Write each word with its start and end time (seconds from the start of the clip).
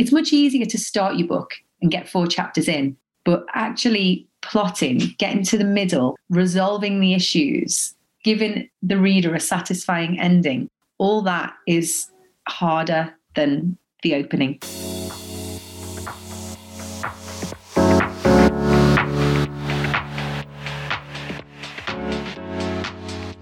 it's 0.00 0.12
much 0.12 0.32
easier 0.32 0.64
to 0.64 0.78
start 0.78 1.16
your 1.16 1.28
book 1.28 1.52
and 1.82 1.90
get 1.90 2.08
four 2.08 2.26
chapters 2.26 2.68
in, 2.68 2.96
but 3.22 3.44
actually 3.52 4.26
plotting, 4.40 5.14
getting 5.18 5.42
to 5.42 5.58
the 5.58 5.64
middle, 5.64 6.16
resolving 6.30 7.00
the 7.00 7.12
issues, 7.12 7.94
giving 8.24 8.66
the 8.82 8.96
reader 8.96 9.34
a 9.34 9.40
satisfying 9.40 10.18
ending, 10.18 10.70
all 10.96 11.20
that 11.20 11.52
is 11.66 12.10
harder 12.48 13.14
than 13.34 13.76
the 14.02 14.14
opening. 14.14 14.58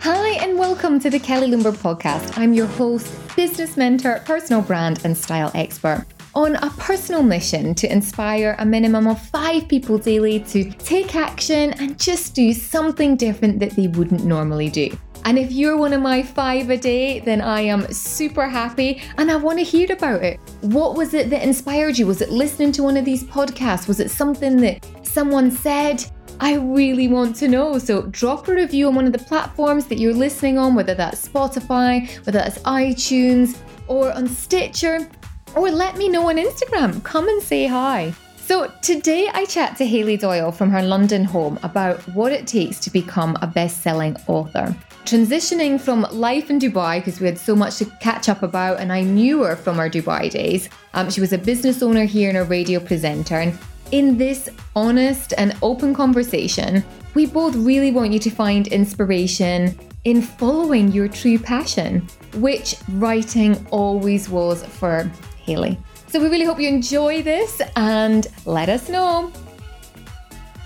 Hi, 0.01 0.31
and 0.43 0.59
welcome 0.59 0.99
to 0.99 1.09
the 1.09 1.21
Kelly 1.21 1.47
Lumber 1.47 1.71
podcast. 1.71 2.37
I'm 2.37 2.53
your 2.53 2.67
host, 2.67 3.15
business 3.37 3.77
mentor, 3.77 4.21
personal 4.27 4.61
brand, 4.61 5.03
and 5.05 5.17
style 5.17 5.53
expert 5.55 6.05
on 6.39 6.55
a 6.55 6.71
personal 6.79 7.21
mission 7.21 7.75
to 7.75 7.91
inspire 7.91 8.55
a 8.61 8.65
minimum 8.65 9.09
of 9.09 9.21
five 9.21 9.67
people 9.67 9.99
daily 9.99 10.39
to 10.39 10.71
take 10.71 11.17
action 11.17 11.73
and 11.81 11.99
just 11.99 12.33
do 12.33 12.53
something 12.53 13.17
different 13.17 13.59
that 13.59 13.73
they 13.73 13.89
wouldn't 13.89 14.25
normally 14.25 14.71
do. 14.71 14.89
And 15.25 15.37
if 15.37 15.51
you're 15.51 15.77
one 15.77 15.93
of 15.93 16.01
my 16.01 16.23
five 16.23 16.71
a 16.71 16.77
day, 16.77 17.19
then 17.19 17.41
I 17.41 17.63
am 17.63 17.93
super 17.93 18.49
happy 18.49 19.03
and 19.17 19.33
I 19.33 19.35
want 19.35 19.59
to 19.59 19.65
hear 19.65 19.93
about 19.93 20.23
it. 20.23 20.39
What 20.61 20.95
was 20.95 21.13
it 21.13 21.29
that 21.31 21.43
inspired 21.43 21.99
you? 21.99 22.07
Was 22.07 22.21
it 22.21 22.31
listening 22.31 22.71
to 22.73 22.85
one 22.85 22.97
of 22.97 23.05
these 23.05 23.25
podcasts? 23.25 23.89
Was 23.89 23.99
it 23.99 24.09
something 24.09 24.59
that 24.59 24.87
someone 25.03 25.51
said? 25.51 26.05
I 26.39 26.55
really 26.55 27.09
want 27.09 27.35
to 27.37 27.49
know. 27.49 27.81
So 27.81 28.03
drop 28.03 28.47
a 28.47 28.55
review 28.55 28.87
on 28.87 28.95
one 28.95 29.07
of 29.07 29.13
the 29.13 29.19
platforms 29.19 29.87
that 29.87 29.99
you're 29.99 30.15
listening 30.15 30.57
on, 30.57 30.77
whether 30.77 30.95
that's 30.95 31.29
Spotify, 31.29 32.09
whether 32.25 32.39
that's 32.39 32.61
iTunes, 32.61 33.59
or 33.89 34.13
on 34.13 34.29
Stitcher 34.29 35.11
or 35.55 35.71
let 35.71 35.97
me 35.97 36.09
know 36.09 36.29
on 36.29 36.37
Instagram. 36.37 37.03
Come 37.05 37.29
and 37.29 37.43
say 37.43 37.67
hi. 37.67 38.15
So, 38.37 38.73
today 38.81 39.29
I 39.35 39.45
chat 39.45 39.77
to 39.77 39.87
Hayley 39.87 40.17
Doyle 40.17 40.51
from 40.51 40.71
her 40.71 40.83
London 40.83 41.23
home 41.23 41.59
about 41.63 42.01
what 42.15 42.33
it 42.33 42.47
takes 42.47 42.81
to 42.81 42.91
become 42.91 43.37
a 43.43 43.47
best 43.47 43.83
selling 43.83 44.17
author. 44.27 44.75
Transitioning 45.05 45.79
from 45.79 46.07
life 46.11 46.49
in 46.49 46.59
Dubai, 46.59 46.99
because 46.99 47.21
we 47.21 47.27
had 47.27 47.39
so 47.39 47.55
much 47.55 47.77
to 47.77 47.85
catch 48.01 48.29
up 48.29 48.43
about, 48.43 48.81
and 48.81 48.91
I 48.91 49.03
knew 49.03 49.43
her 49.43 49.55
from 49.55 49.79
our 49.79 49.91
Dubai 49.91 50.31
days. 50.31 50.71
Um, 50.95 51.11
she 51.11 51.21
was 51.21 51.35
a 51.35 51.39
business 51.39 51.83
owner 51.83 52.05
here 52.05 52.31
and 52.31 52.39
a 52.39 52.45
radio 52.45 52.81
presenter. 52.81 53.37
And 53.37 53.59
in 53.91 54.17
this 54.17 54.49
honest 54.75 55.35
and 55.37 55.55
open 55.61 55.93
conversation, 55.95 56.83
we 57.13 57.27
both 57.27 57.55
really 57.55 57.91
want 57.91 58.13
you 58.13 58.19
to 58.19 58.31
find 58.31 58.67
inspiration 58.69 59.79
in 60.05 60.23
following 60.23 60.91
your 60.91 61.09
true 61.09 61.39
passion, 61.39 62.07
which 62.37 62.77
writing 62.93 63.67
always 63.71 64.29
was 64.31 64.65
for 64.65 65.11
Hayley. 65.49 65.79
So 66.09 66.21
we 66.21 66.29
really 66.29 66.45
hope 66.45 66.61
you 66.61 66.69
enjoy 66.69 67.23
this 67.23 67.63
and 67.75 68.27
let 68.45 68.69
us 68.69 68.91
know. 68.91 69.33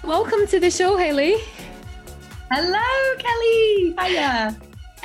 Welcome 0.02 0.46
to 0.48 0.58
the 0.58 0.70
show, 0.70 0.96
Hayley. 0.96 1.36
Hello, 2.50 2.90
Kelly. 3.24 3.94
Hiya. 4.00 4.56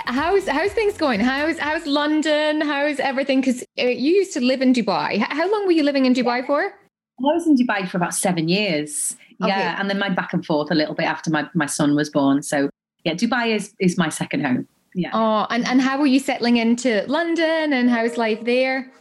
How's 0.06 0.48
how's 0.48 0.74
things 0.74 0.98
going? 0.98 1.20
How's 1.20 1.60
how's 1.60 1.86
London? 1.86 2.62
How's 2.62 3.00
everything? 3.00 3.42
Because 3.42 3.62
uh, 3.78 3.84
you 3.84 4.12
used 4.22 4.34
to 4.34 4.42
live 4.42 4.62
in 4.66 4.74
Dubai. 4.74 5.20
How 5.40 5.48
long 5.52 5.68
were 5.68 5.78
you 5.80 5.84
living 5.84 6.06
in 6.06 6.14
Dubai 6.14 6.46
for? 6.48 6.62
I 6.64 7.22
was 7.22 7.46
in 7.46 7.56
Dubai 7.56 7.88
for 7.88 7.98
about 7.98 8.16
seven 8.16 8.48
years. 8.48 9.16
Okay. 9.44 9.50
Yeah, 9.50 9.80
and 9.80 9.90
then 9.90 10.00
my 10.00 10.10
back 10.10 10.34
and 10.34 10.44
forth 10.44 10.72
a 10.72 10.76
little 10.76 10.96
bit 10.96 11.06
after 11.06 11.30
my, 11.30 11.48
my 11.54 11.68
son 11.68 11.96
was 11.96 12.10
born. 12.10 12.42
So 12.42 12.70
yeah, 13.04 13.14
Dubai 13.14 13.56
is 13.56 13.74
is 13.80 13.98
my 13.98 14.10
second 14.10 14.42
home. 14.48 14.68
Yeah. 14.96 15.12
Oh, 15.14 15.46
and 15.52 15.68
and 15.68 15.82
how 15.82 16.00
were 16.00 16.12
you 16.16 16.20
settling 16.20 16.58
into 16.58 17.06
London? 17.08 17.74
And 17.74 17.90
how's 17.90 18.18
life 18.18 18.44
there? 18.44 18.92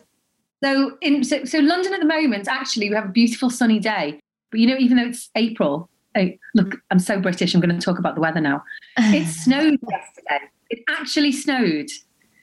So 0.65 0.97
in 1.01 1.25
so, 1.25 1.45
so 1.45 1.59
London 1.59 1.95
at 1.95 2.01
the 2.01 2.07
moment, 2.07 2.49
actually, 2.49 2.89
we 2.89 2.95
have 2.95 3.07
a 3.07 3.13
beautiful 3.13 3.51
sunny 3.51 3.79
day. 3.79 4.21
But 4.51 4.61
you 4.61 4.67
know, 4.67 4.77
even 4.79 4.97
though 4.97 5.07
it's 5.07 5.31
April, 5.37 5.89
oh, 6.17 6.29
look, 6.55 6.77
I'm 6.91 6.99
so 6.99 7.21
British. 7.21 7.55
I'm 7.55 7.61
going 7.61 7.79
to 7.79 7.85
talk 7.85 7.99
about 7.99 8.15
the 8.15 8.21
weather 8.21 8.41
now. 8.41 8.63
It 8.99 9.27
snowed 9.27 9.79
yesterday. 9.91 10.51
It 10.71 10.81
actually 10.89 11.33
snowed. 11.33 11.89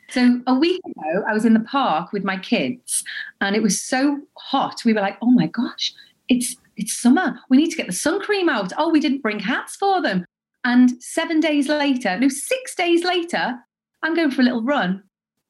So 0.10 0.42
a 0.46 0.54
week 0.54 0.80
ago, 0.86 1.24
I 1.28 1.34
was 1.34 1.44
in 1.44 1.54
the 1.54 1.60
park 1.62 2.14
with 2.14 2.24
my 2.24 2.38
kids, 2.38 3.04
and 3.42 3.56
it 3.56 3.64
was 3.64 3.82
so 3.82 4.20
hot. 4.38 4.82
We 4.86 4.94
were 4.94 5.02
like, 5.02 5.18
"Oh 5.22 5.32
my 5.32 5.48
gosh, 5.48 5.94
it's 6.30 6.56
it's 6.78 6.96
summer. 6.96 7.40
We 7.50 7.58
need 7.58 7.72
to 7.72 7.78
get 7.78 7.88
the 7.88 7.94
sun 7.94 8.22
cream 8.22 8.48
out." 8.48 8.74
Oh, 8.78 8.90
we 8.90 9.00
didn't 9.00 9.24
bring 9.24 9.40
hats 9.40 9.76
for 9.76 10.02
them. 10.02 10.26
And 10.66 11.02
seven 11.04 11.40
days 11.40 11.68
later, 11.68 12.18
no, 12.18 12.30
six 12.30 12.76
days 12.76 13.04
later, 13.04 13.56
I'm 14.02 14.16
going 14.16 14.32
for 14.32 14.42
a 14.42 14.46
little 14.46 14.64
run, 14.64 15.04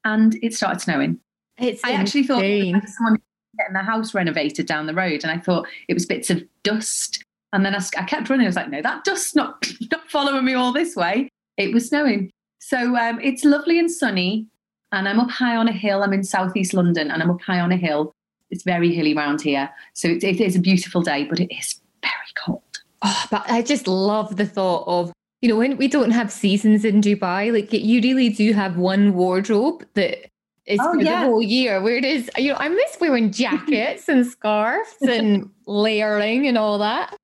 and 0.05 0.37
it 0.41 0.53
started 0.53 0.79
snowing. 0.79 1.19
It's 1.59 1.83
I 1.83 1.91
actually 1.91 2.23
thought 2.23 2.41
someone 2.41 3.21
getting 3.57 3.73
the 3.73 3.79
house 3.79 4.13
renovated 4.13 4.65
down 4.65 4.87
the 4.87 4.93
road, 4.93 5.23
and 5.23 5.31
I 5.31 5.37
thought 5.37 5.67
it 5.87 5.93
was 5.93 6.05
bits 6.05 6.29
of 6.29 6.43
dust. 6.63 7.23
And 7.51 7.63
then 7.65 7.75
I, 7.75 7.81
I 7.97 8.03
kept 8.03 8.29
running. 8.29 8.45
I 8.45 8.49
was 8.49 8.55
like, 8.55 8.69
no, 8.69 8.81
that 8.81 9.03
dust's 9.03 9.35
not 9.35 9.67
not 9.91 10.09
following 10.09 10.45
me 10.45 10.53
all 10.53 10.71
this 10.71 10.95
way. 10.95 11.29
It 11.57 11.73
was 11.73 11.89
snowing. 11.89 12.31
So 12.59 12.95
um, 12.97 13.19
it's 13.21 13.43
lovely 13.43 13.77
and 13.77 13.91
sunny, 13.91 14.47
and 14.91 15.07
I'm 15.07 15.19
up 15.19 15.29
high 15.29 15.55
on 15.55 15.67
a 15.67 15.73
hill. 15.73 16.03
I'm 16.03 16.13
in 16.13 16.23
southeast 16.23 16.73
London, 16.73 17.11
and 17.11 17.21
I'm 17.21 17.29
up 17.29 17.41
high 17.41 17.59
on 17.59 17.71
a 17.71 17.77
hill. 17.77 18.13
It's 18.49 18.63
very 18.63 18.93
hilly 18.93 19.15
around 19.15 19.41
here, 19.41 19.69
so 19.93 20.07
it, 20.07 20.23
it 20.23 20.39
is 20.39 20.55
a 20.55 20.59
beautiful 20.59 21.01
day, 21.01 21.25
but 21.25 21.39
it 21.39 21.53
is 21.55 21.81
very 22.01 22.13
cold. 22.37 22.61
Oh, 23.01 23.25
but 23.29 23.49
I 23.49 23.61
just 23.61 23.87
love 23.87 24.37
the 24.37 24.45
thought 24.45 24.85
of 24.87 25.11
you 25.41 25.49
know 25.49 25.57
when 25.57 25.77
we 25.77 25.87
don't 25.87 26.11
have 26.11 26.31
seasons 26.31 26.85
in 26.85 27.01
Dubai, 27.01 27.51
like 27.51 27.73
you 27.73 28.01
really 28.01 28.29
do 28.29 28.53
have 28.53 28.77
one 28.77 29.13
wardrobe 29.13 29.85
that 29.95 30.29
it's 30.65 30.81
oh, 30.81 30.93
for 30.93 31.01
yeah. 31.01 31.21
the 31.21 31.27
whole 31.27 31.41
year. 31.41 31.81
Where 31.81 31.97
it 31.97 32.05
is, 32.05 32.29
you 32.37 32.51
know, 32.51 32.57
I 32.59 32.69
miss 32.69 32.97
wearing 32.99 33.31
jackets 33.31 34.07
and 34.07 34.25
scarves 34.25 34.95
and 35.01 35.49
layering 35.65 36.47
and 36.47 36.57
all 36.57 36.77
that. 36.79 37.15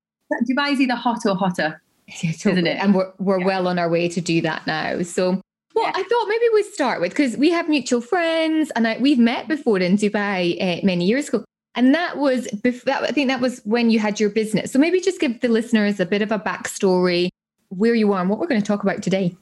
Dubai 0.50 0.74
is 0.74 0.82
either 0.82 0.96
hot 0.96 1.26
or 1.26 1.36
hotter, 1.36 1.82
yeah, 2.22 2.32
totally. 2.34 2.54
isn't 2.54 2.68
it? 2.68 2.78
And 2.78 2.94
we're 2.94 3.12
we're 3.18 3.40
yeah. 3.40 3.46
well 3.46 3.68
on 3.68 3.80
our 3.80 3.90
way 3.90 4.08
to 4.10 4.22
do 4.22 4.42
that 4.42 4.68
now. 4.68 5.02
So, 5.02 5.42
well, 5.74 5.92
I 5.94 6.04
thought 6.04 6.26
maybe 6.28 6.46
we 6.54 6.64
start 6.64 7.02
with 7.02 7.12
because 7.12 7.36
we 7.38 7.50
have 7.50 7.68
mutual 7.68 8.02
friends 8.02 8.72
and 8.76 8.88
I, 8.88 8.98
we've 9.00 9.20
met 9.20 9.48
before 9.48 9.80
in 9.80 9.98
Dubai 9.98 10.62
uh, 10.62 10.86
many 10.86 11.06
years 11.06 11.30
ago. 11.30 11.44
And 11.76 11.94
that 11.96 12.18
was, 12.18 12.46
that, 12.64 13.04
I 13.04 13.12
think 13.12 13.28
that 13.30 13.40
was 13.40 13.62
when 13.64 13.90
you 13.90 14.00
had 14.00 14.20
your 14.20 14.30
business. 14.30 14.72
So 14.72 14.80
maybe 14.80 15.00
just 15.00 15.22
give 15.22 15.40
the 15.40 15.48
listeners 15.48 16.00
a 16.00 16.06
bit 16.06 16.22
of 16.22 16.32
a 16.32 16.40
backstory, 16.40 17.30
where 17.70 17.96
you 17.96 18.12
are 18.12 18.22
and 18.22 18.30
what 18.30 18.40
we're 18.40 18.48
going 18.48 18.62
to 18.62 18.68
talk 18.68 18.84
about 18.84 19.02
today. 19.02 19.36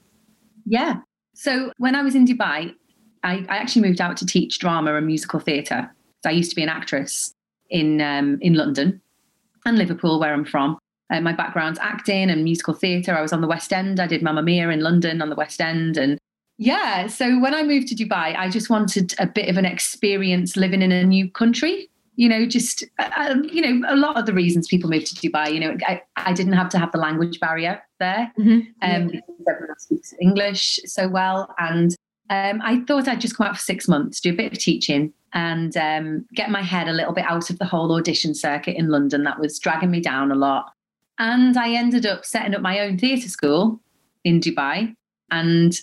Yeah. 0.65 0.97
So 1.33 1.71
when 1.77 1.95
I 1.95 2.01
was 2.01 2.15
in 2.15 2.25
Dubai, 2.25 2.75
I, 3.27 3.45
I 3.49 3.57
actually 3.57 3.81
moved 3.81 3.99
out 3.99 4.15
to 4.17 4.25
teach 4.25 4.57
drama 4.57 4.95
and 4.95 5.05
musical 5.05 5.41
theatre. 5.41 5.93
So 6.23 6.29
I 6.29 6.33
used 6.33 6.49
to 6.51 6.55
be 6.55 6.63
an 6.63 6.69
actress 6.69 7.33
in 7.69 8.01
um, 8.01 8.39
in 8.41 8.53
London 8.53 9.01
and 9.65 9.77
Liverpool, 9.77 10.19
where 10.19 10.33
I'm 10.33 10.45
from. 10.45 10.77
Uh, 11.11 11.19
my 11.21 11.33
background's 11.33 11.79
acting 11.79 12.29
and 12.29 12.43
musical 12.43 12.73
theatre. 12.73 13.13
I 13.13 13.21
was 13.21 13.33
on 13.33 13.41
the 13.41 13.47
West 13.47 13.73
End. 13.73 13.99
I 13.99 14.07
did 14.07 14.21
Mamma 14.23 14.43
Mia 14.43 14.69
in 14.69 14.79
London 14.79 15.21
on 15.21 15.29
the 15.29 15.35
West 15.35 15.59
End, 15.59 15.97
and 15.97 16.17
yeah. 16.57 17.07
So 17.07 17.37
when 17.39 17.53
I 17.53 17.63
moved 17.63 17.89
to 17.89 17.95
Dubai, 17.95 18.35
I 18.37 18.49
just 18.49 18.69
wanted 18.69 19.13
a 19.19 19.27
bit 19.27 19.49
of 19.49 19.57
an 19.57 19.65
experience 19.65 20.55
living 20.55 20.81
in 20.81 20.93
a 20.93 21.03
new 21.03 21.29
country. 21.29 21.89
You 22.15 22.29
know, 22.29 22.45
just 22.45 22.85
uh, 22.97 23.09
um, 23.17 23.43
you 23.43 23.61
know, 23.61 23.87
a 23.89 23.97
lot 23.97 24.17
of 24.17 24.25
the 24.25 24.33
reasons 24.33 24.69
people 24.69 24.89
move 24.89 25.03
to 25.03 25.15
Dubai. 25.15 25.53
You 25.53 25.59
know, 25.59 25.77
I, 25.85 26.01
I 26.15 26.31
didn't 26.31 26.53
have 26.53 26.69
to 26.69 26.79
have 26.79 26.93
the 26.93 26.97
language 26.97 27.41
barrier 27.41 27.81
there. 27.99 28.31
Mm-hmm. 28.39 28.59
Um, 28.81 29.09
yeah. 29.09 29.19
Everyone 29.49 29.79
speaks 29.79 30.13
English 30.21 30.79
so 30.85 31.09
well, 31.09 31.53
and 31.59 31.93
um, 32.29 32.61
I 32.63 32.81
thought 32.81 33.07
I'd 33.07 33.21
just 33.21 33.37
come 33.37 33.47
out 33.47 33.55
for 33.55 33.61
six 33.61 33.87
months, 33.87 34.19
do 34.19 34.31
a 34.31 34.35
bit 34.35 34.51
of 34.51 34.59
teaching, 34.59 35.13
and 35.33 35.75
um, 35.77 36.25
get 36.33 36.49
my 36.49 36.61
head 36.61 36.87
a 36.87 36.93
little 36.93 37.13
bit 37.13 37.25
out 37.25 37.49
of 37.49 37.59
the 37.59 37.65
whole 37.65 37.93
audition 37.93 38.33
circuit 38.33 38.75
in 38.75 38.89
London 38.89 39.23
that 39.23 39.39
was 39.39 39.59
dragging 39.59 39.91
me 39.91 40.01
down 40.01 40.31
a 40.31 40.35
lot. 40.35 40.71
And 41.19 41.57
I 41.57 41.71
ended 41.71 42.05
up 42.05 42.25
setting 42.25 42.53
up 42.53 42.61
my 42.61 42.79
own 42.79 42.97
theatre 42.97 43.29
school 43.29 43.79
in 44.23 44.39
Dubai. 44.39 44.93
And 45.31 45.79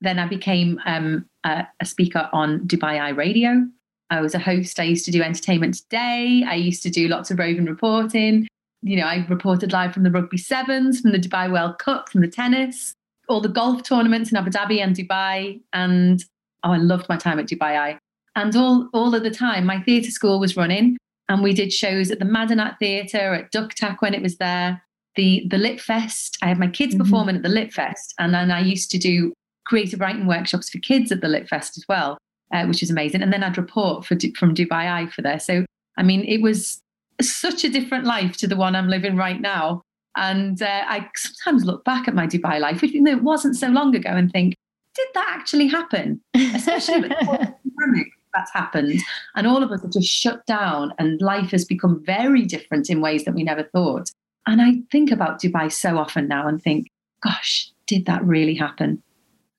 then 0.00 0.18
I 0.18 0.26
became 0.26 0.80
um, 0.86 1.26
a, 1.44 1.66
a, 1.80 1.84
speaker 1.84 2.28
on 2.32 2.60
Dubai 2.60 3.00
Eye 3.00 3.10
Radio. 3.10 3.66
I 4.10 4.20
was 4.20 4.34
a 4.34 4.38
host. 4.38 4.80
I 4.80 4.84
used 4.84 5.04
to 5.06 5.10
do 5.10 5.22
Entertainment 5.22 5.74
Today. 5.74 6.44
I 6.46 6.54
used 6.54 6.82
to 6.82 6.90
do 6.90 7.08
lots 7.08 7.30
of 7.30 7.38
roving 7.38 7.66
reporting. 7.66 8.48
You 8.82 8.96
know, 8.96 9.04
I 9.04 9.26
reported 9.28 9.72
live 9.72 9.92
from 9.92 10.02
the 10.02 10.10
rugby 10.10 10.38
sevens, 10.38 11.00
from 11.00 11.12
the 11.12 11.18
Dubai 11.18 11.50
World 11.50 11.78
Cup, 11.78 12.08
from 12.08 12.22
the 12.22 12.28
tennis 12.28 12.94
all 13.30 13.40
the 13.40 13.48
golf 13.48 13.82
tournaments 13.84 14.30
in 14.30 14.36
Abu 14.36 14.50
Dhabi 14.50 14.82
and 14.82 14.94
Dubai. 14.94 15.60
And 15.72 16.22
oh, 16.64 16.72
I 16.72 16.76
loved 16.76 17.08
my 17.08 17.16
time 17.16 17.38
at 17.38 17.46
Dubai 17.46 17.78
Eye. 17.78 17.98
And 18.36 18.54
all, 18.56 18.88
all 18.92 19.14
of 19.14 19.22
the 19.22 19.30
time, 19.30 19.64
my 19.64 19.80
theatre 19.80 20.10
school 20.10 20.38
was 20.38 20.56
running, 20.56 20.96
and 21.28 21.42
we 21.42 21.54
did 21.54 21.72
shows 21.72 22.10
at 22.10 22.18
the 22.18 22.24
Madinat 22.24 22.78
Theatre, 22.78 23.34
at 23.34 23.52
DUCTAC 23.52 23.96
when 24.00 24.14
it 24.14 24.22
was 24.22 24.36
there, 24.36 24.82
the 25.16 25.46
the 25.48 25.58
Lit 25.58 25.80
Fest. 25.80 26.38
I 26.42 26.48
had 26.48 26.58
my 26.58 26.68
kids 26.68 26.94
mm-hmm. 26.94 27.02
performing 27.02 27.36
at 27.36 27.42
the 27.42 27.48
Lit 27.48 27.72
Fest, 27.72 28.14
and 28.18 28.34
then 28.34 28.50
I 28.50 28.60
used 28.60 28.90
to 28.92 28.98
do 28.98 29.32
creative 29.66 30.00
writing 30.00 30.26
workshops 30.26 30.70
for 30.70 30.78
kids 30.78 31.10
at 31.12 31.20
the 31.20 31.28
Lit 31.28 31.48
Fest 31.48 31.76
as 31.76 31.84
well, 31.88 32.18
uh, 32.52 32.64
which 32.66 32.80
was 32.80 32.90
amazing. 32.90 33.22
And 33.22 33.32
then 33.32 33.42
I'd 33.42 33.58
report 33.58 34.04
for 34.04 34.16
from 34.36 34.54
Dubai 34.54 34.90
Eye 34.90 35.08
for 35.14 35.22
there. 35.22 35.40
So 35.40 35.64
I 35.98 36.02
mean, 36.02 36.24
it 36.24 36.40
was 36.40 36.80
such 37.20 37.64
a 37.64 37.68
different 37.68 38.04
life 38.04 38.36
to 38.38 38.46
the 38.46 38.56
one 38.56 38.76
I'm 38.76 38.88
living 38.88 39.16
right 39.16 39.40
now. 39.40 39.82
And 40.16 40.60
uh, 40.60 40.84
I 40.86 41.08
sometimes 41.16 41.64
look 41.64 41.84
back 41.84 42.08
at 42.08 42.14
my 42.14 42.26
Dubai 42.26 42.60
life, 42.60 42.82
even 42.82 43.04
though 43.04 43.12
it 43.12 43.22
wasn't 43.22 43.56
so 43.56 43.68
long 43.68 43.94
ago, 43.94 44.10
and 44.10 44.30
think, 44.30 44.56
did 44.94 45.06
that 45.14 45.36
actually 45.38 45.68
happen? 45.68 46.20
Especially 46.34 47.02
with 47.02 47.10
the 47.10 47.16
pandemic. 47.78 48.08
that's 48.34 48.52
happened. 48.52 49.00
And 49.36 49.46
all 49.46 49.62
of 49.62 49.70
us 49.70 49.84
are 49.84 49.88
just 49.88 50.08
shut 50.08 50.44
down, 50.46 50.92
and 50.98 51.20
life 51.20 51.50
has 51.52 51.64
become 51.64 52.02
very 52.04 52.44
different 52.44 52.90
in 52.90 53.00
ways 53.00 53.24
that 53.24 53.34
we 53.34 53.44
never 53.44 53.62
thought. 53.62 54.10
And 54.46 54.60
I 54.60 54.80
think 54.90 55.10
about 55.10 55.40
Dubai 55.40 55.70
so 55.70 55.96
often 55.98 56.26
now 56.26 56.48
and 56.48 56.60
think, 56.60 56.88
gosh, 57.22 57.70
did 57.86 58.06
that 58.06 58.24
really 58.24 58.54
happen? 58.54 59.02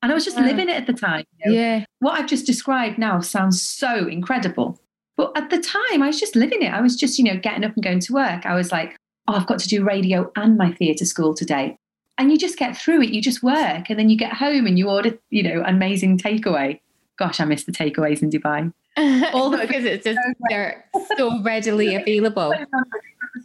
And 0.01 0.12
I 0.12 0.15
was 0.15 0.25
just 0.25 0.38
yeah. 0.38 0.45
living 0.45 0.68
it 0.68 0.75
at 0.75 0.88
the 0.88 0.94
time. 0.94 1.25
You 1.44 1.51
know? 1.51 1.57
Yeah. 1.57 1.86
What 2.00 2.19
I've 2.19 2.27
just 2.27 2.45
described 2.45 2.98
now 2.98 3.19
sounds 3.19 3.62
so 3.62 4.07
incredible. 4.07 4.80
But 5.15 5.38
at 5.38 5.50
the 5.50 5.59
time, 5.59 6.01
I 6.01 6.07
was 6.07 6.19
just 6.19 6.36
living 6.36 6.63
it. 6.63 6.74
I 6.74 6.81
was 6.81 6.95
just, 6.95 7.19
you 7.19 7.25
know, 7.25 7.38
getting 7.38 7.63
up 7.63 7.75
and 7.75 7.83
going 7.83 8.00
to 8.00 8.13
work. 8.13 8.45
I 8.45 8.56
was 8.56 8.71
like, 8.71 8.98
oh, 9.27 9.33
I've 9.33 9.47
got 9.47 9.59
to 9.59 9.68
do 9.68 9.83
radio 9.83 10.31
and 10.35 10.57
my 10.57 10.71
theatre 10.71 11.06
school 11.06 11.33
today. 11.33 11.77
And 12.18 12.31
you 12.31 12.38
just 12.38 12.57
get 12.57 12.77
through 12.77 13.01
it. 13.03 13.09
You 13.09 13.21
just 13.21 13.41
work 13.41 13.89
and 13.89 13.97
then 13.97 14.09
you 14.09 14.18
get 14.18 14.33
home 14.33 14.68
and 14.68 14.77
you 14.77 14.89
order, 14.89 15.18
you 15.29 15.44
know, 15.44 15.63
amazing 15.65 16.18
takeaway. 16.18 16.79
Gosh, 17.18 17.39
I 17.39 17.45
miss 17.45 17.63
the 17.63 17.71
takeaways 17.71 18.21
in 18.21 18.29
Dubai. 18.29 18.71
All 19.33 19.50
because 19.57 19.85
it's 19.85 20.03
just 20.03 20.19
they're 20.50 20.85
so 21.18 21.41
readily 21.41 21.95
available. 22.01 22.53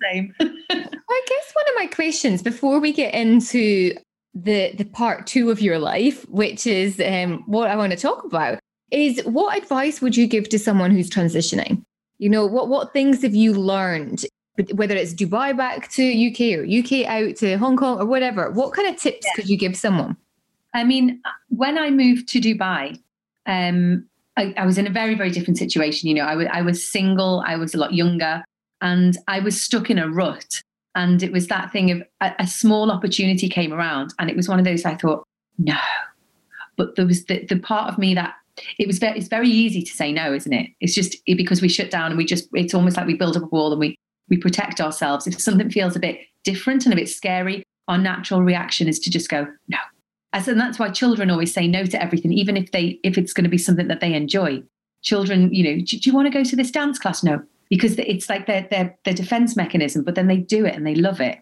Same. 0.03 0.35
I 0.41 0.47
guess 0.71 1.53
one 1.53 1.69
of 1.69 1.75
my 1.77 1.87
questions 1.87 2.43
before 2.43 2.81
we 2.81 2.93
get 2.93 3.15
into 3.15 3.95
the 4.35 4.73
the 4.75 4.85
part 4.85 5.27
two 5.27 5.51
of 5.51 5.61
your 5.61 5.79
life, 5.79 6.29
which 6.29 6.67
is 6.67 7.01
um, 7.01 7.43
what 7.47 7.71
I 7.71 7.77
want 7.77 7.93
to 7.93 7.99
talk 7.99 8.25
about, 8.25 8.59
is 8.91 9.21
what 9.25 9.57
advice 9.57 10.01
would 10.01 10.17
you 10.17 10.27
give 10.27 10.49
to 10.51 10.59
someone 10.59 10.91
who's 10.91 11.09
transitioning? 11.09 11.83
You 12.19 12.29
know, 12.29 12.47
what 12.47 12.69
what 12.69 12.93
things 12.93 13.23
have 13.23 13.35
you 13.35 13.53
learned, 13.53 14.25
whether 14.75 14.95
it's 14.95 15.15
Dubai 15.15 15.57
back 15.57 15.91
to 15.93 16.03
UK 16.03 16.59
or 16.59 16.65
UK 16.65 17.07
out 17.07 17.37
to 17.37 17.57
Hong 17.59 17.77
Kong 17.77 18.01
or 18.01 18.07
whatever? 18.07 18.51
What 18.51 18.73
kind 18.73 18.89
of 18.89 19.01
tips 19.01 19.27
yeah. 19.27 19.33
could 19.35 19.49
you 19.49 19.59
give 19.59 19.77
someone? 19.77 20.17
I 20.75 20.85
mean, 20.85 21.21
when 21.49 21.79
I 21.79 21.91
moved 21.91 22.29
to 22.29 22.41
Dubai, 22.41 22.99
um, 23.47 24.07
I, 24.37 24.53
I, 24.57 24.67
was 24.67 24.77
in 24.77 24.87
a 24.87 24.91
very 24.91 25.15
very 25.15 25.31
different 25.31 25.59
situation. 25.59 26.09
You 26.09 26.17
know, 26.17 26.27
I, 26.27 26.31
w- 26.31 26.51
I 26.53 26.63
was 26.63 26.87
single, 26.87 27.43
I 27.47 27.57
was 27.57 27.75
a 27.75 27.79
lot 27.79 27.95
younger, 27.95 28.45
and 28.81 29.17
I 29.29 29.41
was 29.41 29.61
stuck 29.61 29.91
in 29.91 29.99
a 29.99 30.09
rut. 30.09 30.63
And 30.95 31.23
it 31.23 31.31
was 31.31 31.49
that 31.49 31.73
thing 31.73 31.91
of 31.91 32.03
a, 32.23 32.33
a 32.39 32.47
small 32.47 32.91
opportunity 32.91 33.49
came 33.49 33.73
around, 33.73 34.15
and 34.19 34.31
it 34.31 34.37
was 34.37 34.49
one 34.49 34.59
of 34.59 34.65
those 34.65 34.85
I 34.85 34.95
thought, 34.95 35.25
no. 35.59 35.77
But 36.77 36.97
there 36.97 37.07
was 37.07 37.25
the, 37.27 37.45
the 37.47 37.59
part 37.59 37.93
of 37.93 37.99
me 37.99 38.15
that 38.15 38.35
it 38.79 38.87
was 38.87 38.99
very, 38.99 39.19
it's 39.19 39.29
very 39.29 39.49
easy 39.49 39.83
to 39.83 39.93
say 39.93 40.13
no, 40.13 40.33
isn't 40.33 40.53
it? 40.53 40.71
It's 40.81 40.95
just 40.95 41.17
because 41.27 41.61
we 41.61 41.69
shut 41.69 41.91
down 41.91 42.11
and 42.11 42.19
we 42.19 42.25
just, 42.25 42.49
it's 42.55 42.75
almost 42.75 42.97
like 42.97 43.07
we 43.07 43.15
build 43.15 43.37
up 43.37 43.45
a 43.45 43.47
wall 43.47 43.73
and 43.73 43.81
we, 43.81 43.99
we 44.29 44.37
protect 44.37 44.81
ourselves. 44.81 45.27
If 45.27 45.41
something 45.41 45.71
feels 45.71 45.97
a 45.97 46.01
bit 46.01 46.21
different 46.45 46.85
and 46.85 46.93
a 46.93 46.97
bit 46.97 47.09
scary, 47.09 47.63
our 47.89 47.99
natural 47.99 48.43
reaction 48.43 48.89
is 48.89 48.99
to 49.01 49.11
just 49.11 49.29
go, 49.29 49.47
no. 49.69 49.79
And 50.33 50.61
that's 50.61 50.79
why 50.79 50.91
children 50.91 51.31
always 51.31 51.55
say 51.55 51.67
no 51.67 51.85
to 51.87 52.03
everything, 52.03 52.33
even 52.33 52.57
if 52.57 52.73
they, 52.73 53.01
if 53.03 53.17
it's 53.17 53.33
going 53.33 53.45
to 53.45 53.51
be 53.51 53.59
something 53.59 53.89
that 53.89 54.01
they 54.01 54.13
enjoy. 54.13 54.63
Children, 55.03 55.55
you 55.55 55.65
know, 55.65 55.85
do, 55.85 55.99
do 55.99 56.11
you 56.11 56.15
want 56.15 56.27
to 56.27 56.33
go 56.33 56.45
to 56.45 56.57
this 56.57 56.71
dance 56.71 56.99
class? 56.99 57.23
No, 57.23 57.43
because 57.71 57.99
it's 57.99 58.29
like 58.29 58.47
their, 58.47 58.67
their, 58.71 58.97
their 59.05 59.15
defense 59.15 59.57
mechanism, 59.57 60.03
but 60.03 60.15
then 60.15 60.27
they 60.27 60.37
do 60.37 60.67
it 60.67 60.75
and 60.75 60.87
they 60.87 60.95
love 60.95 61.21
it. 61.21 61.39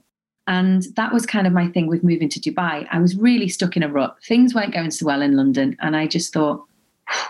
And 0.46 0.86
that 0.96 1.12
was 1.12 1.24
kind 1.24 1.46
of 1.46 1.52
my 1.52 1.68
thing 1.68 1.86
with 1.86 2.04
moving 2.04 2.28
to 2.28 2.38
Dubai. 2.38 2.86
I 2.90 2.98
was 2.98 3.16
really 3.16 3.48
stuck 3.48 3.76
in 3.76 3.82
a 3.82 3.88
rut. 3.88 4.16
Things 4.28 4.54
weren't 4.54 4.74
going 4.74 4.90
so 4.90 5.06
well 5.06 5.22
in 5.22 5.36
London. 5.36 5.76
And 5.80 5.96
I 5.96 6.06
just 6.06 6.32
thought, 6.32 6.64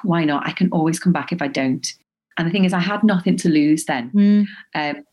why 0.03 0.25
not? 0.25 0.47
I 0.47 0.53
can 0.53 0.69
always 0.71 0.99
come 0.99 1.13
back 1.13 1.33
if 1.33 1.41
I 1.41 1.49
don't. 1.49 1.87
And 2.37 2.49
the 2.49 2.51
thing 2.51 2.65
is, 2.65 2.73
I 2.73 2.81
had 2.81 3.05
nothing 3.05 3.37
to 3.39 3.49
lose 3.49 3.85
then. 3.85 4.11
Mm. 4.11 4.47
Um, 4.75 5.05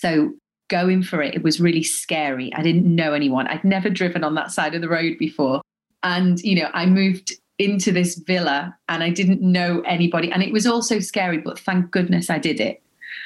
so 0.00 0.32
going 0.68 1.02
for 1.02 1.22
it, 1.22 1.34
it 1.34 1.42
was 1.42 1.60
really 1.60 1.82
scary. 1.82 2.52
I 2.54 2.62
didn't 2.62 2.84
know 2.84 3.12
anyone. 3.12 3.46
I'd 3.46 3.64
never 3.64 3.88
driven 3.88 4.24
on 4.24 4.34
that 4.34 4.50
side 4.50 4.74
of 4.74 4.80
the 4.80 4.88
road 4.88 5.16
before. 5.18 5.62
And, 6.02 6.40
you 6.40 6.60
know, 6.60 6.70
I 6.74 6.86
moved 6.86 7.32
into 7.58 7.92
this 7.92 8.16
villa 8.16 8.76
and 8.88 9.02
I 9.02 9.10
didn't 9.10 9.40
know 9.40 9.80
anybody. 9.86 10.30
And 10.30 10.42
it 10.42 10.52
was 10.52 10.66
also 10.66 10.98
scary, 10.98 11.38
but 11.38 11.58
thank 11.58 11.90
goodness 11.90 12.28
I 12.28 12.38
did 12.38 12.60
it. 12.60 12.82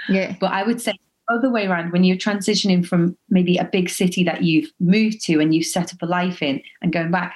Yeah. 0.08 0.36
But 0.38 0.52
I 0.52 0.62
would 0.62 0.80
say 0.80 0.94
other 1.28 1.50
way 1.50 1.66
around 1.66 1.92
when 1.92 2.04
you're 2.04 2.16
transitioning 2.16 2.84
from 2.84 3.16
maybe 3.28 3.56
a 3.56 3.64
big 3.64 3.88
city 3.88 4.22
that 4.24 4.42
you've 4.42 4.70
moved 4.78 5.20
to 5.22 5.40
and 5.40 5.54
you 5.54 5.62
set 5.62 5.92
up 5.92 6.02
a 6.02 6.06
life 6.06 6.42
in 6.42 6.62
and 6.82 6.92
going 6.92 7.10
back, 7.10 7.34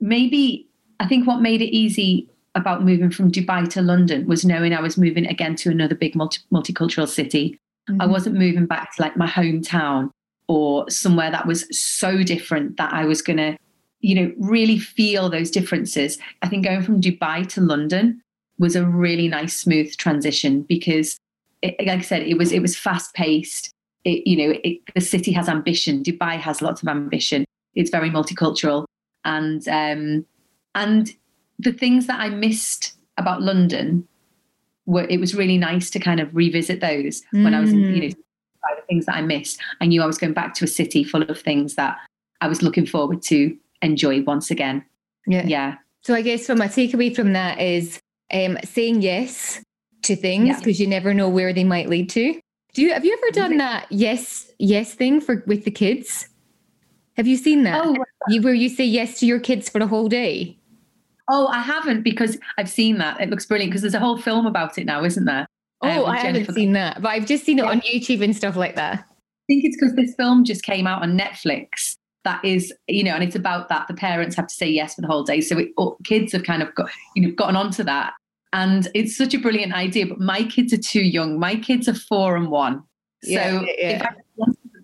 maybe 0.00 0.66
I 1.00 1.06
think 1.06 1.26
what 1.26 1.40
made 1.40 1.62
it 1.62 1.74
easy 1.74 2.28
about 2.54 2.84
moving 2.84 3.10
from 3.10 3.32
Dubai 3.32 3.68
to 3.70 3.82
London 3.82 4.26
was 4.26 4.44
knowing 4.44 4.72
I 4.72 4.80
was 4.80 4.98
moving 4.98 5.26
again 5.26 5.56
to 5.56 5.70
another 5.70 5.94
big 5.94 6.14
multi- 6.14 6.42
multicultural 6.52 7.08
city. 7.08 7.58
Mm-hmm. 7.90 8.00
I 8.02 8.06
wasn't 8.06 8.36
moving 8.36 8.66
back 8.66 8.94
to 8.94 9.02
like 9.02 9.16
my 9.16 9.26
hometown 9.26 10.10
or 10.48 10.88
somewhere 10.90 11.30
that 11.30 11.46
was 11.46 11.66
so 11.76 12.22
different 12.22 12.76
that 12.76 12.92
I 12.92 13.04
was 13.04 13.22
going 13.22 13.38
to, 13.38 13.56
you 14.00 14.14
know, 14.14 14.32
really 14.38 14.78
feel 14.78 15.28
those 15.28 15.50
differences. 15.50 16.18
I 16.42 16.48
think 16.48 16.64
going 16.64 16.82
from 16.82 17.00
Dubai 17.00 17.48
to 17.54 17.60
London 17.60 18.20
was 18.58 18.76
a 18.76 18.86
really 18.86 19.28
nice, 19.28 19.56
smooth 19.56 19.96
transition 19.96 20.62
because, 20.62 21.16
it, 21.62 21.74
like 21.78 21.98
I 21.98 22.02
said, 22.02 22.22
it 22.22 22.38
was 22.38 22.52
it 22.52 22.62
was 22.62 22.76
fast 22.76 23.14
paced. 23.14 23.70
It, 24.04 24.26
you 24.26 24.36
know, 24.36 24.58
it, 24.64 24.78
the 24.94 25.00
city 25.00 25.32
has 25.32 25.48
ambition. 25.48 26.02
Dubai 26.02 26.36
has 26.36 26.60
lots 26.60 26.82
of 26.82 26.88
ambition. 26.88 27.44
It's 27.74 27.90
very 27.90 28.10
multicultural, 28.10 28.84
and 29.24 29.66
um, 29.68 30.26
and 30.74 31.10
the 31.58 31.72
things 31.72 32.06
that 32.08 32.20
I 32.20 32.28
missed 32.28 32.94
about 33.16 33.42
London 33.42 34.06
were 34.86 35.06
it 35.08 35.20
was 35.20 35.34
really 35.34 35.58
nice 35.58 35.90
to 35.90 35.98
kind 35.98 36.20
of 36.20 36.34
revisit 36.34 36.80
those 36.80 37.22
mm. 37.34 37.44
when 37.44 37.54
I 37.54 37.60
was 37.60 37.72
you 37.72 37.80
know, 37.80 38.06
mm. 38.08 38.10
the 38.10 38.82
things 38.88 39.06
that 39.06 39.16
I 39.16 39.22
missed. 39.22 39.60
I 39.80 39.86
knew 39.86 40.02
I 40.02 40.06
was 40.06 40.18
going 40.18 40.32
back 40.32 40.54
to 40.54 40.64
a 40.64 40.68
city 40.68 41.04
full 41.04 41.22
of 41.22 41.40
things 41.40 41.74
that 41.76 41.96
I 42.40 42.48
was 42.48 42.62
looking 42.62 42.86
forward 42.86 43.22
to 43.22 43.56
enjoy 43.82 44.22
once 44.22 44.50
again. 44.50 44.84
Yeah. 45.26 45.46
Yeah. 45.46 45.76
So 46.02 46.14
I 46.14 46.22
guess 46.22 46.46
from 46.46 46.58
my 46.58 46.66
takeaway 46.66 47.14
from 47.14 47.32
that 47.32 47.60
is 47.60 48.00
um, 48.32 48.58
saying 48.64 49.02
yes 49.02 49.62
to 50.02 50.16
things 50.16 50.58
because 50.58 50.80
yeah. 50.80 50.84
you 50.84 50.90
never 50.90 51.14
know 51.14 51.28
where 51.28 51.52
they 51.52 51.64
might 51.64 51.88
lead 51.88 52.10
to. 52.10 52.40
Do 52.74 52.82
you 52.82 52.92
have 52.92 53.04
you 53.04 53.12
ever 53.12 53.30
done 53.32 53.58
that 53.58 53.86
yes 53.90 54.50
yes 54.58 54.94
thing 54.94 55.20
for 55.20 55.44
with 55.46 55.64
the 55.64 55.70
kids? 55.70 56.28
Have 57.16 57.26
you 57.26 57.36
seen 57.36 57.64
that? 57.64 57.84
Oh, 57.84 57.94
you, 58.28 58.40
where 58.40 58.54
you 58.54 58.70
say 58.70 58.84
yes 58.84 59.20
to 59.20 59.26
your 59.26 59.38
kids 59.38 59.68
for 59.68 59.78
the 59.78 59.86
whole 59.86 60.08
day? 60.08 60.56
Oh, 61.28 61.46
I 61.48 61.60
haven't 61.60 62.02
because 62.02 62.38
I've 62.58 62.68
seen 62.68 62.98
that. 62.98 63.20
It 63.20 63.30
looks 63.30 63.46
brilliant 63.46 63.70
because 63.70 63.82
there's 63.82 63.94
a 63.94 64.00
whole 64.00 64.18
film 64.18 64.46
about 64.46 64.78
it 64.78 64.84
now, 64.84 65.04
isn't 65.04 65.24
there? 65.24 65.46
Oh, 65.82 66.04
um, 66.04 66.10
I 66.10 66.18
haven't 66.18 66.52
seen 66.52 66.72
that, 66.72 67.02
but 67.02 67.08
I've 67.08 67.26
just 67.26 67.44
seen 67.44 67.58
it 67.58 67.64
yeah. 67.64 67.70
on 67.70 67.80
YouTube 67.80 68.22
and 68.22 68.36
stuff 68.36 68.56
like 68.56 68.76
that. 68.76 68.98
I 68.98 69.04
think 69.48 69.64
it's 69.64 69.76
because 69.76 69.94
this 69.94 70.14
film 70.14 70.44
just 70.44 70.62
came 70.62 70.86
out 70.86 71.02
on 71.02 71.18
Netflix. 71.18 71.96
That 72.24 72.44
is, 72.44 72.72
you 72.86 73.02
know, 73.02 73.14
and 73.14 73.24
it's 73.24 73.34
about 73.34 73.68
that. 73.68 73.88
The 73.88 73.94
parents 73.94 74.36
have 74.36 74.46
to 74.46 74.54
say 74.54 74.68
yes 74.68 74.94
for 74.94 75.00
the 75.00 75.08
whole 75.08 75.24
day, 75.24 75.40
so 75.40 75.58
it, 75.58 75.70
kids 76.04 76.32
have 76.32 76.44
kind 76.44 76.62
of 76.62 76.72
got, 76.76 76.88
you 77.16 77.26
know, 77.26 77.34
gotten 77.34 77.56
onto 77.56 77.82
that, 77.82 78.12
and 78.52 78.86
it's 78.94 79.16
such 79.16 79.34
a 79.34 79.38
brilliant 79.38 79.74
idea. 79.74 80.06
But 80.06 80.20
my 80.20 80.44
kids 80.44 80.72
are 80.72 80.78
too 80.78 81.02
young. 81.02 81.40
My 81.40 81.56
kids 81.56 81.88
are 81.88 81.94
four 81.94 82.36
and 82.36 82.48
one, 82.48 82.84
so 83.24 83.30
yeah, 83.30 83.62
yeah. 83.76 83.90
if 83.96 84.02
I 84.02 84.08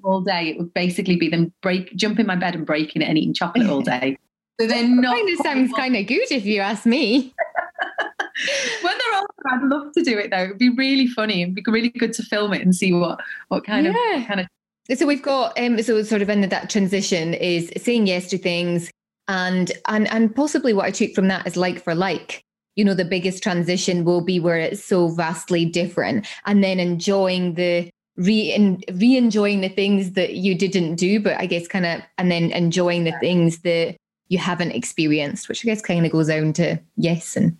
all 0.09 0.21
day, 0.23 0.49
it 0.49 0.59
would 0.59 0.73
basically 0.75 1.17
be 1.17 1.29
them 1.29 1.53
break, 1.63 1.95
jump 1.95 2.19
in 2.19 2.27
my 2.27 2.37
bed 2.37 2.55
and 2.55 2.67
breaking 2.67 3.03
it 3.03 3.09
and 3.09 3.19
eating 3.19 3.35
chocolate 3.35 3.69
all 3.69 3.81
day. 3.83 4.19
So 4.61 4.67
they're 4.67 4.89
not. 4.89 5.15
Kind 5.15 5.29
of 5.31 5.39
sounds 5.39 5.73
kind 5.73 5.97
of 5.97 6.07
good 6.07 6.31
if 6.31 6.45
you 6.45 6.61
ask 6.61 6.85
me. 6.85 7.33
when 8.83 8.99
they're 8.99 9.15
older, 9.15 9.29
I'd 9.47 9.63
love 9.63 9.93
to 9.93 10.03
do 10.03 10.19
it 10.19 10.31
though. 10.31 10.45
It'd 10.45 10.59
be 10.59 10.71
really 10.71 11.07
funny. 11.07 11.43
It'd 11.43 11.55
be 11.55 11.63
really 11.67 11.91
good 11.91 12.13
to 12.15 12.23
film 12.23 12.53
it 12.53 12.63
and 12.63 12.75
see 12.75 12.93
what 12.93 13.21
what 13.49 13.65
kind 13.65 13.87
yeah. 13.87 14.17
of 14.17 14.27
kind 14.27 14.41
of. 14.41 14.47
So 14.97 15.07
we've 15.07 15.23
got 15.23 15.59
um 15.59 15.81
so 15.83 16.03
sort 16.03 16.23
of 16.23 16.31
in 16.31 16.49
that 16.49 16.71
transition 16.71 17.35
is 17.35 17.71
saying 17.77 18.07
yes 18.07 18.29
to 18.31 18.39
things 18.39 18.91
and 19.29 19.71
and 19.87 20.09
and 20.09 20.35
possibly 20.35 20.73
what 20.73 20.87
I 20.87 20.91
took 20.91 21.15
from 21.15 21.29
that 21.29 21.47
is 21.47 21.57
like 21.57 21.83
for 21.83 21.95
like. 21.95 22.43
You 22.75 22.85
know, 22.85 22.95
the 22.95 23.05
biggest 23.05 23.43
transition 23.43 24.05
will 24.05 24.21
be 24.21 24.39
where 24.39 24.57
it's 24.57 24.85
so 24.85 25.09
vastly 25.09 25.65
different, 25.65 26.29
and 26.47 26.63
then 26.63 26.79
enjoying 26.79 27.55
the 27.55 27.91
re 28.17 28.81
re 28.93 29.17
enjoying 29.17 29.63
the 29.63 29.69
things 29.69 30.13
that 30.13 30.35
you 30.35 30.55
didn't 30.55 30.95
do, 30.95 31.19
but 31.19 31.37
I 31.39 31.47
guess 31.47 31.67
kind 31.67 31.87
of 31.87 32.03
and 32.19 32.31
then 32.31 32.53
enjoying 32.53 33.03
the 33.03 33.19
things 33.19 33.61
that 33.61 33.97
you 34.29 34.39
haven't 34.39 34.73
experienced, 34.73 35.49
which 35.49 35.65
I 35.65 35.67
guess 35.67 35.81
kind 35.81 36.05
of 36.05 36.13
goes 36.13 36.29
down 36.29 36.53
to 36.55 36.79
yes. 36.97 37.37
And 37.37 37.57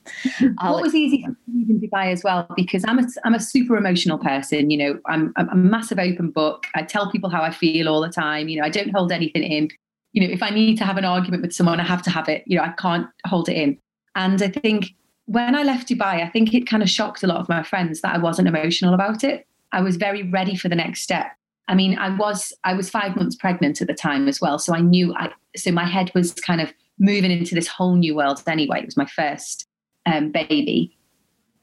I'll, 0.59 0.73
what 0.75 0.81
uh, 0.81 0.83
was 0.83 0.95
easy 0.95 1.25
in 1.25 1.81
Dubai 1.81 2.13
as 2.13 2.23
well, 2.23 2.47
because 2.57 2.85
I'm 2.87 2.99
a, 2.99 3.07
I'm 3.25 3.35
a 3.35 3.41
super 3.41 3.77
emotional 3.77 4.19
person. 4.19 4.71
You 4.71 4.79
know, 4.79 5.01
I'm, 5.07 5.33
I'm 5.37 5.49
a 5.49 5.55
massive 5.55 5.99
open 5.99 6.31
book. 6.31 6.67
I 6.75 6.83
tell 6.83 7.11
people 7.11 7.31
how 7.31 7.43
I 7.43 7.51
feel 7.51 7.89
all 7.89 8.03
the 8.03 8.11
time. 8.11 8.49
You 8.49 8.61
know, 8.61 8.67
I 8.67 8.71
don't 8.71 8.91
hold 8.91 9.13
anything 9.13 9.43
in. 9.43 9.69
You 10.13 10.27
know, 10.27 10.33
if 10.33 10.43
I 10.43 10.51
need 10.51 10.77
to 10.79 10.85
have 10.85 10.99
an 10.99 11.05
argument 11.05 11.43
with 11.43 11.53
someone, 11.53 11.81
I 11.81 11.85
have 11.85 12.03
to 12.03 12.11
have 12.11 12.29
it. 12.29 12.45
You 12.47 12.59
know, 12.59 12.65
I 12.65 12.73
can't 12.79 13.07
hold 13.27 13.49
it 13.49 13.57
in. 13.57 13.79
And 14.15 14.43
I 14.43 14.49
think 14.49 14.95
when 15.25 15.55
I 15.55 15.63
left 15.63 15.89
Dubai, 15.89 16.23
I 16.25 16.29
think 16.29 16.53
it 16.53 16.67
kind 16.67 16.83
of 16.83 16.91
shocked 16.91 17.23
a 17.23 17.27
lot 17.27 17.39
of 17.39 17.49
my 17.49 17.63
friends 17.63 18.01
that 18.03 18.15
I 18.15 18.19
wasn't 18.19 18.49
emotional 18.49 18.95
about 18.95 19.25
it. 19.25 19.47
I 19.73 19.81
was 19.81 19.97
very 19.97 20.23
ready 20.23 20.57
for 20.57 20.69
the 20.69 20.75
next 20.75 21.03
step. 21.03 21.27
I 21.69 21.75
mean, 21.75 21.99
I 21.99 22.17
was 22.17 22.53
I 22.65 22.73
was 22.73 22.89
five 22.91 23.15
months 23.15 23.37
pregnant 23.37 23.81
at 23.81 23.87
the 23.87 23.95
time 23.95 24.27
as 24.27 24.41
well, 24.41 24.59
so 24.59 24.75
I 24.75 24.81
knew 24.81 25.15
I 25.15 25.31
so 25.57 25.71
my 25.71 25.85
head 25.85 26.11
was 26.15 26.33
kind 26.33 26.61
of 26.61 26.73
moving 26.99 27.31
into 27.31 27.55
this 27.55 27.69
whole 27.69 27.95
new 27.95 28.17
world 28.17 28.43
anyway. 28.47 28.81
It 28.81 28.87
was 28.87 28.97
my 28.97 29.07
first 29.07 29.67
um, 30.07 30.33
baby, 30.33 30.97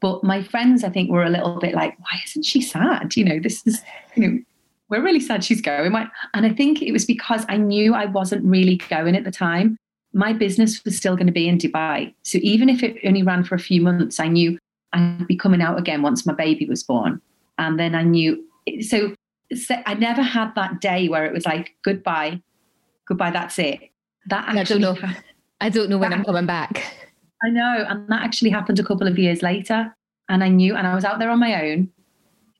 but 0.00 0.22
my 0.22 0.42
friends 0.42 0.84
I 0.84 0.90
think 0.90 1.10
were 1.10 1.24
a 1.24 1.30
little 1.30 1.58
bit 1.58 1.74
like, 1.74 1.98
why 1.98 2.20
isn't 2.24 2.44
she 2.44 2.60
sad? 2.60 3.16
You 3.16 3.24
know, 3.24 3.40
this 3.40 3.66
is 3.66 3.82
you 4.14 4.28
know 4.28 4.38
we're 4.88 5.02
really 5.02 5.20
sad 5.20 5.42
she's 5.42 5.60
going. 5.60 5.92
And 6.34 6.46
I 6.46 6.50
think 6.50 6.80
it 6.80 6.92
was 6.92 7.04
because 7.04 7.44
I 7.48 7.56
knew 7.56 7.92
I 7.92 8.06
wasn't 8.06 8.44
really 8.44 8.76
going 8.88 9.16
at 9.16 9.24
the 9.24 9.32
time. 9.32 9.76
My 10.12 10.32
business 10.32 10.84
was 10.84 10.96
still 10.96 11.16
going 11.16 11.26
to 11.26 11.32
be 11.32 11.48
in 11.48 11.58
Dubai, 11.58 12.14
so 12.22 12.38
even 12.42 12.68
if 12.68 12.82
it 12.84 12.96
only 13.04 13.24
ran 13.24 13.42
for 13.42 13.56
a 13.56 13.58
few 13.58 13.82
months, 13.82 14.20
I 14.20 14.28
knew 14.28 14.56
I'd 14.92 15.26
be 15.26 15.36
coming 15.36 15.60
out 15.60 15.78
again 15.78 16.02
once 16.02 16.24
my 16.24 16.32
baby 16.32 16.64
was 16.66 16.84
born. 16.84 17.20
And 17.58 17.78
then 17.78 17.94
I 17.94 18.02
knew, 18.02 18.44
so, 18.82 19.08
so 19.08 19.14
I 19.86 19.94
never 19.94 20.22
had 20.22 20.54
that 20.54 20.80
day 20.80 21.08
where 21.08 21.24
it 21.24 21.32
was 21.32 21.46
like, 21.46 21.74
goodbye, 21.82 22.42
goodbye, 23.06 23.30
that's 23.30 23.58
it. 23.58 23.80
That 24.26 24.48
actually, 24.48 24.60
I 24.60 24.64
don't 24.64 25.00
know. 25.00 25.08
I 25.60 25.68
don't 25.68 25.88
know 25.88 25.98
when 25.98 26.10
that, 26.10 26.18
I'm 26.18 26.24
coming 26.24 26.46
back. 26.46 26.84
I 27.44 27.50
know. 27.50 27.84
And 27.88 28.08
that 28.08 28.22
actually 28.22 28.50
happened 28.50 28.78
a 28.78 28.84
couple 28.84 29.06
of 29.06 29.18
years 29.18 29.42
later. 29.42 29.94
And 30.28 30.42
I 30.42 30.48
knew, 30.48 30.74
and 30.74 30.86
I 30.86 30.94
was 30.94 31.04
out 31.04 31.18
there 31.18 31.30
on 31.30 31.38
my 31.38 31.62
own, 31.62 31.88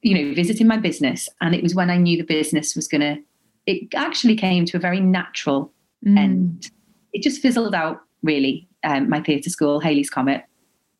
you 0.02 0.14
know, 0.14 0.34
visiting 0.34 0.68
my 0.68 0.76
business. 0.76 1.28
And 1.40 1.54
it 1.54 1.62
was 1.62 1.74
when 1.74 1.90
I 1.90 1.96
knew 1.96 2.16
the 2.16 2.22
business 2.22 2.76
was 2.76 2.86
going 2.86 3.00
to, 3.00 3.20
it 3.66 3.92
actually 3.94 4.36
came 4.36 4.64
to 4.66 4.76
a 4.76 4.80
very 4.80 5.00
natural 5.00 5.72
mm. 6.06 6.16
end. 6.16 6.70
It 7.12 7.22
just 7.22 7.42
fizzled 7.42 7.74
out, 7.74 8.02
really. 8.22 8.68
Um, 8.84 9.08
my 9.08 9.20
theatre 9.20 9.50
school, 9.50 9.80
Halley's 9.80 10.08
Comet, 10.08 10.44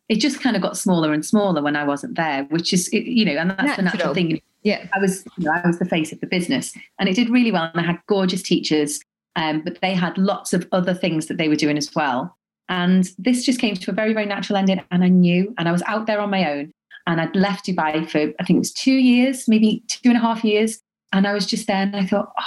it 0.09 0.19
just 0.19 0.41
kind 0.41 0.57
of 0.57 0.61
got 0.61 0.77
smaller 0.77 1.13
and 1.13 1.25
smaller 1.25 1.61
when 1.61 1.77
I 1.77 1.85
wasn't 1.85 2.15
there, 2.15 2.43
which 2.45 2.73
is, 2.73 2.91
you 2.91 3.23
know, 3.23 3.37
and 3.37 3.51
that's 3.51 3.63
natural. 3.63 3.75
the 3.77 3.83
natural 3.83 4.13
thing. 4.13 4.41
Yeah. 4.63 4.87
I 4.93 4.99
was, 4.99 5.23
you 5.37 5.45
know, 5.45 5.51
I 5.51 5.65
was 5.65 5.79
the 5.79 5.85
face 5.85 6.11
of 6.11 6.19
the 6.19 6.27
business 6.27 6.75
and 6.99 7.07
it 7.07 7.15
did 7.15 7.29
really 7.29 7.51
well. 7.51 7.69
And 7.73 7.81
I 7.81 7.85
had 7.85 7.99
gorgeous 8.07 8.41
teachers, 8.41 8.99
um, 9.35 9.61
but 9.61 9.79
they 9.81 9.93
had 9.93 10.17
lots 10.17 10.53
of 10.53 10.67
other 10.71 10.93
things 10.93 11.27
that 11.27 11.37
they 11.37 11.47
were 11.47 11.55
doing 11.55 11.77
as 11.77 11.93
well. 11.95 12.35
And 12.69 13.09
this 13.17 13.45
just 13.45 13.59
came 13.59 13.75
to 13.75 13.91
a 13.91 13.93
very, 13.93 14.13
very 14.13 14.25
natural 14.25 14.57
ending. 14.57 14.81
And 14.91 15.03
I 15.03 15.07
knew, 15.07 15.53
and 15.57 15.69
I 15.69 15.71
was 15.71 15.83
out 15.83 16.05
there 16.05 16.19
on 16.19 16.29
my 16.29 16.51
own. 16.51 16.71
And 17.05 17.21
I'd 17.21 17.35
left 17.35 17.65
Dubai 17.65 18.09
for, 18.09 18.17
I 18.17 18.43
think 18.43 18.57
it 18.57 18.59
was 18.59 18.73
two 18.73 18.91
years, 18.91 19.47
maybe 19.47 19.83
two 19.87 20.09
and 20.09 20.17
a 20.17 20.21
half 20.21 20.43
years. 20.43 20.81
And 21.13 21.25
I 21.25 21.33
was 21.33 21.45
just 21.45 21.67
there 21.67 21.77
and 21.77 21.95
I 21.95 22.05
thought, 22.05 22.33
oh, 22.37 22.43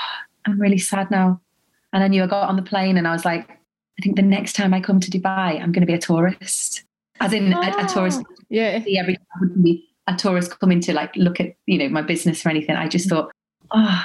I'm 0.47 0.61
really 0.61 0.77
sad 0.77 1.11
now. 1.11 1.41
And 1.95 2.05
I 2.05 2.09
knew 2.09 2.23
I 2.23 2.27
got 2.27 2.49
on 2.49 2.57
the 2.57 2.63
plane 2.63 2.99
and 2.99 3.09
I 3.09 3.13
was 3.13 3.25
like, 3.25 3.49
I 3.51 4.03
think 4.03 4.17
the 4.17 4.23
next 4.23 4.53
time 4.53 4.75
I 4.75 4.81
come 4.81 5.01
to 5.01 5.11
Dubai, 5.11 5.61
I'm 5.61 5.73
going 5.73 5.81
to 5.81 5.87
be 5.87 5.95
a 5.95 5.99
tourist. 5.99 6.85
As 7.21 7.33
in 7.33 7.53
oh, 7.55 7.61
a, 7.61 7.85
a, 7.85 7.89
tourist. 7.89 8.23
Ah, 8.23 8.45
yeah. 8.49 8.83
I 8.85 9.17
wouldn't 9.41 9.63
be 9.63 9.90
a 10.07 10.15
tourist 10.17 10.59
coming 10.59 10.81
to 10.81 10.93
like 10.93 11.15
look 11.17 11.41
at, 11.41 11.55
you 11.67 11.79
know, 11.79 11.89
my 11.89 12.03
business 12.03 12.45
or 12.45 12.49
anything. 12.49 12.77
I 12.77 12.89
just 12.89 13.09
thought, 13.09 13.31
oh, 13.71 14.05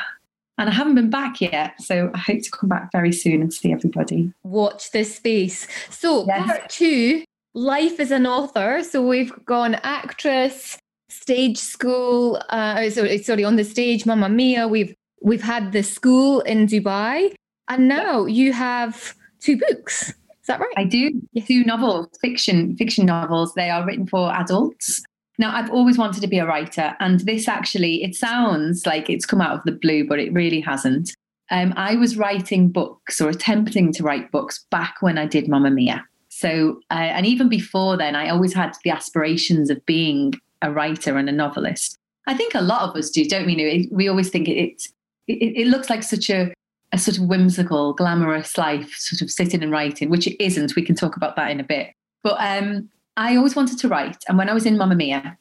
and 0.57 0.69
I 0.69 0.73
haven't 0.73 0.95
been 0.95 1.09
back 1.09 1.41
yet. 1.41 1.81
So 1.81 2.11
I 2.13 2.17
hope 2.17 2.41
to 2.41 2.51
come 2.51 2.69
back 2.69 2.91
very 2.91 3.11
soon 3.11 3.41
and 3.41 3.53
see 3.53 3.71
everybody. 3.71 4.31
Watch 4.43 4.91
this 4.91 5.15
space. 5.15 5.67
So, 5.89 6.25
yes. 6.27 6.45
part 6.45 6.69
two 6.69 7.23
life 7.53 7.99
as 7.99 8.11
an 8.11 8.25
author. 8.25 8.83
So, 8.83 9.05
we've 9.05 9.33
gone 9.45 9.75
actress, 9.83 10.77
stage 11.09 11.57
school, 11.57 12.41
uh, 12.49 12.89
sorry, 12.89 13.17
sorry, 13.19 13.43
on 13.43 13.55
the 13.55 13.63
stage, 13.63 14.05
Mamma 14.05 14.29
Mia. 14.29 14.67
We've 14.67 14.95
we've 15.21 15.43
had 15.43 15.71
the 15.71 15.83
school 15.83 16.41
in 16.41 16.67
Dubai, 16.67 17.33
and 17.67 17.87
now 17.87 18.25
you 18.25 18.53
have 18.53 19.13
two 19.39 19.57
books. 19.57 20.09
Is 20.09 20.47
that 20.47 20.59
right? 20.59 20.73
I 20.77 20.83
do. 20.83 21.11
Yes. 21.33 21.47
Two 21.47 21.63
novels, 21.63 22.07
fiction, 22.21 22.77
fiction 22.77 23.07
novels. 23.07 23.55
They 23.55 23.71
are 23.71 23.85
written 23.85 24.05
for 24.07 24.31
adults. 24.31 25.03
Now, 25.37 25.55
I've 25.55 25.69
always 25.69 25.97
wanted 25.97 26.21
to 26.21 26.27
be 26.27 26.39
a 26.39 26.45
writer, 26.45 26.95
and 26.99 27.19
this 27.21 27.47
actually, 27.47 28.03
it 28.03 28.15
sounds 28.15 28.85
like 28.85 29.09
it's 29.09 29.25
come 29.25 29.41
out 29.41 29.57
of 29.57 29.63
the 29.63 29.71
blue, 29.71 30.07
but 30.07 30.19
it 30.19 30.31
really 30.31 30.61
hasn't. 30.61 31.13
Um, 31.51 31.73
I 31.75 31.95
was 31.95 32.17
writing 32.17 32.69
books 32.69 33.21
or 33.21 33.29
attempting 33.29 33.91
to 33.93 34.03
write 34.03 34.31
books 34.31 34.65
back 34.71 34.95
when 35.01 35.17
I 35.17 35.25
did 35.25 35.47
Mamma 35.47 35.71
Mia. 35.71 36.03
So, 36.29 36.81
uh, 36.89 36.95
and 36.95 37.25
even 37.25 37.49
before 37.49 37.97
then, 37.97 38.15
I 38.15 38.29
always 38.29 38.53
had 38.53 38.75
the 38.83 38.89
aspirations 38.89 39.69
of 39.69 39.85
being 39.85 40.33
a 40.61 40.71
writer 40.71 41.17
and 41.17 41.29
a 41.29 41.31
novelist. 41.31 41.97
I 42.27 42.33
think 42.33 42.55
a 42.55 42.61
lot 42.61 42.89
of 42.89 42.95
us 42.95 43.09
do, 43.09 43.23
don't 43.25 43.45
we? 43.45 43.87
We 43.91 44.07
always 44.07 44.29
think 44.29 44.47
it, 44.47 44.81
it, 45.27 45.67
looks 45.67 45.89
like 45.89 46.03
such 46.03 46.29
a 46.29 46.53
a 46.91 46.97
sort 46.97 47.17
of 47.17 47.23
whimsical, 47.25 47.93
glamorous 47.93 48.57
life, 48.57 48.91
sort 48.95 49.21
of 49.21 49.29
sitting 49.29 49.61
and 49.61 49.71
writing, 49.71 50.09
which 50.09 50.27
it 50.27 50.41
isn't. 50.43 50.75
We 50.75 50.81
can 50.81 50.95
talk 50.95 51.15
about 51.15 51.35
that 51.35 51.51
in 51.51 51.59
a 51.59 51.63
bit. 51.63 51.91
But 52.23 52.37
um, 52.39 52.89
I 53.17 53.35
always 53.35 53.55
wanted 53.55 53.79
to 53.79 53.87
write. 53.87 54.23
And 54.27 54.37
when 54.37 54.49
I 54.49 54.53
was 54.53 54.65
in 54.65 54.77
Mamma 54.77 54.95
Mia, 54.95 55.37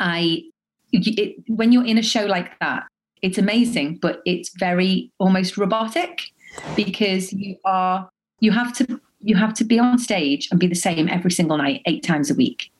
I, 0.00 0.42
it, 0.92 1.36
when 1.48 1.72
you're 1.72 1.86
in 1.86 1.98
a 1.98 2.02
show 2.02 2.24
like 2.26 2.58
that, 2.60 2.84
it's 3.22 3.38
amazing, 3.38 3.98
but 4.02 4.20
it's 4.26 4.50
very 4.58 5.10
almost 5.18 5.56
robotic 5.56 6.22
because 6.76 7.32
you 7.32 7.56
are, 7.64 8.08
you 8.40 8.50
have 8.50 8.72
to, 8.74 9.00
you 9.20 9.36
have 9.36 9.54
to 9.54 9.64
be 9.64 9.78
on 9.78 9.98
stage 9.98 10.48
and 10.50 10.60
be 10.60 10.66
the 10.66 10.74
same 10.74 11.08
every 11.08 11.30
single 11.30 11.56
night, 11.56 11.80
eight 11.86 12.02
times 12.02 12.30
a 12.30 12.34
week. 12.34 12.70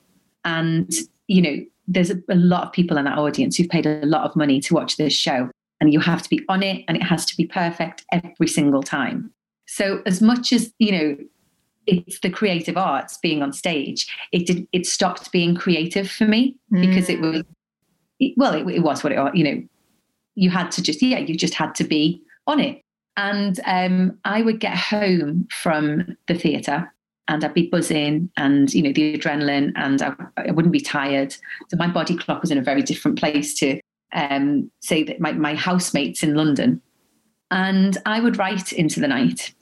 And, 0.43 0.91
you 1.27 1.41
know, 1.41 1.65
there's 1.87 2.11
a, 2.11 2.17
a 2.29 2.35
lot 2.35 2.67
of 2.67 2.73
people 2.73 2.97
in 2.97 3.05
that 3.05 3.17
audience 3.17 3.57
who've 3.57 3.69
paid 3.69 3.85
a 3.85 4.05
lot 4.05 4.23
of 4.29 4.35
money 4.35 4.59
to 4.59 4.73
watch 4.73 4.97
this 4.97 5.13
show 5.13 5.49
and 5.79 5.91
you 5.91 5.99
have 5.99 6.21
to 6.21 6.29
be 6.29 6.43
on 6.49 6.63
it 6.63 6.83
and 6.87 6.97
it 6.97 7.03
has 7.03 7.25
to 7.25 7.37
be 7.37 7.45
perfect 7.45 8.05
every 8.11 8.47
single 8.47 8.83
time. 8.83 9.31
So 9.67 10.01
as 10.05 10.21
much 10.21 10.53
as, 10.53 10.71
you 10.79 10.91
know, 10.91 11.17
it's 11.87 12.19
the 12.19 12.29
creative 12.29 12.77
arts 12.77 13.17
being 13.17 13.41
on 13.41 13.53
stage, 13.53 14.07
it 14.31 14.45
did 14.45 14.67
it 14.71 14.85
stopped 14.85 15.31
being 15.31 15.55
creative 15.55 16.09
for 16.09 16.25
me 16.25 16.55
mm. 16.71 16.81
because 16.81 17.09
it 17.09 17.19
was 17.19 17.43
it, 18.19 18.33
well, 18.37 18.53
it, 18.53 18.67
it, 18.73 18.79
was 18.79 19.03
what 19.03 19.11
it 19.11 19.35
you 19.35 19.43
know, 19.43 19.63
you 20.35 20.49
had 20.49 20.71
to 20.71 20.81
just 20.81 21.01
yeah, 21.01 21.19
you 21.19 21.35
just 21.35 21.53
had 21.53 21.75
to 21.75 21.83
be 21.83 22.21
on 22.47 22.59
it. 22.59 22.81
And 23.17 23.59
um, 23.65 24.17
I 24.25 24.41
would 24.41 24.59
get 24.59 24.77
home 24.77 25.47
from 25.49 26.17
the 26.27 26.35
theatre 26.35 26.91
and 27.27 27.43
I'd 27.43 27.53
be 27.53 27.69
buzzing 27.69 28.29
and 28.37 28.73
you 28.73 28.83
know 28.83 28.93
the 28.93 29.17
adrenaline 29.17 29.71
and 29.75 30.01
I, 30.01 30.13
I, 30.37 30.51
wouldn't 30.51 30.73
be 30.73 30.81
tired. 30.81 31.35
So 31.69 31.77
my 31.77 31.87
body 31.87 32.15
clock 32.15 32.41
was 32.41 32.51
in 32.51 32.57
a 32.57 32.63
very 32.63 32.81
different 32.81 33.17
place 33.17 33.53
to 33.55 33.79
um, 34.13 34.71
say 34.81 35.03
that 35.03 35.19
my, 35.19 35.31
my 35.33 35.55
housemates 35.55 36.23
in 36.23 36.35
London. 36.35 36.81
And 37.51 37.97
I 38.05 38.19
would 38.19 38.37
write 38.37 38.73
into 38.73 38.99
the 38.99 39.07
night. 39.07 39.53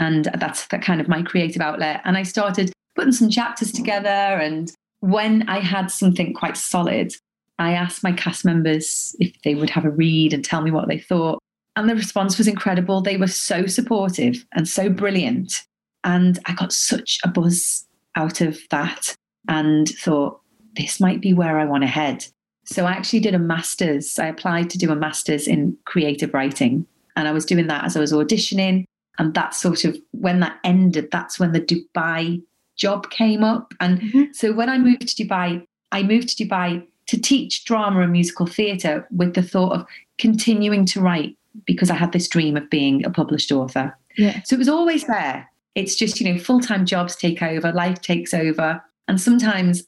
And 0.00 0.30
that's 0.38 0.66
that 0.68 0.82
kind 0.82 1.00
of 1.00 1.08
my 1.08 1.22
creative 1.22 1.60
outlet. 1.60 2.00
And 2.04 2.16
I 2.16 2.22
started 2.22 2.72
putting 2.96 3.12
some 3.12 3.28
chapters 3.30 3.70
together. 3.70 4.08
And 4.08 4.72
when 5.00 5.48
I 5.48 5.60
had 5.60 5.90
something 5.90 6.32
quite 6.32 6.56
solid, 6.56 7.12
I 7.58 7.74
asked 7.74 8.02
my 8.02 8.12
cast 8.12 8.44
members 8.44 9.14
if 9.20 9.40
they 9.42 9.54
would 9.54 9.68
have 9.70 9.84
a 9.84 9.90
read 9.90 10.32
and 10.32 10.42
tell 10.42 10.62
me 10.62 10.70
what 10.70 10.88
they 10.88 10.98
thought. 10.98 11.38
And 11.76 11.88
the 11.88 11.94
response 11.94 12.38
was 12.38 12.48
incredible. 12.48 13.02
They 13.02 13.18
were 13.18 13.26
so 13.26 13.66
supportive 13.66 14.44
and 14.54 14.66
so 14.66 14.88
brilliant. 14.88 15.62
And 16.02 16.38
I 16.46 16.54
got 16.54 16.72
such 16.72 17.18
a 17.22 17.28
buzz 17.28 17.86
out 18.16 18.40
of 18.40 18.58
that 18.70 19.14
and 19.48 19.86
thought, 19.86 20.40
this 20.76 20.98
might 20.98 21.20
be 21.20 21.34
where 21.34 21.58
I 21.58 21.66
want 21.66 21.82
to 21.82 21.88
head. 21.88 22.24
So 22.64 22.86
I 22.86 22.92
actually 22.92 23.20
did 23.20 23.34
a 23.34 23.38
master's. 23.38 24.18
I 24.18 24.28
applied 24.28 24.70
to 24.70 24.78
do 24.78 24.90
a 24.90 24.96
master's 24.96 25.46
in 25.46 25.76
creative 25.84 26.32
writing. 26.32 26.86
And 27.16 27.28
I 27.28 27.32
was 27.32 27.44
doing 27.44 27.66
that 27.66 27.84
as 27.84 27.96
I 27.96 28.00
was 28.00 28.12
auditioning. 28.12 28.84
And 29.20 29.34
that 29.34 29.54
sort 29.54 29.84
of, 29.84 29.96
when 30.12 30.40
that 30.40 30.58
ended, 30.64 31.10
that's 31.12 31.38
when 31.38 31.52
the 31.52 31.60
Dubai 31.60 32.42
job 32.76 33.10
came 33.10 33.44
up. 33.44 33.74
And 33.78 34.00
mm-hmm. 34.00 34.32
so 34.32 34.52
when 34.52 34.70
I 34.70 34.78
moved 34.78 35.14
to 35.16 35.24
Dubai, 35.24 35.62
I 35.92 36.02
moved 36.02 36.36
to 36.38 36.44
Dubai 36.44 36.84
to 37.06 37.20
teach 37.20 37.66
drama 37.66 38.00
and 38.00 38.12
musical 38.12 38.46
theatre 38.46 39.06
with 39.10 39.34
the 39.34 39.42
thought 39.42 39.74
of 39.74 39.86
continuing 40.18 40.86
to 40.86 41.00
write 41.02 41.36
because 41.66 41.90
I 41.90 41.96
had 41.96 42.12
this 42.12 42.28
dream 42.28 42.56
of 42.56 42.70
being 42.70 43.04
a 43.04 43.10
published 43.10 43.52
author. 43.52 43.94
Yeah. 44.16 44.40
So 44.44 44.54
it 44.54 44.58
was 44.58 44.68
always 44.70 45.04
there. 45.04 45.46
It's 45.74 45.96
just, 45.96 46.18
you 46.18 46.32
know, 46.32 46.38
full 46.38 46.60
time 46.60 46.86
jobs 46.86 47.14
take 47.14 47.42
over, 47.42 47.72
life 47.72 48.00
takes 48.00 48.32
over. 48.32 48.82
And 49.06 49.20
sometimes 49.20 49.84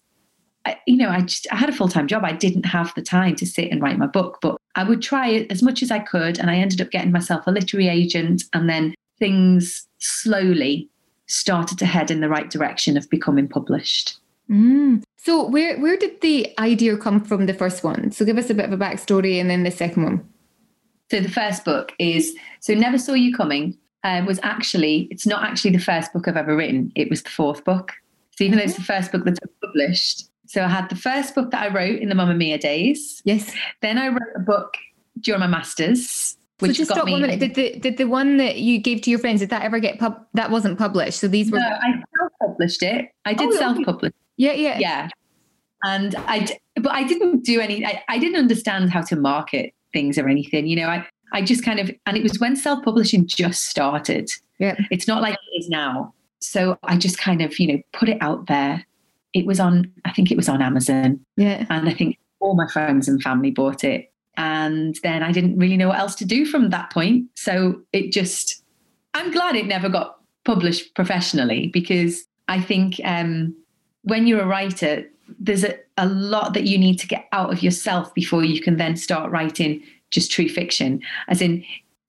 I, 0.65 0.79
you 0.87 0.97
know, 0.97 1.09
I 1.09 1.23
just 1.23 1.47
I 1.51 1.57
had 1.57 1.69
a 1.69 1.73
full 1.73 1.89
time 1.89 2.07
job. 2.07 2.25
I 2.25 2.33
didn't 2.33 2.67
have 2.67 2.93
the 2.95 3.03
time 3.03 3.35
to 3.37 3.47
sit 3.47 3.71
and 3.71 3.81
write 3.81 3.99
my 3.99 4.07
book, 4.07 4.39
but 4.43 4.57
I 4.75 4.85
would 4.85 5.03
try 5.03 5.29
it 5.29 5.51
as 5.51 5.63
much 5.63 5.83
as 5.83 5.91
I 5.91 5.99
could. 5.99 6.39
And 6.39 6.51
I 6.51 6.57
ended 6.57 6.81
up 6.81 6.91
getting 6.91 7.13
myself 7.13 7.47
a 7.47 7.51
literary 7.51 7.89
agent, 7.89 8.45
and 8.53 8.69
then 8.69 8.95
things 9.23 9.87
slowly 9.99 10.91
started 11.27 11.79
to 11.79 11.87
head 11.87 12.11
in 12.11 12.21
the 12.21 12.29
right 12.29 12.51
direction 12.51 12.97
of 12.97 13.09
becoming 13.09 13.47
published. 13.47 14.19
Mm. 14.51 15.05
So, 15.17 15.47
where 15.47 15.79
where 15.79 15.97
did 15.97 16.21
the 16.23 16.53
idea 16.59 16.97
come 16.97 17.25
from? 17.25 17.47
The 17.47 17.55
first 17.55 17.85
one. 17.85 18.11
So, 18.11 18.25
give 18.25 18.37
us 18.37 18.51
a 18.51 18.55
bit 18.55 18.65
of 18.65 18.73
a 18.73 18.77
backstory, 18.77 19.41
and 19.41 19.49
then 19.49 19.63
the 19.63 19.71
second 19.71 20.03
one. 20.03 20.29
So, 21.13 21.21
the 21.21 21.31
first 21.31 21.65
book 21.65 21.93
is 22.01 22.35
so 22.59 22.75
never 22.75 22.99
saw 22.99 23.13
you 23.13 23.33
coming. 23.35 23.79
Uh, 24.03 24.25
was 24.27 24.41
actually 24.43 25.07
it's 25.13 25.27
not 25.27 25.45
actually 25.45 25.71
the 25.71 25.79
first 25.79 26.13
book 26.13 26.27
I've 26.27 26.37
ever 26.37 26.57
written. 26.57 26.91
It 26.97 27.09
was 27.09 27.23
the 27.23 27.31
fourth 27.31 27.65
book. 27.65 27.93
So 28.33 28.43
even 28.43 28.59
though 28.59 28.65
it's 28.65 28.75
the 28.75 28.83
first 28.83 29.13
book 29.13 29.25
that's 29.25 29.39
published, 29.63 30.25
so 30.47 30.65
I 30.65 30.69
had 30.69 30.89
the 30.89 30.97
first 30.97 31.37
book 31.37 31.53
that 31.53 31.63
I 31.63 31.73
wrote 31.73 32.01
in 32.01 32.09
the 32.09 32.17
Mamma 32.17 32.35
Mia 32.35 32.59
days. 32.59 33.23
Yes. 33.25 33.55
Then 33.81 33.99
I 33.99 34.09
wrote 34.09 34.35
a 34.35 34.41
book 34.41 34.75
during 35.21 35.41
my 35.41 35.47
masters. 35.47 36.37
Which 36.63 36.73
so 36.73 36.77
just 36.79 36.91
stop 36.91 37.09
one 37.09 37.21
minute. 37.21 37.41
Did 37.41 37.55
the 37.55 37.79
did 37.79 37.97
the 37.99 38.07
one 38.07 38.39
that 38.39 38.59
you 38.59 38.79
gave 38.79 39.03
to 39.03 39.11
your 39.11 39.19
friends 39.19 39.41
did 39.41 39.51
that 39.51 39.63
ever 39.63 39.79
get 39.79 39.99
pub? 39.99 40.25
That 40.35 40.51
wasn't 40.51 40.79
published. 40.79 41.21
So 41.21 41.29
these 41.29 41.51
were. 41.51 41.59
No, 41.59 41.65
I 41.65 42.03
self-published 42.19 42.83
it. 42.83 43.11
I 43.25 43.35
did 43.35 43.49
oh, 43.49 43.57
self-publish. 43.57 44.13
Yeah, 44.37 44.53
yeah, 44.53 44.79
yeah. 44.79 45.09
And 45.85 46.15
I, 46.17 46.47
but 46.77 46.93
I 46.93 47.03
didn't 47.03 47.45
do 47.45 47.61
any. 47.61 47.85
I, 47.85 48.03
I 48.09 48.19
didn't 48.19 48.39
understand 48.39 48.91
how 48.91 49.03
to 49.03 49.17
market 49.17 49.75
things 49.93 50.17
or 50.17 50.29
anything. 50.29 50.67
You 50.67 50.77
know, 50.77 50.87
I 50.87 51.07
I 51.33 51.43
just 51.43 51.65
kind 51.65 51.81
of, 51.81 51.91
and 52.07 52.17
it 52.17 52.23
was 52.23 52.39
when 52.39 52.57
self-publishing 52.57 53.27
just 53.27 53.69
started. 53.69 54.31
Yeah, 54.59 54.77
it's 54.91 55.09
not 55.09 55.23
like 55.23 55.35
it 55.35 55.59
is 55.59 55.69
now. 55.69 56.15
So 56.41 56.79
I 56.83 56.97
just 56.97 57.19
kind 57.19 57.41
of, 57.41 57.59
you 57.59 57.69
know, 57.69 57.83
put 57.93 58.09
it 58.09 58.19
out 58.21 58.47
there 58.47 58.85
it 59.33 59.47
was 59.47 59.61
on, 59.61 59.91
I 60.05 60.13
think 60.13 60.31
it 60.31 60.37
was 60.37 60.49
on 60.49 60.63
Amazon. 60.63 61.21
Yeah. 61.37 61.67
And 61.71 61.89
I 61.89 61.95
think 61.95 62.19
all 62.41 62.55
my 62.55 62.67
friends 62.69 63.09
and 63.09 63.23
family 63.23 63.51
bought 63.51 63.85
it. 63.85 64.12
And 64.37 64.99
then 65.03 65.23
I 65.23 65.33
didn't 65.33 65.59
really 65.59 65.77
know 65.77 65.89
what 65.89 65.99
else 65.99 66.15
to 66.17 66.25
do 66.25 66.47
from 66.47 66.71
that 66.71 66.91
point. 66.91 67.27
So 67.35 67.81
it 67.93 68.13
just, 68.13 68.63
I'm 69.15 69.31
glad 69.31 69.57
it 69.57 69.67
never 69.67 69.89
got 69.89 70.19
published 70.45 70.95
professionally 70.95 71.69
because 71.69 72.25
I 72.49 72.61
think 72.61 73.01
um, 73.05 73.55
when 74.03 74.27
you're 74.27 74.41
a 74.41 74.47
writer, 74.47 75.05
there's 75.39 75.65
a, 75.65 75.79
a 75.97 76.07
lot 76.07 76.55
that 76.55 76.65
you 76.65 76.79
need 76.79 76.99
to 77.01 77.07
get 77.07 77.29
out 77.33 77.53
of 77.53 77.63
yourself 77.63 78.13
before 78.15 78.45
you 78.45 78.61
can 78.61 78.77
then 78.77 78.97
start 78.97 79.31
writing 79.31 79.83
just 80.11 80.31
true 80.31 80.49
fiction. 80.49 81.01
As 81.29 81.41
in, 81.41 81.65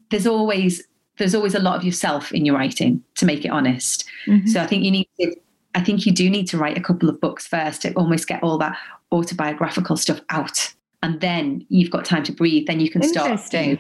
there's 0.10 0.28
always 0.28 0.84
there's 1.18 1.36
always 1.36 1.54
a 1.54 1.60
lot 1.60 1.76
of 1.76 1.84
yourself 1.84 2.32
in 2.32 2.44
your 2.44 2.56
writing 2.56 3.04
to 3.16 3.26
make 3.26 3.46
it 3.46 3.50
honest. 3.50 4.06
Mm-hmm. 4.26 4.48
So 4.48 4.62
I 4.62 4.68
think 4.68 4.84
you 4.84 4.92
need 4.92 5.08
to 5.20 5.36
I 5.76 5.82
think 5.82 6.06
you 6.06 6.12
do 6.12 6.30
need 6.30 6.48
to 6.50 6.58
write 6.58 6.78
a 6.78 6.82
couple 6.82 7.10
of 7.10 7.20
books 7.20 7.48
first 7.48 7.82
to 7.82 7.94
almost 7.94 8.28
get 8.28 8.44
all 8.44 8.58
that 8.60 8.78
autobiographical 9.12 9.98
stuff 9.98 10.22
out. 10.30 10.74
And 11.04 11.20
then 11.22 11.66
you've 11.70 11.92
got 11.92 12.06
time 12.06 12.24
to 12.24 12.32
breathe. 12.32 12.66
Then 12.66 12.80
you 12.80 12.90
can 12.90 13.04
start 13.04 13.40
doing 13.52 13.80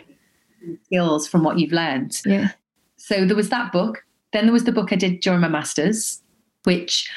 skills 0.85 1.27
from 1.27 1.43
what 1.43 1.57
you've 1.57 1.71
learned. 1.71 2.21
Yeah. 2.25 2.51
So 2.97 3.25
there 3.25 3.35
was 3.35 3.49
that 3.49 3.71
book. 3.71 4.03
Then 4.33 4.45
there 4.45 4.53
was 4.53 4.65
the 4.65 4.71
book 4.71 4.91
I 4.91 4.97
did 4.97 5.21
during 5.21 5.39
my 5.39 5.47
masters, 5.47 6.21
which 6.63 7.09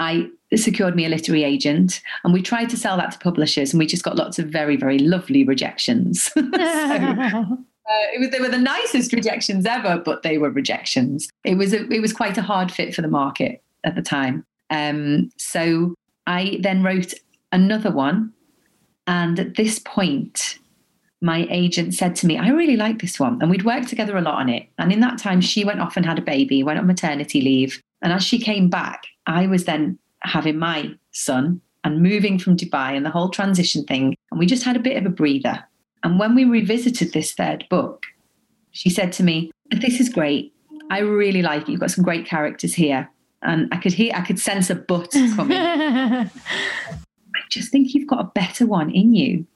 I 0.00 0.28
secured 0.56 0.96
me 0.96 1.04
a 1.04 1.08
literary 1.10 1.44
agent, 1.44 2.00
and 2.24 2.32
we 2.32 2.42
tried 2.42 2.70
to 2.70 2.76
sell 2.76 2.96
that 2.96 3.12
to 3.12 3.18
publishers, 3.18 3.72
and 3.72 3.78
we 3.78 3.86
just 3.86 4.02
got 4.02 4.16
lots 4.16 4.38
of 4.38 4.46
very, 4.46 4.76
very 4.76 4.98
lovely 4.98 5.44
rejections. 5.44 6.22
so, 6.34 6.40
uh, 6.44 7.56
it 8.14 8.18
was, 8.18 8.30
they 8.30 8.40
were 8.40 8.48
the 8.48 8.58
nicest 8.58 9.12
rejections 9.12 9.66
ever, 9.66 10.00
but 10.02 10.22
they 10.22 10.38
were 10.38 10.50
rejections. 10.50 11.28
It 11.44 11.56
was 11.56 11.74
a, 11.74 11.86
it 11.92 12.00
was 12.00 12.12
quite 12.12 12.38
a 12.38 12.42
hard 12.42 12.72
fit 12.72 12.94
for 12.94 13.02
the 13.02 13.08
market 13.08 13.62
at 13.84 13.94
the 13.94 14.02
time. 14.02 14.44
Um, 14.70 15.30
so 15.36 15.94
I 16.26 16.58
then 16.62 16.82
wrote 16.82 17.12
another 17.52 17.90
one, 17.90 18.32
and 19.10 19.40
at 19.40 19.56
this 19.56 19.80
point, 19.80 20.60
my 21.20 21.44
agent 21.50 21.94
said 21.94 22.14
to 22.14 22.28
me, 22.28 22.38
I 22.38 22.50
really 22.50 22.76
like 22.76 23.00
this 23.00 23.18
one. 23.18 23.42
And 23.42 23.50
we'd 23.50 23.64
worked 23.64 23.88
together 23.88 24.16
a 24.16 24.20
lot 24.20 24.36
on 24.36 24.48
it. 24.48 24.68
And 24.78 24.92
in 24.92 25.00
that 25.00 25.18
time, 25.18 25.40
she 25.40 25.64
went 25.64 25.80
off 25.80 25.96
and 25.96 26.06
had 26.06 26.20
a 26.20 26.22
baby, 26.22 26.62
went 26.62 26.78
on 26.78 26.86
maternity 26.86 27.40
leave. 27.40 27.82
And 28.02 28.12
as 28.12 28.22
she 28.22 28.38
came 28.38 28.70
back, 28.70 29.02
I 29.26 29.48
was 29.48 29.64
then 29.64 29.98
having 30.22 30.60
my 30.60 30.92
son 31.10 31.60
and 31.82 32.00
moving 32.00 32.38
from 32.38 32.56
Dubai 32.56 32.96
and 32.96 33.04
the 33.04 33.10
whole 33.10 33.30
transition 33.30 33.82
thing. 33.82 34.14
And 34.30 34.38
we 34.38 34.46
just 34.46 34.62
had 34.62 34.76
a 34.76 34.80
bit 34.80 34.96
of 34.96 35.04
a 35.04 35.10
breather. 35.10 35.58
And 36.04 36.20
when 36.20 36.36
we 36.36 36.44
revisited 36.44 37.12
this 37.12 37.32
third 37.32 37.66
book, 37.68 38.04
she 38.70 38.90
said 38.90 39.12
to 39.14 39.24
me, 39.24 39.50
This 39.72 39.98
is 39.98 40.08
great. 40.08 40.54
I 40.88 41.00
really 41.00 41.42
like 41.42 41.62
it. 41.62 41.70
You've 41.70 41.80
got 41.80 41.90
some 41.90 42.04
great 42.04 42.26
characters 42.26 42.74
here. 42.74 43.10
And 43.42 43.68
I 43.74 43.78
could 43.78 43.92
hear, 43.92 44.12
I 44.14 44.20
could 44.20 44.38
sense 44.38 44.70
a 44.70 44.76
but 44.76 45.10
coming. 45.34 46.30
Just 47.50 47.70
think 47.70 47.94
you've 47.94 48.08
got 48.08 48.20
a 48.20 48.30
better 48.34 48.66
one 48.66 48.90
in 48.90 49.14
you. 49.14 49.46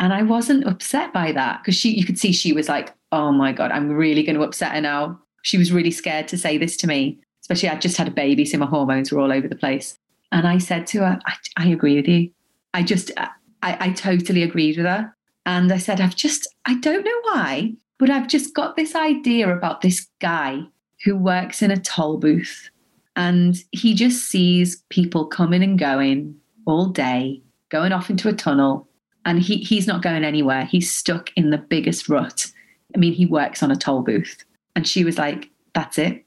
And 0.00 0.12
I 0.12 0.22
wasn't 0.22 0.66
upset 0.66 1.12
by 1.12 1.32
that 1.32 1.60
because 1.60 1.76
she, 1.76 1.90
you 1.90 2.04
could 2.04 2.18
see 2.18 2.32
she 2.32 2.52
was 2.52 2.68
like, 2.68 2.92
oh 3.12 3.30
my 3.30 3.52
God, 3.52 3.70
I'm 3.70 3.90
really 3.90 4.22
going 4.22 4.36
to 4.36 4.42
upset 4.42 4.72
her 4.72 4.80
now. 4.80 5.20
She 5.42 5.58
was 5.58 5.72
really 5.72 5.90
scared 5.90 6.28
to 6.28 6.38
say 6.38 6.58
this 6.58 6.76
to 6.78 6.86
me, 6.86 7.18
especially 7.40 7.68
I'd 7.68 7.80
just 7.80 7.96
had 7.96 8.08
a 8.08 8.12
baby, 8.12 8.44
so 8.44 8.58
my 8.58 8.66
hormones 8.66 9.12
were 9.12 9.20
all 9.20 9.32
over 9.32 9.48
the 9.48 9.56
place. 9.56 9.98
And 10.30 10.46
I 10.46 10.58
said 10.58 10.86
to 10.88 11.00
her, 11.00 11.20
I, 11.26 11.34
I 11.56 11.66
agree 11.68 11.96
with 11.96 12.08
you. 12.08 12.30
I 12.74 12.82
just, 12.82 13.10
uh, 13.16 13.28
I, 13.62 13.76
I 13.80 13.92
totally 13.92 14.42
agreed 14.42 14.76
with 14.76 14.86
her. 14.86 15.14
And 15.46 15.72
I 15.72 15.78
said, 15.78 16.00
I've 16.00 16.16
just, 16.16 16.48
I 16.64 16.74
don't 16.76 17.04
know 17.04 17.20
why, 17.22 17.74
but 17.98 18.10
I've 18.10 18.28
just 18.28 18.54
got 18.54 18.76
this 18.76 18.94
idea 18.94 19.54
about 19.54 19.80
this 19.80 20.08
guy 20.20 20.62
who 21.04 21.16
works 21.16 21.62
in 21.62 21.70
a 21.70 21.76
toll 21.76 22.18
booth 22.18 22.70
and 23.16 23.56
he 23.72 23.94
just 23.94 24.28
sees 24.28 24.82
people 24.88 25.26
coming 25.26 25.62
and 25.62 25.78
going 25.78 26.34
all 26.66 26.86
day, 26.86 27.42
going 27.70 27.92
off 27.92 28.10
into 28.10 28.28
a 28.28 28.32
tunnel, 28.32 28.88
and 29.24 29.40
he, 29.40 29.58
he's 29.58 29.86
not 29.86 30.02
going 30.02 30.24
anywhere. 30.24 30.64
He's 30.64 30.90
stuck 30.90 31.30
in 31.36 31.50
the 31.50 31.58
biggest 31.58 32.08
rut. 32.08 32.50
I 32.94 32.98
mean, 32.98 33.12
he 33.12 33.26
works 33.26 33.62
on 33.62 33.70
a 33.70 33.76
toll 33.76 34.02
booth. 34.02 34.44
And 34.74 34.86
she 34.86 35.04
was 35.04 35.18
like, 35.18 35.50
That's 35.74 35.98
it. 35.98 36.24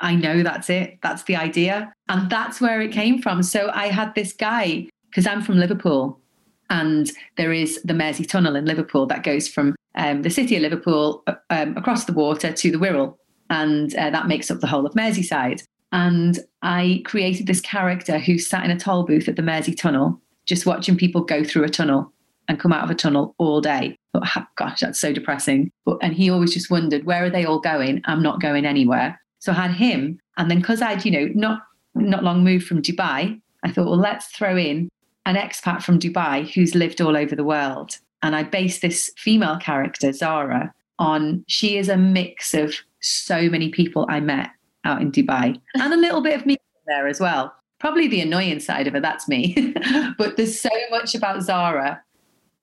I 0.00 0.14
know 0.14 0.42
that's 0.42 0.70
it. 0.70 0.98
That's 1.02 1.24
the 1.24 1.36
idea. 1.36 1.92
And 2.08 2.30
that's 2.30 2.60
where 2.60 2.80
it 2.80 2.92
came 2.92 3.20
from. 3.20 3.42
So 3.42 3.70
I 3.74 3.88
had 3.88 4.14
this 4.14 4.32
guy, 4.32 4.88
because 5.10 5.26
I'm 5.26 5.42
from 5.42 5.58
Liverpool, 5.58 6.18
and 6.70 7.10
there 7.36 7.52
is 7.52 7.82
the 7.82 7.94
Mersey 7.94 8.24
Tunnel 8.24 8.56
in 8.56 8.64
Liverpool 8.64 9.06
that 9.06 9.24
goes 9.24 9.46
from 9.46 9.74
um, 9.96 10.22
the 10.22 10.30
city 10.30 10.56
of 10.56 10.62
Liverpool 10.62 11.22
uh, 11.26 11.34
um, 11.50 11.76
across 11.76 12.04
the 12.04 12.12
water 12.12 12.52
to 12.52 12.70
the 12.70 12.78
Wirral. 12.78 13.16
And 13.50 13.94
uh, 13.96 14.10
that 14.10 14.28
makes 14.28 14.50
up 14.50 14.60
the 14.60 14.68
whole 14.68 14.86
of 14.86 14.94
Merseyside. 14.94 15.64
And 15.92 16.38
I 16.62 17.02
created 17.04 17.46
this 17.46 17.60
character 17.60 18.18
who 18.18 18.38
sat 18.38 18.64
in 18.64 18.70
a 18.70 18.78
toll 18.78 19.04
booth 19.04 19.28
at 19.28 19.36
the 19.36 19.42
Mersey 19.42 19.74
Tunnel 19.74 20.20
just 20.46 20.66
watching 20.66 20.96
people 20.96 21.22
go 21.22 21.44
through 21.44 21.64
a 21.64 21.68
tunnel 21.68 22.12
and 22.48 22.58
come 22.58 22.72
out 22.72 22.84
of 22.84 22.90
a 22.90 22.94
tunnel 22.94 23.34
all 23.38 23.60
day. 23.60 23.96
But 24.12 24.24
gosh, 24.56 24.80
that's 24.80 25.00
so 25.00 25.12
depressing. 25.12 25.70
But, 25.84 25.98
and 26.02 26.12
he 26.12 26.30
always 26.30 26.52
just 26.52 26.70
wondered, 26.70 27.04
where 27.04 27.24
are 27.24 27.30
they 27.30 27.44
all 27.44 27.60
going? 27.60 28.02
I'm 28.06 28.22
not 28.22 28.40
going 28.40 28.66
anywhere. 28.66 29.20
So 29.38 29.52
I 29.52 29.54
had 29.54 29.70
him. 29.70 30.18
And 30.36 30.50
then 30.50 30.58
because 30.58 30.82
I'd, 30.82 31.04
you 31.04 31.12
know, 31.12 31.28
not 31.34 31.62
not 31.94 32.24
long 32.24 32.44
moved 32.44 32.66
from 32.66 32.82
Dubai, 32.82 33.40
I 33.64 33.70
thought, 33.70 33.86
well, 33.86 33.96
let's 33.96 34.26
throw 34.26 34.56
in 34.56 34.88
an 35.26 35.36
expat 35.36 35.82
from 35.82 35.98
Dubai 35.98 36.48
who's 36.52 36.74
lived 36.74 37.00
all 37.00 37.16
over 37.16 37.34
the 37.34 37.44
world. 37.44 37.98
And 38.22 38.36
I 38.36 38.42
based 38.42 38.82
this 38.82 39.10
female 39.16 39.56
character, 39.58 40.12
Zara, 40.12 40.72
on 40.98 41.44
she 41.46 41.78
is 41.78 41.88
a 41.88 41.96
mix 41.96 42.54
of 42.54 42.74
so 43.00 43.48
many 43.48 43.70
people 43.70 44.06
I 44.08 44.20
met 44.20 44.50
out 44.84 45.00
in 45.00 45.12
Dubai 45.12 45.60
and 45.74 45.92
a 45.92 45.96
little 45.96 46.20
bit 46.20 46.38
of 46.38 46.46
me 46.46 46.56
there 46.86 47.06
as 47.06 47.20
well 47.20 47.54
probably 47.78 48.08
the 48.08 48.20
annoying 48.20 48.60
side 48.60 48.86
of 48.86 48.94
it 48.94 49.02
that's 49.02 49.28
me 49.28 49.74
but 50.18 50.36
there's 50.36 50.60
so 50.60 50.70
much 50.90 51.14
about 51.14 51.42
zara 51.42 52.02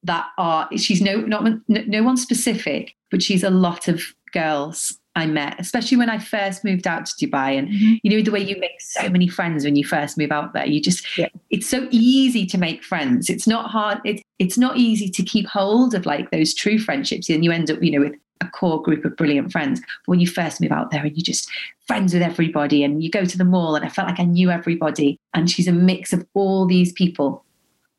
that 0.03 0.27
are 0.38 0.67
she's 0.77 1.01
no 1.01 1.21
not 1.21 1.47
no 1.67 2.03
one 2.03 2.17
specific 2.17 2.95
but 3.10 3.21
she's 3.21 3.43
a 3.43 3.49
lot 3.49 3.88
of 3.88 4.01
girls 4.34 4.97
I 5.17 5.25
met, 5.25 5.56
especially 5.60 5.97
when 5.97 6.12
I 6.12 6.19
first 6.19 6.63
moved 6.63 6.86
out 6.86 7.08
to 7.08 7.25
Dubai. 7.25 7.58
And 7.58 7.69
mm-hmm. 7.69 7.93
you 8.03 8.12
know, 8.12 8.21
the 8.21 8.30
way 8.30 8.39
you 8.39 8.56
make 8.60 8.80
so 8.80 9.10
many 9.10 9.27
friends 9.27 9.65
when 9.65 9.75
you 9.75 9.84
first 9.84 10.15
move 10.15 10.32
out 10.32 10.53
there, 10.53 10.67
you 10.67 10.80
just, 10.80 11.17
yeah. 11.17 11.30
it's 11.49 11.65
so 11.65 11.88
easy 11.89 12.45
to 12.45 12.58
make 12.58 12.84
friends. 12.84 13.27
It's 13.27 13.47
not 13.47 13.71
hard. 13.71 13.99
It's, 14.06 14.21
it's 14.38 14.60
not 14.60 14.77
easy 14.77 15.10
to 15.10 15.23
keep 15.23 15.47
hold 15.47 15.95
of 15.95 16.06
like 16.06 16.30
those 16.30 16.53
true 16.53 16.77
friendships. 16.77 17.30
And 17.30 17.43
you 17.43 17.51
end 17.51 17.71
up, 17.71 17.82
you 17.82 17.91
know, 17.91 18.06
with 18.06 18.13
a 18.41 18.47
core 18.47 18.82
group 18.82 19.06
of 19.06 19.15
brilliant 19.15 19.52
friends. 19.52 19.80
But 19.80 20.08
when 20.08 20.19
you 20.19 20.28
first 20.28 20.62
move 20.62 20.71
out 20.71 20.91
there 20.91 21.04
and 21.04 21.15
you 21.15 21.23
just 21.23 21.50
friends 21.88 22.13
with 22.13 22.21
everybody 22.21 22.84
and 22.84 23.04
you 23.04 23.10
go 23.10 23.26
to 23.26 23.38
the 23.38 23.45
mall 23.45 23.76
and 23.76 23.86
I 23.86 23.89
felt 23.89 24.08
like 24.08 24.19
I 24.19 24.26
knew 24.26 24.50
everybody 24.50 25.19
and 25.34 25.50
she's 25.50 25.67
a 25.67 25.71
mix 25.71 26.13
of 26.13 26.26
all 26.34 26.65
these 26.65 26.91
people. 26.91 27.43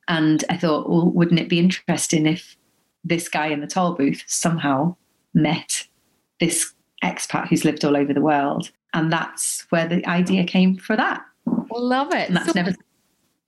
And 0.09 0.45
I 0.49 0.57
thought, 0.57 0.89
well, 0.89 1.11
wouldn't 1.11 1.41
it 1.41 1.49
be 1.49 1.59
interesting 1.59 2.27
if 2.27 2.57
this 3.05 3.29
guy 3.29 3.47
in 3.47 3.61
the 3.61 3.67
toll 3.67 3.95
booth 3.95 4.25
somehow 4.27 4.97
met 5.35 5.87
this 6.41 6.73
expat 7.05 7.49
who's 7.49 7.65
lived 7.65 7.85
all 7.85 7.97
over 7.97 8.13
the 8.13 8.21
world? 8.21 8.71
And 8.95 9.13
that's 9.13 9.67
where 9.71 9.87
the 9.87 10.05
idea 10.07 10.45
came 10.45 10.77
for 10.77 10.97
that. 10.97 11.23
Love 11.71 12.13
it. 12.13 12.29
And 12.29 12.37
that's 12.37 12.53
so, 12.53 12.53
never 12.55 12.75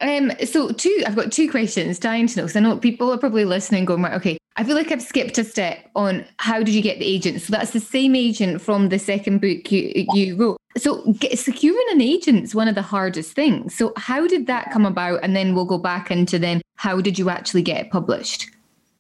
um, 0.01 0.33
so 0.45 0.71
two, 0.71 1.03
I've 1.07 1.17
got 1.17 1.33
two 1.33 1.51
questions 1.51 1.99
dying 1.99 2.27
to 2.27 2.37
know 2.37 2.43
because 2.45 2.57
I 2.57 2.61
know 2.61 2.79
people 2.79 3.13
are 3.13 3.19
probably 3.19 3.45
listening 3.45 3.85
going, 3.85 4.03
right, 4.03 4.15
okay, 4.15 4.39
I 4.57 4.65
feel 4.65 4.75
like 4.75 4.91
I've 4.91 5.03
skipped 5.03 5.39
a 5.39 5.45
step 5.45 5.79
on 5.95 6.25
how 6.39 6.59
did 6.59 6.75
you 6.75 6.83
get 6.83 6.99
the 6.99 7.07
agent? 7.07 7.41
So 7.43 7.51
that's 7.53 7.71
the 7.71 7.81
same 7.81 8.15
agent 8.17 8.61
from 8.61 8.89
the 8.89 8.99
second 8.99 9.41
book 9.41 9.71
you 9.71 10.07
you 10.13 10.37
wrote. 10.37 10.57
So 10.77 11.13
get, 11.15 11.39
securing 11.39 11.87
an 11.91 12.01
agent 12.01 12.45
is 12.45 12.55
one 12.55 12.69
of 12.69 12.75
the 12.75 12.83
hardest 12.83 13.33
things. 13.33 13.75
So 13.75 13.93
how 13.97 14.27
did 14.27 14.47
that 14.47 14.71
come 14.71 14.87
about? 14.87 15.21
And 15.23 15.35
then 15.35 15.55
we'll 15.55 15.65
go 15.65 15.79
back 15.79 16.11
into 16.11 16.39
then 16.39 16.63
how 16.77 17.01
did 17.01 17.19
you 17.19 17.31
actually 17.31 17.63
get 17.63 17.87
it 17.87 17.91
published? 17.91 18.51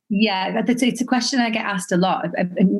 Yeah, 0.09 0.63
it's 0.67 1.01
a 1.01 1.07
question 1.07 1.39
I 1.39 1.51
get 1.51 1.65
asked 1.65 1.93
a 1.93 1.97
lot. 1.97 2.27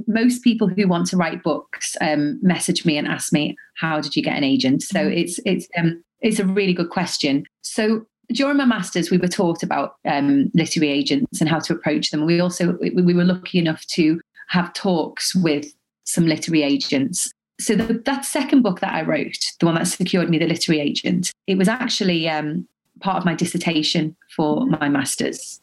Most 0.09 0.43
people 0.43 0.67
who 0.67 0.89
want 0.89 1.07
to 1.09 1.17
write 1.17 1.45
books 1.45 1.97
um, 2.01 2.41
message 2.43 2.85
me 2.85 2.99
and 2.99 3.07
ask 3.07 3.33
me, 3.33 3.57
"How 3.77 4.01
did 4.01 4.17
you 4.17 4.23
get 4.23 4.37
an 4.37 4.43
agent?" 4.43 4.83
So 4.83 4.99
mm-hmm. 4.99 5.17
it's 5.17 5.39
it's 5.47 5.69
um, 5.79 6.03
it's 6.21 6.41
a 6.41 6.45
really 6.45 6.73
good 6.73 6.91
question. 6.91 7.45
So 7.63 8.05
during 8.33 8.57
my 8.57 8.65
masters, 8.65 9.11
we 9.11 9.19
were 9.19 9.29
taught 9.29 9.63
about 9.63 9.97
um, 10.05 10.51
literary 10.55 10.91
agents 10.91 11.41
and 11.41 11.49
how 11.49 11.59
to 11.61 11.73
approach 11.73 12.11
them. 12.11 12.27
We 12.27 12.41
also 12.41 12.77
we, 12.81 12.91
we 12.91 13.15
were 13.15 13.25
lucky 13.25 13.59
enough 13.59 13.85
to 13.89 14.21
have 14.49 14.73
talks 14.73 15.35
with 15.35 15.67
some 16.05 16.27
literary 16.27 16.63
agents. 16.63 17.31
So 17.61 17.75
the, 17.75 18.03
that 18.07 18.25
second 18.25 18.63
book 18.63 18.81
that 18.81 18.93
I 18.93 19.03
wrote, 19.03 19.37
the 19.61 19.67
one 19.67 19.75
that 19.75 19.87
secured 19.87 20.31
me 20.31 20.39
the 20.39 20.47
literary 20.47 20.81
agent, 20.81 21.33
it 21.47 21.59
was 21.59 21.69
actually 21.69 22.29
um, 22.29 22.67
part 23.01 23.19
of 23.19 23.25
my 23.25 23.35
dissertation 23.35 24.17
for 24.35 24.67
my 24.67 24.89
masters, 24.89 25.61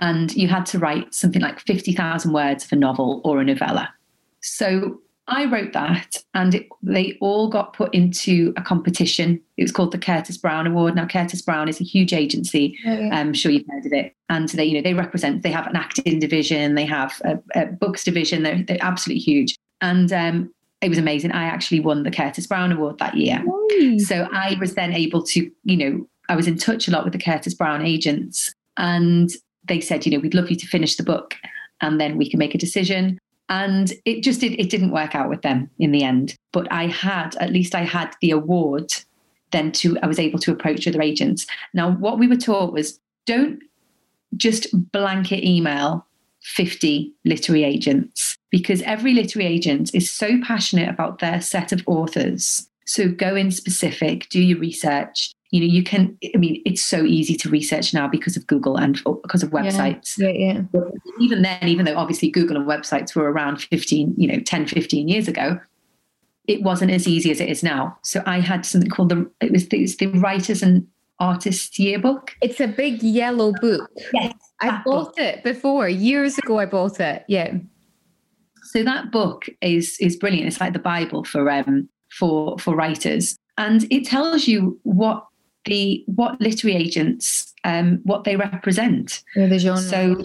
and 0.00 0.34
you 0.36 0.48
had 0.48 0.66
to 0.66 0.78
write 0.78 1.14
something 1.14 1.42
like 1.42 1.60
fifty 1.60 1.92
thousand 1.92 2.32
words 2.32 2.64
of 2.64 2.72
a 2.72 2.76
novel 2.76 3.20
or 3.24 3.40
a 3.40 3.44
novella. 3.44 3.88
So 4.42 5.00
I 5.28 5.46
wrote 5.46 5.72
that, 5.72 6.22
and 6.34 6.54
it, 6.54 6.68
they 6.82 7.18
all 7.20 7.48
got 7.48 7.72
put 7.72 7.92
into 7.92 8.52
a 8.56 8.62
competition. 8.62 9.40
It 9.56 9.62
was 9.62 9.72
called 9.72 9.90
the 9.90 9.98
Curtis 9.98 10.36
Brown 10.36 10.68
Award. 10.68 10.94
Now, 10.94 11.06
Curtis 11.06 11.42
Brown 11.42 11.68
is 11.68 11.80
a 11.80 11.84
huge 11.84 12.12
agency. 12.12 12.78
yeah. 12.84 13.10
I'm 13.12 13.32
sure 13.32 13.50
you've 13.50 13.66
heard 13.68 13.86
of 13.86 13.92
it. 13.92 14.14
And 14.28 14.48
they, 14.50 14.64
you 14.64 14.74
know, 14.74 14.82
they 14.82 14.94
represent. 14.94 15.42
They 15.42 15.50
have 15.50 15.66
an 15.66 15.74
acting 15.74 16.20
division. 16.20 16.76
They 16.76 16.86
have 16.86 17.20
a, 17.24 17.38
a 17.54 17.66
books 17.66 18.04
division. 18.04 18.44
They're, 18.44 18.62
they're 18.62 18.78
absolutely 18.80 19.20
huge. 19.20 19.56
And 19.80 20.12
um, 20.12 20.54
it 20.80 20.88
was 20.88 20.98
amazing. 20.98 21.32
I 21.32 21.44
actually 21.44 21.80
won 21.80 22.04
the 22.04 22.10
Curtis 22.10 22.46
Brown 22.46 22.70
Award 22.70 22.98
that 22.98 23.16
year. 23.16 23.42
Nice. 23.70 24.06
So 24.06 24.28
I 24.32 24.56
was 24.60 24.74
then 24.74 24.92
able 24.92 25.24
to, 25.24 25.50
you 25.64 25.76
know, 25.76 26.06
I 26.28 26.36
was 26.36 26.46
in 26.46 26.56
touch 26.56 26.86
a 26.86 26.92
lot 26.92 27.04
with 27.04 27.12
the 27.12 27.18
Curtis 27.18 27.54
Brown 27.54 27.84
agents, 27.84 28.52
and 28.76 29.30
they 29.64 29.80
said, 29.80 30.06
you 30.06 30.12
know, 30.12 30.18
we'd 30.18 30.34
love 30.34 30.50
you 30.50 30.56
to 30.56 30.66
finish 30.66 30.96
the 30.96 31.02
book, 31.02 31.34
and 31.80 32.00
then 32.00 32.16
we 32.16 32.28
can 32.28 32.38
make 32.38 32.54
a 32.54 32.58
decision 32.58 33.18
and 33.48 33.92
it 34.04 34.22
just 34.22 34.40
did 34.40 34.58
it 34.58 34.70
didn't 34.70 34.90
work 34.90 35.14
out 35.14 35.28
with 35.28 35.42
them 35.42 35.70
in 35.78 35.92
the 35.92 36.02
end 36.02 36.34
but 36.52 36.70
i 36.72 36.86
had 36.86 37.36
at 37.36 37.52
least 37.52 37.74
i 37.74 37.82
had 37.82 38.14
the 38.20 38.30
award 38.30 38.92
then 39.52 39.72
to 39.72 39.98
I 40.02 40.06
was 40.06 40.18
able 40.18 40.38
to 40.40 40.52
approach 40.52 40.86
other 40.86 41.02
agents. 41.02 41.46
Now, 41.72 41.92
what 41.92 42.18
we 42.18 42.28
were 42.28 42.36
taught 42.36 42.72
was 42.72 43.00
don't 43.26 43.62
just 44.36 44.66
blanket 44.92 45.44
email 45.44 46.06
50 46.42 47.12
literary 47.24 47.64
agents 47.64 48.36
because 48.50 48.82
every 48.82 49.14
literary 49.14 49.48
agent 49.48 49.94
is 49.94 50.10
so 50.10 50.38
passionate 50.42 50.88
about 50.88 51.18
their 51.18 51.40
set 51.40 51.72
of 51.72 51.82
authors. 51.86 52.68
So 52.86 53.08
go 53.08 53.34
in 53.34 53.50
specific, 53.50 54.28
do 54.28 54.40
your 54.40 54.58
research. 54.58 55.32
You 55.50 55.60
know, 55.60 55.66
you 55.66 55.82
can, 55.82 56.18
I 56.34 56.38
mean, 56.38 56.60
it's 56.66 56.82
so 56.82 57.04
easy 57.04 57.36
to 57.36 57.48
research 57.48 57.94
now 57.94 58.08
because 58.08 58.36
of 58.36 58.46
Google 58.46 58.76
and 58.76 59.00
because 59.22 59.42
of 59.42 59.50
websites. 59.50 60.18
Yeah, 60.18 60.30
yeah. 60.30 60.62
yeah. 60.74 60.80
Even 61.20 61.42
then, 61.42 61.68
even 61.68 61.84
though 61.84 61.96
obviously 61.96 62.30
Google 62.30 62.56
and 62.56 62.66
websites 62.66 63.14
were 63.14 63.30
around 63.30 63.62
15, 63.62 64.14
you 64.16 64.26
know, 64.26 64.40
10, 64.40 64.66
15 64.66 65.08
years 65.08 65.28
ago, 65.28 65.60
it 66.48 66.62
wasn't 66.62 66.90
as 66.90 67.06
easy 67.06 67.30
as 67.30 67.40
it 67.40 67.48
is 67.48 67.62
now. 67.62 67.96
So 68.02 68.22
I 68.26 68.40
had 68.40 68.66
something 68.66 68.90
called 68.90 69.08
the, 69.10 69.30
it 69.40 69.52
was 69.52 69.68
the, 69.68 69.78
it 69.78 69.82
was 69.82 69.96
the 69.96 70.06
Writers 70.06 70.62
and 70.62 70.86
Artists 71.18 71.78
Yearbook. 71.78 72.34
It's 72.42 72.60
a 72.60 72.66
big 72.66 73.02
yellow 73.02 73.52
book. 73.60 73.90
Yes. 74.12 74.34
I 74.60 74.82
bought 74.84 75.16
book. 75.16 75.18
it 75.18 75.44
before 75.44 75.88
years 75.88 76.38
ago. 76.38 76.58
I 76.58 76.66
bought 76.66 77.00
it. 77.00 77.24
Yeah. 77.28 77.54
So 78.62 78.82
that 78.82 79.10
book 79.10 79.46
is 79.60 79.96
is 80.00 80.16
brilliant. 80.16 80.48
It's 80.48 80.60
like 80.60 80.72
the 80.72 80.78
Bible 80.78 81.24
for 81.24 81.48
um 81.50 81.88
for 82.10 82.58
for 82.58 82.74
writers, 82.74 83.38
and 83.56 83.86
it 83.90 84.06
tells 84.06 84.48
you 84.48 84.78
what 84.82 85.26
the 85.66 86.02
what 86.06 86.40
literary 86.40 86.76
agents 86.76 87.52
um 87.64 88.00
what 88.04 88.24
they 88.24 88.36
represent. 88.36 89.22
Yeah, 89.34 89.46
the 89.46 89.58
genre. 89.58 89.82
So 89.82 90.24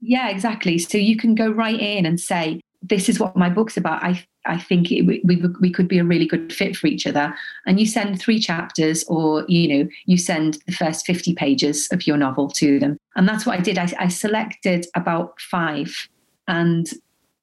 yeah, 0.00 0.28
exactly. 0.28 0.78
So 0.78 0.98
you 0.98 1.16
can 1.16 1.34
go 1.34 1.50
right 1.50 1.78
in 1.78 2.06
and 2.06 2.20
say, 2.20 2.60
"This 2.82 3.08
is 3.08 3.20
what 3.20 3.36
my 3.36 3.48
book's 3.48 3.76
about." 3.76 4.02
I 4.02 4.24
I 4.44 4.58
think 4.58 4.90
it, 4.90 5.02
we, 5.02 5.20
we, 5.24 5.36
we 5.60 5.70
could 5.70 5.88
be 5.88 5.98
a 5.98 6.04
really 6.04 6.26
good 6.26 6.52
fit 6.52 6.74
for 6.76 6.86
each 6.86 7.06
other. 7.06 7.34
And 7.66 7.78
you 7.78 7.84
send 7.86 8.18
three 8.18 8.38
chapters, 8.40 9.04
or 9.04 9.44
you 9.48 9.68
know, 9.68 9.88
you 10.06 10.16
send 10.16 10.58
the 10.66 10.72
first 10.72 11.06
fifty 11.06 11.34
pages 11.34 11.88
of 11.92 12.06
your 12.06 12.16
novel 12.16 12.48
to 12.50 12.78
them, 12.78 12.96
and 13.16 13.28
that's 13.28 13.46
what 13.46 13.58
I 13.58 13.62
did. 13.62 13.78
I, 13.78 13.92
I 13.98 14.08
selected 14.08 14.86
about 14.94 15.40
five, 15.40 16.08
and 16.46 16.88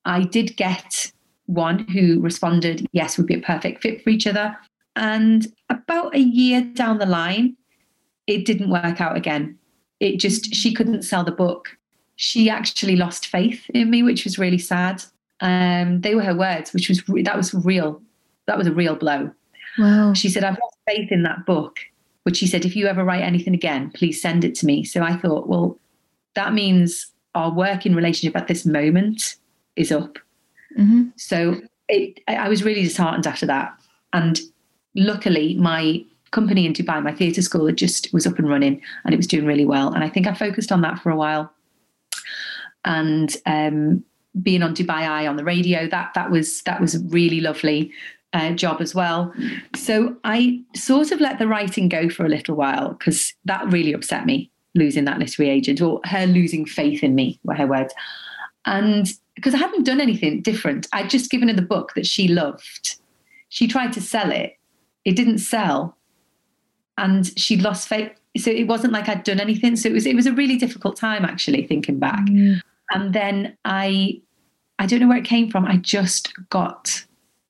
I 0.05 0.23
did 0.23 0.57
get 0.57 1.11
one 1.45 1.79
who 1.89 2.19
responded, 2.21 2.87
"Yes, 2.91 3.17
would 3.17 3.27
be 3.27 3.35
a 3.35 3.41
perfect 3.41 3.81
fit 3.81 4.03
for 4.03 4.09
each 4.09 4.27
other." 4.27 4.57
And 4.95 5.47
about 5.69 6.15
a 6.15 6.19
year 6.19 6.61
down 6.61 6.99
the 6.99 7.05
line, 7.05 7.57
it 8.27 8.45
didn't 8.45 8.69
work 8.69 9.01
out 9.01 9.17
again. 9.17 9.57
It 9.99 10.17
just 10.17 10.53
she 10.53 10.73
couldn't 10.73 11.03
sell 11.03 11.23
the 11.23 11.31
book. 11.31 11.77
She 12.15 12.49
actually 12.49 12.95
lost 12.95 13.27
faith 13.27 13.69
in 13.71 13.89
me, 13.89 14.03
which 14.03 14.23
was 14.23 14.39
really 14.39 14.57
sad 14.57 15.03
um, 15.41 16.01
they 16.01 16.15
were 16.15 16.23
her 16.23 16.35
words, 16.35 16.73
which 16.73 16.89
was 16.89 17.03
that 17.23 17.35
was 17.35 17.53
real. 17.53 18.01
That 18.47 18.57
was 18.57 18.67
a 18.67 18.71
real 18.71 18.95
blow. 18.95 19.31
Wow. 19.77 20.13
She 20.13 20.29
said, 20.29 20.43
"I've 20.43 20.57
lost 20.59 20.77
faith 20.87 21.11
in 21.11 21.23
that 21.23 21.45
book." 21.45 21.79
But 22.23 22.35
she 22.35 22.47
said, 22.47 22.65
"If 22.65 22.75
you 22.75 22.87
ever 22.87 23.03
write 23.03 23.23
anything 23.23 23.53
again, 23.53 23.91
please 23.91 24.21
send 24.21 24.43
it 24.43 24.55
to 24.55 24.65
me." 24.65 24.83
So 24.83 25.03
I 25.03 25.15
thought, 25.15 25.47
well, 25.47 25.77
that 26.35 26.53
means 26.53 27.11
our 27.33 27.51
working 27.51 27.95
relationship 27.95 28.35
at 28.37 28.47
this 28.47 28.65
moment 28.65 29.35
is 29.75 29.91
up. 29.91 30.17
Mm-hmm. 30.77 31.09
So 31.17 31.61
it, 31.89 32.21
I 32.27 32.47
was 32.47 32.63
really 32.63 32.83
disheartened 32.83 33.27
after 33.27 33.45
that. 33.45 33.77
And 34.13 34.39
luckily, 34.95 35.55
my 35.55 36.03
company 36.31 36.65
in 36.65 36.73
Dubai, 36.73 37.01
my 37.01 37.13
theatre 37.13 37.41
school, 37.41 37.67
it 37.67 37.75
just 37.75 38.11
was 38.13 38.27
up 38.27 38.39
and 38.39 38.49
running 38.49 38.81
and 39.03 39.13
it 39.13 39.17
was 39.17 39.27
doing 39.27 39.45
really 39.45 39.65
well. 39.65 39.93
And 39.93 40.03
I 40.03 40.09
think 40.09 40.27
I 40.27 40.33
focused 40.33 40.71
on 40.71 40.81
that 40.81 40.99
for 40.99 41.09
a 41.09 41.15
while. 41.15 41.51
And 42.83 43.35
um, 43.45 44.03
being 44.41 44.61
on 44.61 44.75
Dubai 44.75 45.07
Eye 45.07 45.27
on 45.27 45.37
the 45.37 45.43
radio, 45.43 45.87
that 45.87 46.13
that 46.13 46.31
was 46.31 46.61
that 46.63 46.81
was 46.81 46.95
a 46.95 46.99
really 46.99 47.41
lovely 47.41 47.91
uh, 48.33 48.51
job 48.51 48.81
as 48.81 48.93
well. 48.93 49.33
So 49.75 50.15
I 50.23 50.61
sort 50.75 51.11
of 51.11 51.21
let 51.21 51.39
the 51.39 51.47
writing 51.47 51.87
go 51.87 52.09
for 52.09 52.25
a 52.25 52.29
little 52.29 52.55
while 52.55 52.89
because 52.93 53.33
that 53.45 53.71
really 53.71 53.93
upset 53.93 54.25
me 54.25 54.51
losing 54.75 55.05
that 55.05 55.19
literary 55.19 55.49
agent 55.49 55.81
or 55.81 56.01
her 56.03 56.27
losing 56.27 56.65
faith 56.65 57.01
in 57.01 57.15
me 57.15 57.39
were 57.43 57.55
her 57.55 57.65
words. 57.65 57.93
And 58.65 59.07
because 59.35 59.53
I 59.53 59.57
hadn't 59.57 59.85
done 59.85 60.01
anything 60.01 60.41
different, 60.41 60.87
I'd 60.91 61.09
just 61.09 61.31
given 61.31 61.47
her 61.47 61.53
the 61.53 61.61
book 61.61 61.93
that 61.95 62.05
she 62.05 62.27
loved. 62.27 62.97
She 63.49 63.67
tried 63.67 63.93
to 63.93 64.01
sell 64.01 64.31
it, 64.31 64.54
it 65.05 65.15
didn't 65.15 65.39
sell, 65.39 65.97
and 66.97 67.37
she'd 67.39 67.61
lost 67.61 67.87
faith. 67.87 68.11
So 68.37 68.51
it 68.51 68.67
wasn't 68.67 68.91
like 68.91 69.07
I'd 69.07 69.23
done 69.23 69.39
anything. 69.39 69.75
So 69.75 69.89
it 69.89 69.93
was 69.93 70.05
it 70.05 70.15
was 70.15 70.25
a 70.25 70.33
really 70.33 70.57
difficult 70.57 70.97
time 70.97 71.23
actually 71.23 71.65
thinking 71.65 71.99
back. 71.99 72.25
Mm. 72.25 72.59
And 72.91 73.13
then 73.13 73.57
I 73.63 74.21
I 74.79 74.85
don't 74.85 74.99
know 74.99 75.07
where 75.07 75.17
it 75.17 75.25
came 75.25 75.49
from. 75.49 75.65
I 75.65 75.77
just 75.77 76.33
got 76.49 77.05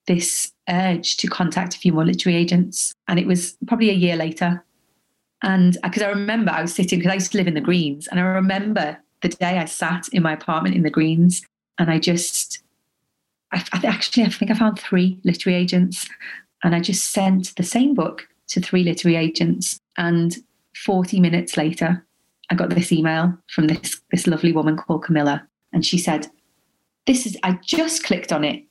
this 0.07 0.51
urge 0.69 1.17
to 1.17 1.27
contact 1.27 1.75
a 1.75 1.79
few 1.79 1.93
more 1.93 2.05
literary 2.05 2.37
agents. 2.37 2.93
And 3.07 3.19
it 3.19 3.27
was 3.27 3.57
probably 3.67 3.89
a 3.89 3.93
year 3.93 4.15
later. 4.15 4.63
And 5.41 5.77
because 5.83 6.01
I 6.01 6.09
remember 6.09 6.51
I 6.51 6.61
was 6.61 6.73
sitting, 6.73 6.99
because 6.99 7.11
I 7.11 7.15
used 7.15 7.31
to 7.31 7.37
live 7.37 7.47
in 7.47 7.53
the 7.53 7.61
Greens, 7.61 8.07
and 8.07 8.19
I 8.19 8.23
remember 8.23 8.97
the 9.21 9.29
day 9.29 9.57
I 9.57 9.65
sat 9.65 10.07
in 10.09 10.23
my 10.23 10.33
apartment 10.33 10.75
in 10.75 10.83
the 10.83 10.89
Greens 10.89 11.43
and 11.77 11.89
I 11.89 11.99
just, 11.99 12.61
I 13.51 13.63
actually, 13.83 14.23
I 14.23 14.29
think 14.29 14.51
I 14.51 14.53
found 14.53 14.79
three 14.79 15.19
literary 15.23 15.59
agents 15.59 16.07
and 16.65 16.73
I 16.73 16.79
just 16.79 17.11
sent 17.11 17.55
the 17.55 17.63
same 17.63 17.93
book 17.93 18.27
to 18.47 18.59
three 18.59 18.83
literary 18.83 19.17
agents. 19.17 19.79
And 19.97 20.35
40 20.75 21.19
minutes 21.19 21.57
later, 21.57 22.03
I 22.49 22.55
got 22.55 22.71
this 22.71 22.91
email 22.91 23.37
from 23.51 23.67
this, 23.67 24.01
this 24.11 24.25
lovely 24.25 24.51
woman 24.51 24.75
called 24.75 25.03
Camilla. 25.03 25.47
And 25.73 25.85
she 25.85 25.99
said, 25.99 26.27
this 27.05 27.27
is, 27.27 27.37
I 27.43 27.59
just 27.63 28.03
clicked 28.03 28.33
on 28.33 28.43
it 28.43 28.63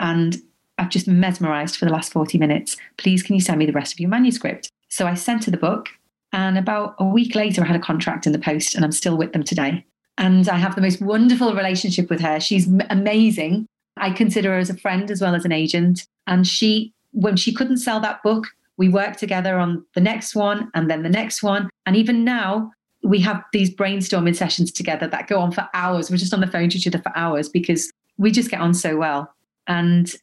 and 0.00 0.36
I've 0.78 0.90
just 0.90 1.06
mesmerized 1.06 1.76
for 1.76 1.84
the 1.84 1.92
last 1.92 2.12
40 2.12 2.36
minutes. 2.36 2.76
Please, 2.98 3.22
can 3.22 3.36
you 3.36 3.40
send 3.40 3.60
me 3.60 3.66
the 3.66 3.72
rest 3.72 3.92
of 3.92 4.00
your 4.00 4.10
manuscript? 4.10 4.68
So 4.88 5.06
I 5.06 5.14
sent 5.14 5.44
her 5.44 5.52
the 5.52 5.56
book. 5.56 5.88
And 6.32 6.58
about 6.58 6.96
a 6.98 7.04
week 7.04 7.36
later, 7.36 7.62
I 7.62 7.66
had 7.66 7.76
a 7.76 7.80
contract 7.80 8.26
in 8.26 8.32
the 8.32 8.40
post 8.40 8.74
and 8.74 8.84
I'm 8.84 8.90
still 8.90 9.16
with 9.16 9.32
them 9.32 9.44
today. 9.44 9.84
And 10.18 10.48
I 10.48 10.56
have 10.56 10.74
the 10.74 10.80
most 10.80 11.00
wonderful 11.00 11.54
relationship 11.54 12.10
with 12.10 12.20
her. 12.20 12.40
She's 12.40 12.68
amazing. 12.90 13.66
I 13.96 14.10
consider 14.10 14.50
her 14.50 14.58
as 14.58 14.68
a 14.68 14.76
friend 14.76 15.12
as 15.12 15.20
well 15.20 15.36
as 15.36 15.44
an 15.44 15.52
agent. 15.52 16.08
And 16.26 16.44
she, 16.44 16.92
when 17.12 17.36
she 17.36 17.52
couldn't 17.52 17.78
sell 17.78 18.00
that 18.00 18.22
book, 18.22 18.46
we 18.76 18.88
worked 18.88 19.18
together 19.18 19.58
on 19.58 19.84
the 19.94 20.00
next 20.00 20.34
one 20.34 20.70
and 20.74 20.90
then 20.90 21.02
the 21.02 21.08
next 21.08 21.42
one. 21.42 21.70
And 21.86 21.96
even 21.96 22.24
now, 22.24 22.70
we 23.02 23.20
have 23.20 23.42
these 23.52 23.74
brainstorming 23.74 24.36
sessions 24.36 24.70
together 24.72 25.06
that 25.08 25.28
go 25.28 25.38
on 25.38 25.52
for 25.52 25.68
hours. 25.74 26.10
We're 26.10 26.16
just 26.16 26.34
on 26.34 26.40
the 26.40 26.46
phone 26.46 26.68
to 26.70 26.78
each 26.78 26.86
other 26.86 26.98
for 26.98 27.16
hours 27.16 27.48
because 27.48 27.90
we 28.18 28.30
just 28.30 28.50
get 28.50 28.60
on 28.60 28.74
so 28.74 28.96
well. 28.96 29.32
And 29.66 30.14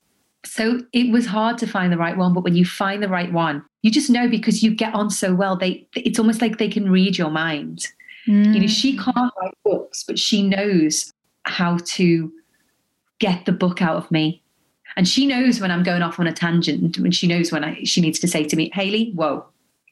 so 0.46 0.82
it 0.91 1.12
was 1.12 1.26
hard 1.26 1.58
to 1.60 1.67
find 1.67 1.91
the 1.91 1.98
right 1.98 2.17
one, 2.17 2.34
but 2.34 2.43
when 2.43 2.56
you 2.56 2.65
find 2.65 3.02
the 3.02 3.10
right 3.10 3.32
one, 3.32 3.63
you 3.82 3.91
just 3.91 4.10
know 4.10 4.28
because 4.28 4.62
you 4.62 4.76
get 4.76 4.93
on 4.93 5.10
so 5.10 5.34
well. 5.34 5.56
They 5.56 5.88
it's 5.96 6.19
almost 6.19 6.41
like 6.41 6.58
they 6.58 6.67
can 6.67 6.91
read 6.91 7.17
your 7.17 7.30
mind. 7.30 7.88
Mm. 8.28 8.54
You 8.54 8.62
know, 8.62 8.67
she 8.67 8.98
mm. 8.98 9.04
can't 9.04 9.34
write 9.41 9.54
books, 9.63 10.04
but 10.04 10.19
she 10.19 10.48
knows 10.48 11.13
how 11.43 11.78
to 11.86 12.32
get 13.19 13.46
the 13.46 13.52
book 13.52 13.82
out 13.82 13.96
of 13.96 14.12
me. 14.12 14.42
And 14.95 15.08
she 15.08 15.25
knows 15.25 15.60
when 15.60 15.71
I'm 15.71 15.84
going 15.84 16.01
off 16.01 16.19
on 16.19 16.27
a 16.27 16.34
tangent, 16.34 16.97
when 16.99 17.12
she 17.12 17.27
knows 17.27 17.51
when 17.51 17.63
I 17.63 17.84
she 17.84 18.01
needs 18.01 18.19
to 18.19 18.27
say 18.27 18.43
to 18.43 18.56
me, 18.56 18.69
Hayley, 18.73 19.12
whoa, 19.15 19.45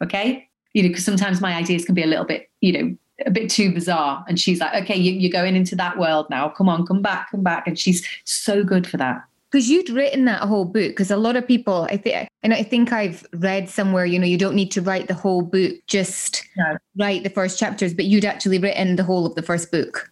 okay, 0.04 0.48
you 0.74 0.84
know, 0.84 0.90
because 0.90 1.06
sometimes 1.06 1.42
my 1.42 1.54
ideas 1.54 1.86
can 1.86 1.96
be 1.96 2.04
a 2.04 2.08
little 2.08 2.26
bit, 2.26 2.50
you 2.62 2.72
know, 2.72 2.98
a 3.26 3.32
bit 3.32 3.50
too 3.50 3.74
bizarre. 3.74 4.24
And 4.28 4.40
she's 4.40 4.60
like, 4.60 4.84
okay, 4.84 4.96
you, 4.96 5.28
are 5.28 5.32
going 5.32 5.56
into 5.56 5.76
that 5.76 5.98
world 5.98 6.28
now. 6.30 6.50
Come 6.50 6.70
on, 6.70 6.86
come 6.86 7.02
back, 7.02 7.32
come 7.32 7.44
back. 7.44 7.68
And 7.68 7.78
she's 7.78 8.08
so 8.26 8.64
good 8.64 8.88
for 8.88 8.98
that. 8.98 9.24
Because 9.52 9.70
you'd 9.70 9.90
written 9.90 10.26
that 10.26 10.42
whole 10.44 10.64
book. 10.64 10.92
Because 10.92 11.12
a 11.12 11.18
lot 11.18 11.36
of 11.36 11.46
people, 11.46 11.88
I 11.90 11.98
think, 11.98 12.30
and 12.42 12.54
I 12.54 12.64
think 12.64 12.94
I've 12.94 13.26
read 13.34 13.70
somewhere, 13.70 14.06
you 14.06 14.18
know, 14.18 14.26
you 14.26 14.38
don't 14.38 14.56
need 14.56 14.72
to 14.72 14.82
write 14.82 15.08
the 15.08 15.14
whole 15.14 15.42
book, 15.42 15.76
just 15.88 16.48
no. 16.56 16.78
write 16.98 17.24
the 17.24 17.30
first 17.30 17.60
chapters. 17.60 17.94
But 17.94 18.06
you'd 18.06 18.26
actually 18.26 18.60
written 18.60 18.96
the 18.96 19.04
whole 19.04 19.26
of 19.26 19.36
the 19.36 19.42
first 19.42 19.72
book. 19.72 20.11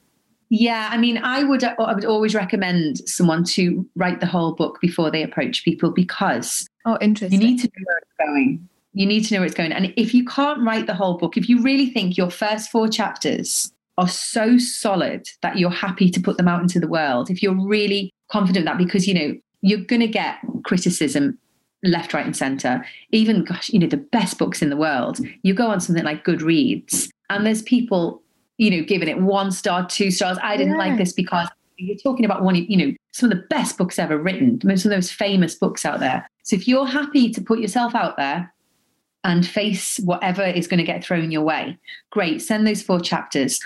Yeah, 0.50 0.90
I 0.92 0.98
mean, 0.98 1.20
I 1.20 1.44
would 1.44 1.64
uh, 1.64 1.76
I 1.78 1.94
would 1.94 2.06
always 2.06 2.34
recommend 2.34 3.08
someone 3.08 3.44
to 3.46 3.88
write 3.96 4.20
the 4.20 4.26
whole 4.26 4.54
book 4.54 4.80
before 4.82 5.12
they 5.12 5.22
approach 5.22 5.64
people 5.64 5.92
because 5.92 6.68
oh, 6.86 6.98
interesting. 7.02 7.40
You 7.40 7.48
need 7.48 7.60
to 7.60 7.68
know 7.68 7.86
where 7.86 7.98
it's 7.98 8.18
going 8.18 8.70
you 8.94 9.06
need 9.06 9.26
to 9.26 9.34
know 9.34 9.42
where 9.42 9.46
it's 9.46 9.56
going. 9.56 9.72
And 9.72 9.94
if 9.96 10.14
you 10.14 10.26
can't 10.26 10.62
write 10.62 10.88
the 10.88 10.94
whole 10.94 11.18
book, 11.18 11.38
if 11.38 11.48
you 11.48 11.62
really 11.62 11.90
think 11.90 12.18
your 12.18 12.30
first 12.30 12.72
four 12.72 12.88
chapters 12.88 13.72
are 13.98 14.08
so 14.08 14.58
solid 14.58 15.28
that 15.42 15.58
you're 15.58 15.70
happy 15.70 16.10
to 16.10 16.20
put 16.20 16.38
them 16.38 16.48
out 16.48 16.62
into 16.62 16.80
the 16.80 16.88
world, 16.88 17.30
if 17.30 17.44
you're 17.44 17.56
really 17.68 18.12
confident 18.32 18.66
that 18.66 18.78
because 18.78 19.08
you 19.08 19.14
know 19.14 19.36
you're 19.62 19.86
going 19.86 20.02
to 20.02 20.08
get 20.08 20.38
criticism 20.64 21.38
left, 21.84 22.14
right, 22.14 22.26
and 22.26 22.36
center. 22.36 22.86
Even, 23.12 23.44
gosh, 23.44 23.70
you 23.70 23.80
know, 23.80 23.88
the 23.88 23.98
best 23.98 24.38
books 24.38 24.62
in 24.62 24.70
the 24.70 24.78
world, 24.78 25.20
you 25.44 25.54
go 25.54 25.68
on 25.68 25.80
something 25.80 26.04
like 26.04 26.26
Goodreads, 26.26 27.10
and 27.30 27.46
there's 27.46 27.62
people, 27.62 28.22
you 28.60 28.70
know, 28.70 28.84
giving 28.84 29.08
it 29.08 29.20
one 29.20 29.52
star, 29.52 29.88
two 29.88 30.12
stars. 30.12 30.38
I 30.44 30.56
didn't 30.56 30.74
yeah. 30.74 30.86
like 30.86 30.98
this 30.98 31.14
because 31.14 31.48
you're 31.78 31.98
talking 31.98 32.26
about 32.26 32.44
one, 32.44 32.56
you 32.56 32.78
know, 32.78 32.94
some 33.12 33.32
of 33.32 33.38
the 33.38 33.44
best 33.50 33.78
books 33.78 33.98
ever 33.98 34.18
written, 34.18 34.60
most 34.64 34.86
of 34.86 34.92
those 34.92 35.10
famous 35.12 35.56
books 35.56 35.86
out 35.86 36.00
there. 36.00 36.30
So 36.44 36.56
if 36.56 36.68
you're 36.68 36.86
happy 36.86 37.32
to 37.32 37.42
put 37.42 37.60
yourself 37.60 37.96
out 37.96 38.18
there, 38.18 38.54
and 39.24 39.46
face 39.46 39.98
whatever 40.00 40.44
is 40.44 40.68
going 40.68 40.78
to 40.78 40.84
get 40.84 41.04
thrown 41.04 41.30
your 41.30 41.42
way. 41.42 41.78
Great, 42.10 42.42
send 42.42 42.66
those 42.66 42.82
four 42.82 43.02
chapters, 43.02 43.60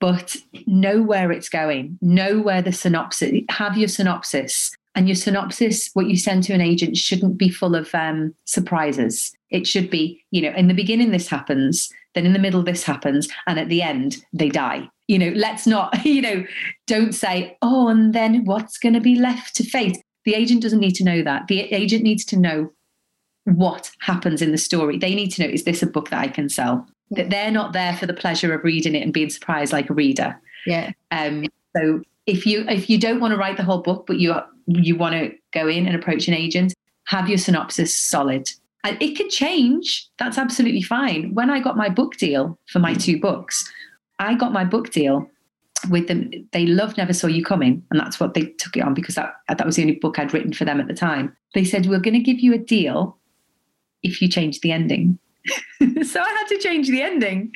but 0.00 0.36
know 0.66 1.00
where 1.00 1.30
it's 1.30 1.48
going, 1.48 1.96
know 2.00 2.40
where 2.40 2.62
the 2.62 2.72
synopsis, 2.72 3.42
have 3.48 3.76
your 3.76 3.88
synopsis, 3.88 4.76
And 4.94 5.08
your 5.08 5.14
synopsis, 5.14 5.90
what 5.94 6.08
you 6.08 6.16
send 6.16 6.42
to 6.44 6.52
an 6.52 6.60
agent, 6.60 6.96
shouldn't 6.96 7.38
be 7.38 7.50
full 7.50 7.76
of 7.76 7.94
um, 7.94 8.34
surprises. 8.44 9.32
It 9.50 9.64
should 9.64 9.90
be, 9.90 10.24
you 10.32 10.42
know, 10.42 10.52
in 10.56 10.66
the 10.66 10.74
beginning, 10.74 11.12
this 11.12 11.28
happens, 11.28 11.92
then 12.18 12.26
in 12.26 12.32
the 12.32 12.40
middle, 12.40 12.64
this 12.64 12.82
happens, 12.82 13.28
and 13.46 13.60
at 13.60 13.68
the 13.68 13.80
end, 13.80 14.24
they 14.32 14.48
die. 14.48 14.90
You 15.06 15.20
know, 15.20 15.32
let's 15.36 15.68
not, 15.68 16.04
you 16.04 16.20
know, 16.20 16.44
don't 16.88 17.12
say, 17.12 17.56
oh, 17.62 17.86
and 17.86 18.12
then 18.12 18.44
what's 18.44 18.76
going 18.76 18.94
to 18.94 19.00
be 19.00 19.14
left 19.14 19.54
to 19.56 19.64
fate. 19.64 19.96
The 20.24 20.34
agent 20.34 20.62
doesn't 20.62 20.80
need 20.80 20.96
to 20.96 21.04
know 21.04 21.22
that. 21.22 21.46
The 21.46 21.60
agent 21.72 22.02
needs 22.02 22.24
to 22.26 22.36
know 22.36 22.72
what 23.44 23.92
happens 24.00 24.42
in 24.42 24.50
the 24.50 24.58
story. 24.58 24.98
They 24.98 25.14
need 25.14 25.30
to 25.32 25.42
know, 25.42 25.48
is 25.48 25.62
this 25.62 25.80
a 25.80 25.86
book 25.86 26.10
that 26.10 26.20
I 26.20 26.26
can 26.26 26.48
sell? 26.48 26.86
That 27.12 27.30
they're 27.30 27.52
not 27.52 27.72
there 27.72 27.96
for 27.96 28.06
the 28.06 28.12
pleasure 28.12 28.52
of 28.52 28.64
reading 28.64 28.96
it 28.96 29.02
and 29.02 29.12
being 29.12 29.30
surprised 29.30 29.72
like 29.72 29.88
a 29.88 29.94
reader. 29.94 30.38
Yeah. 30.66 30.90
Um, 31.12 31.46
so 31.74 32.02
if 32.26 32.44
you 32.44 32.66
if 32.68 32.90
you 32.90 32.98
don't 32.98 33.20
want 33.20 33.32
to 33.32 33.38
write 33.38 33.56
the 33.56 33.62
whole 33.62 33.80
book, 33.80 34.06
but 34.06 34.18
you 34.18 34.34
you 34.66 34.96
want 34.96 35.14
to 35.14 35.32
go 35.52 35.68
in 35.68 35.86
and 35.86 35.96
approach 35.96 36.28
an 36.28 36.34
agent, 36.34 36.74
have 37.06 37.28
your 37.28 37.38
synopsis 37.38 37.98
solid. 37.98 38.50
And 38.84 39.00
it 39.02 39.16
could 39.16 39.30
change. 39.30 40.08
That's 40.18 40.38
absolutely 40.38 40.82
fine. 40.82 41.34
When 41.34 41.50
I 41.50 41.60
got 41.60 41.76
my 41.76 41.88
book 41.88 42.16
deal 42.16 42.58
for 42.68 42.78
my 42.78 42.94
two 42.94 43.20
books, 43.20 43.70
I 44.18 44.34
got 44.34 44.52
my 44.52 44.64
book 44.64 44.90
deal 44.90 45.28
with 45.90 46.08
them. 46.08 46.30
They 46.52 46.66
loved 46.66 46.96
Never 46.96 47.12
Saw 47.12 47.26
You 47.26 47.44
Coming, 47.44 47.82
and 47.90 48.00
that's 48.00 48.20
what 48.20 48.34
they 48.34 48.42
took 48.58 48.76
it 48.76 48.82
on 48.82 48.94
because 48.94 49.14
that 49.16 49.34
that 49.48 49.64
was 49.64 49.76
the 49.76 49.82
only 49.82 49.96
book 49.96 50.18
I'd 50.18 50.32
written 50.32 50.52
for 50.52 50.64
them 50.64 50.80
at 50.80 50.88
the 50.88 50.94
time. 50.94 51.36
They 51.54 51.64
said 51.64 51.86
we're 51.86 52.00
going 52.00 52.14
to 52.14 52.20
give 52.20 52.40
you 52.40 52.54
a 52.54 52.58
deal 52.58 53.18
if 54.02 54.22
you 54.22 54.28
change 54.28 54.60
the 54.60 54.72
ending. 54.72 55.18
so 55.80 56.20
I 56.20 56.28
had 56.28 56.46
to 56.48 56.58
change 56.60 56.88
the 56.88 57.02
ending. 57.02 57.52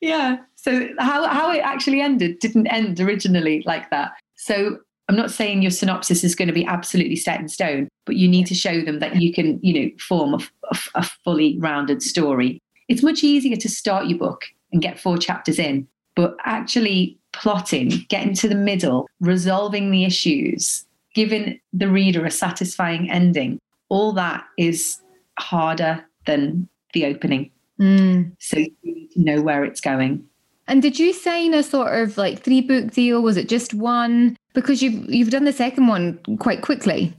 Yeah. 0.00 0.38
So 0.56 0.88
how 0.98 1.26
how 1.28 1.50
it 1.50 1.60
actually 1.60 2.00
ended 2.00 2.38
didn't 2.40 2.66
end 2.66 3.00
originally 3.00 3.62
like 3.66 3.90
that. 3.90 4.12
So 4.36 4.78
I'm 5.08 5.16
not 5.16 5.30
saying 5.30 5.62
your 5.62 5.70
synopsis 5.70 6.22
is 6.22 6.34
going 6.34 6.48
to 6.48 6.54
be 6.54 6.66
absolutely 6.66 7.16
set 7.16 7.40
in 7.40 7.48
stone, 7.48 7.88
but 8.04 8.16
you 8.16 8.28
need 8.28 8.46
to 8.48 8.54
show 8.54 8.82
them 8.82 8.98
that 8.98 9.16
you 9.16 9.32
can, 9.32 9.58
you 9.62 9.72
know, 9.72 9.90
form 9.98 10.34
a, 10.34 10.38
a, 10.70 10.78
a 10.96 11.02
fully 11.24 11.58
rounded 11.58 12.02
story. 12.02 12.60
It's 12.88 13.02
much 13.02 13.24
easier 13.24 13.56
to 13.56 13.68
start 13.68 14.06
your 14.06 14.18
book 14.18 14.44
and 14.72 14.82
get 14.82 15.00
four 15.00 15.16
chapters 15.16 15.58
in, 15.58 15.88
but 16.14 16.36
actually 16.44 17.18
plotting, 17.32 18.04
getting 18.08 18.34
to 18.34 18.48
the 18.48 18.54
middle, 18.54 19.08
resolving 19.20 19.90
the 19.90 20.04
issues, 20.04 20.84
giving 21.14 21.58
the 21.72 21.88
reader 21.88 22.24
a 22.24 22.30
satisfying 22.30 23.10
ending, 23.10 23.58
all 23.88 24.12
that 24.12 24.44
is 24.58 25.00
harder 25.38 26.04
than 26.26 26.68
the 26.92 27.06
opening. 27.06 27.50
Mm. 27.80 28.32
So 28.40 28.58
you 28.58 28.74
need 28.82 29.10
to 29.12 29.20
know 29.22 29.40
where 29.40 29.64
it's 29.64 29.80
going. 29.80 30.24
And 30.68 30.82
did 30.82 30.98
you 30.98 31.12
sign 31.12 31.54
a 31.54 31.62
sort 31.62 31.92
of 31.94 32.16
like 32.18 32.42
three 32.42 32.60
book 32.60 32.92
deal? 32.92 33.22
Was 33.22 33.36
it 33.36 33.48
just 33.48 33.74
one? 33.74 34.36
Because 34.52 34.82
you've 34.82 35.08
you've 35.08 35.30
done 35.30 35.44
the 35.44 35.52
second 35.52 35.88
one 35.88 36.20
quite 36.38 36.62
quickly. 36.62 37.14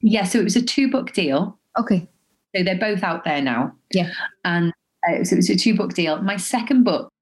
Yeah, 0.00 0.24
so 0.24 0.40
it 0.40 0.44
was 0.44 0.56
a 0.56 0.62
two 0.62 0.90
book 0.90 1.12
deal. 1.12 1.58
Okay. 1.78 2.08
So 2.54 2.62
they're 2.62 2.78
both 2.78 3.02
out 3.02 3.24
there 3.24 3.42
now. 3.42 3.74
Yeah. 3.92 4.10
And 4.44 4.72
uh, 5.08 5.24
so 5.24 5.34
it 5.34 5.36
was 5.36 5.50
a 5.50 5.56
two 5.56 5.76
book 5.76 5.94
deal. 5.94 6.20
My 6.22 6.36
second 6.36 6.84
book, 6.84 7.12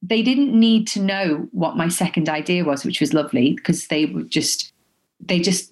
they 0.00 0.22
didn't 0.22 0.58
need 0.58 0.86
to 0.88 1.00
know 1.00 1.48
what 1.50 1.76
my 1.76 1.88
second 1.88 2.28
idea 2.28 2.64
was, 2.64 2.84
which 2.84 3.00
was 3.00 3.12
lovely 3.12 3.54
because 3.54 3.88
they 3.88 4.06
were 4.06 4.22
just, 4.22 4.72
they 5.20 5.40
just, 5.40 5.70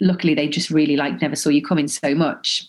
luckily, 0.00 0.34
they 0.34 0.48
just 0.48 0.70
really 0.70 0.96
liked 0.96 1.22
Never 1.22 1.36
Saw 1.36 1.50
You 1.50 1.62
Coming 1.62 1.86
so 1.86 2.14
much. 2.14 2.66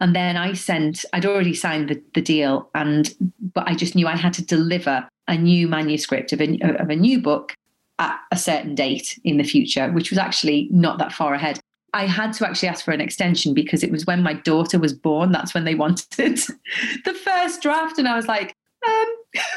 And 0.00 0.14
then 0.14 0.36
I 0.36 0.52
sent, 0.52 1.04
I'd 1.12 1.24
already 1.24 1.54
signed 1.54 1.88
the, 1.88 2.02
the 2.14 2.20
deal, 2.20 2.68
and 2.74 3.14
but 3.54 3.66
I 3.66 3.74
just 3.74 3.94
knew 3.94 4.08
I 4.08 4.16
had 4.16 4.34
to 4.34 4.44
deliver 4.44 5.08
a 5.28 5.36
new 5.36 5.68
manuscript 5.68 6.32
of 6.32 6.40
a, 6.40 6.58
of 6.80 6.90
a 6.90 6.96
new 6.96 7.20
book 7.20 7.54
at 7.98 8.18
a 8.32 8.36
certain 8.36 8.74
date 8.74 9.18
in 9.24 9.36
the 9.36 9.44
future, 9.44 9.90
which 9.92 10.10
was 10.10 10.18
actually 10.18 10.68
not 10.70 10.98
that 10.98 11.12
far 11.12 11.34
ahead. 11.34 11.60
I 11.92 12.06
had 12.06 12.32
to 12.34 12.46
actually 12.46 12.68
ask 12.68 12.84
for 12.84 12.90
an 12.90 13.00
extension 13.00 13.54
because 13.54 13.84
it 13.84 13.92
was 13.92 14.04
when 14.04 14.22
my 14.22 14.34
daughter 14.34 14.78
was 14.78 14.92
born. 14.92 15.30
That's 15.30 15.54
when 15.54 15.64
they 15.64 15.74
wanted 15.84 16.38
the 17.04 17.14
first 17.24 17.62
draft. 17.62 17.98
And 17.98 18.08
I 18.08 18.16
was 18.16 18.26
like, 18.26 18.54
um, 18.86 19.06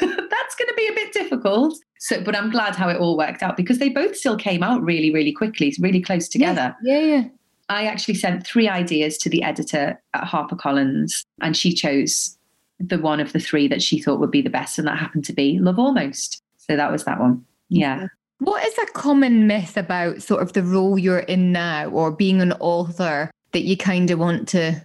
that's 0.00 0.54
going 0.54 0.68
to 0.68 0.74
be 0.76 0.88
a 0.88 0.94
bit 0.94 1.12
difficult. 1.12 1.76
So, 1.98 2.22
but 2.22 2.36
I'm 2.36 2.50
glad 2.50 2.76
how 2.76 2.88
it 2.88 2.98
all 2.98 3.16
worked 3.16 3.42
out 3.42 3.56
because 3.56 3.78
they 3.78 3.88
both 3.88 4.16
still 4.16 4.36
came 4.36 4.62
out 4.62 4.82
really, 4.82 5.12
really 5.12 5.32
quickly, 5.32 5.74
really 5.80 6.00
close 6.00 6.28
together. 6.28 6.76
Yeah, 6.82 7.00
yeah. 7.00 7.16
yeah. 7.16 7.24
I 7.68 7.84
actually 7.84 8.14
sent 8.14 8.46
three 8.46 8.68
ideas 8.68 9.18
to 9.18 9.28
the 9.28 9.42
editor 9.42 10.00
at 10.14 10.24
HarperCollins, 10.24 11.24
and 11.42 11.54
she 11.54 11.74
chose 11.74 12.37
the 12.80 12.98
one 12.98 13.20
of 13.20 13.32
the 13.32 13.40
three 13.40 13.68
that 13.68 13.82
she 13.82 14.00
thought 14.00 14.20
would 14.20 14.30
be 14.30 14.42
the 14.42 14.50
best, 14.50 14.78
and 14.78 14.86
that 14.88 14.98
happened 14.98 15.24
to 15.26 15.32
be 15.32 15.58
Love 15.58 15.78
Almost. 15.78 16.42
So 16.56 16.76
that 16.76 16.92
was 16.92 17.04
that 17.04 17.20
one. 17.20 17.44
Yeah. 17.68 18.06
What 18.40 18.64
is 18.66 18.76
a 18.78 18.86
common 18.92 19.46
myth 19.46 19.76
about 19.76 20.22
sort 20.22 20.42
of 20.42 20.52
the 20.52 20.62
role 20.62 20.96
you're 20.98 21.18
in 21.20 21.50
now 21.50 21.88
or 21.88 22.10
being 22.12 22.40
an 22.40 22.52
author 22.60 23.30
that 23.52 23.62
you 23.62 23.76
kind 23.76 24.10
of 24.10 24.18
want 24.18 24.48
to 24.48 24.80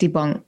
debunk? 0.00 0.42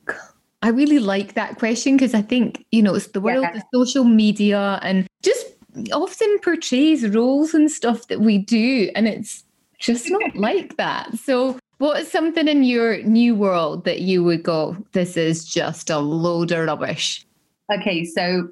I 0.63 0.69
really 0.69 0.99
like 0.99 1.35
that 1.35 1.59
question 1.59 1.97
because 1.97 2.15
I 2.15 2.23
think, 2.23 2.65
you 2.73 2.83
know, 2.83 2.95
it's 2.95 3.09
the 3.09 3.21
world 3.21 3.43
Yeah. 3.43 3.59
of 3.59 3.63
social 3.73 4.05
media 4.05 4.81
and 4.83 5.07
just 5.23 5.47
often 5.93 6.39
portrays 6.41 7.07
roles 7.09 7.55
and 7.55 7.71
stuff 7.71 8.09
that 8.09 8.21
we 8.21 8.39
do. 8.39 8.91
And 8.97 9.07
it's 9.07 9.45
just 9.79 10.11
not 10.11 10.35
like 10.35 10.77
that. 10.79 11.17
So, 11.19 11.59
what 11.85 12.01
is 12.01 12.11
something 12.11 12.49
in 12.49 12.65
your 12.65 13.03
new 13.03 13.35
world 13.35 13.85
that 13.85 14.01
you 14.01 14.25
would 14.25 14.43
go, 14.43 14.75
this 14.93 15.19
is 15.19 15.45
just 15.45 15.91
a 15.91 15.99
load 15.99 16.51
of 16.51 16.67
rubbish? 16.67 17.27
Okay, 17.71 18.07
so 18.07 18.49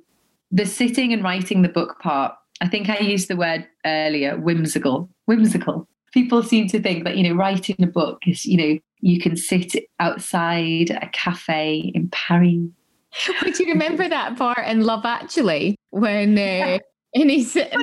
the 0.51 0.67
sitting 0.67 1.15
and 1.15 1.25
writing 1.25 1.63
the 1.63 1.71
book 1.71 1.99
part, 2.01 2.35
I 2.61 2.69
think 2.69 2.91
I 2.91 2.99
used 2.99 3.29
the 3.29 3.37
word 3.37 3.67
earlier, 3.87 4.37
whimsical. 4.37 5.09
Whimsical. 5.25 5.89
People 6.13 6.43
seem 6.43 6.69
to 6.69 6.79
think 6.83 7.05
that, 7.05 7.17
you 7.17 7.27
know, 7.27 7.35
writing 7.35 7.77
a 7.83 7.87
book 7.87 8.19
is, 8.27 8.45
you 8.45 8.59
know, 8.59 8.79
you 9.01 9.19
can 9.19 9.35
sit 9.35 9.77
outside 9.99 10.91
a 10.91 11.09
cafe 11.15 11.91
in 11.95 12.11
Paris. 12.11 12.69
Would 13.43 13.59
you 13.59 13.73
remember 13.73 14.11
that 14.11 14.37
part 14.37 14.67
in 14.67 14.83
Love 14.83 15.07
Actually 15.07 15.79
when 15.89 16.37
uh, 16.37 16.79
and 17.15 17.31
he's 17.31 17.51
sitting 17.53 17.81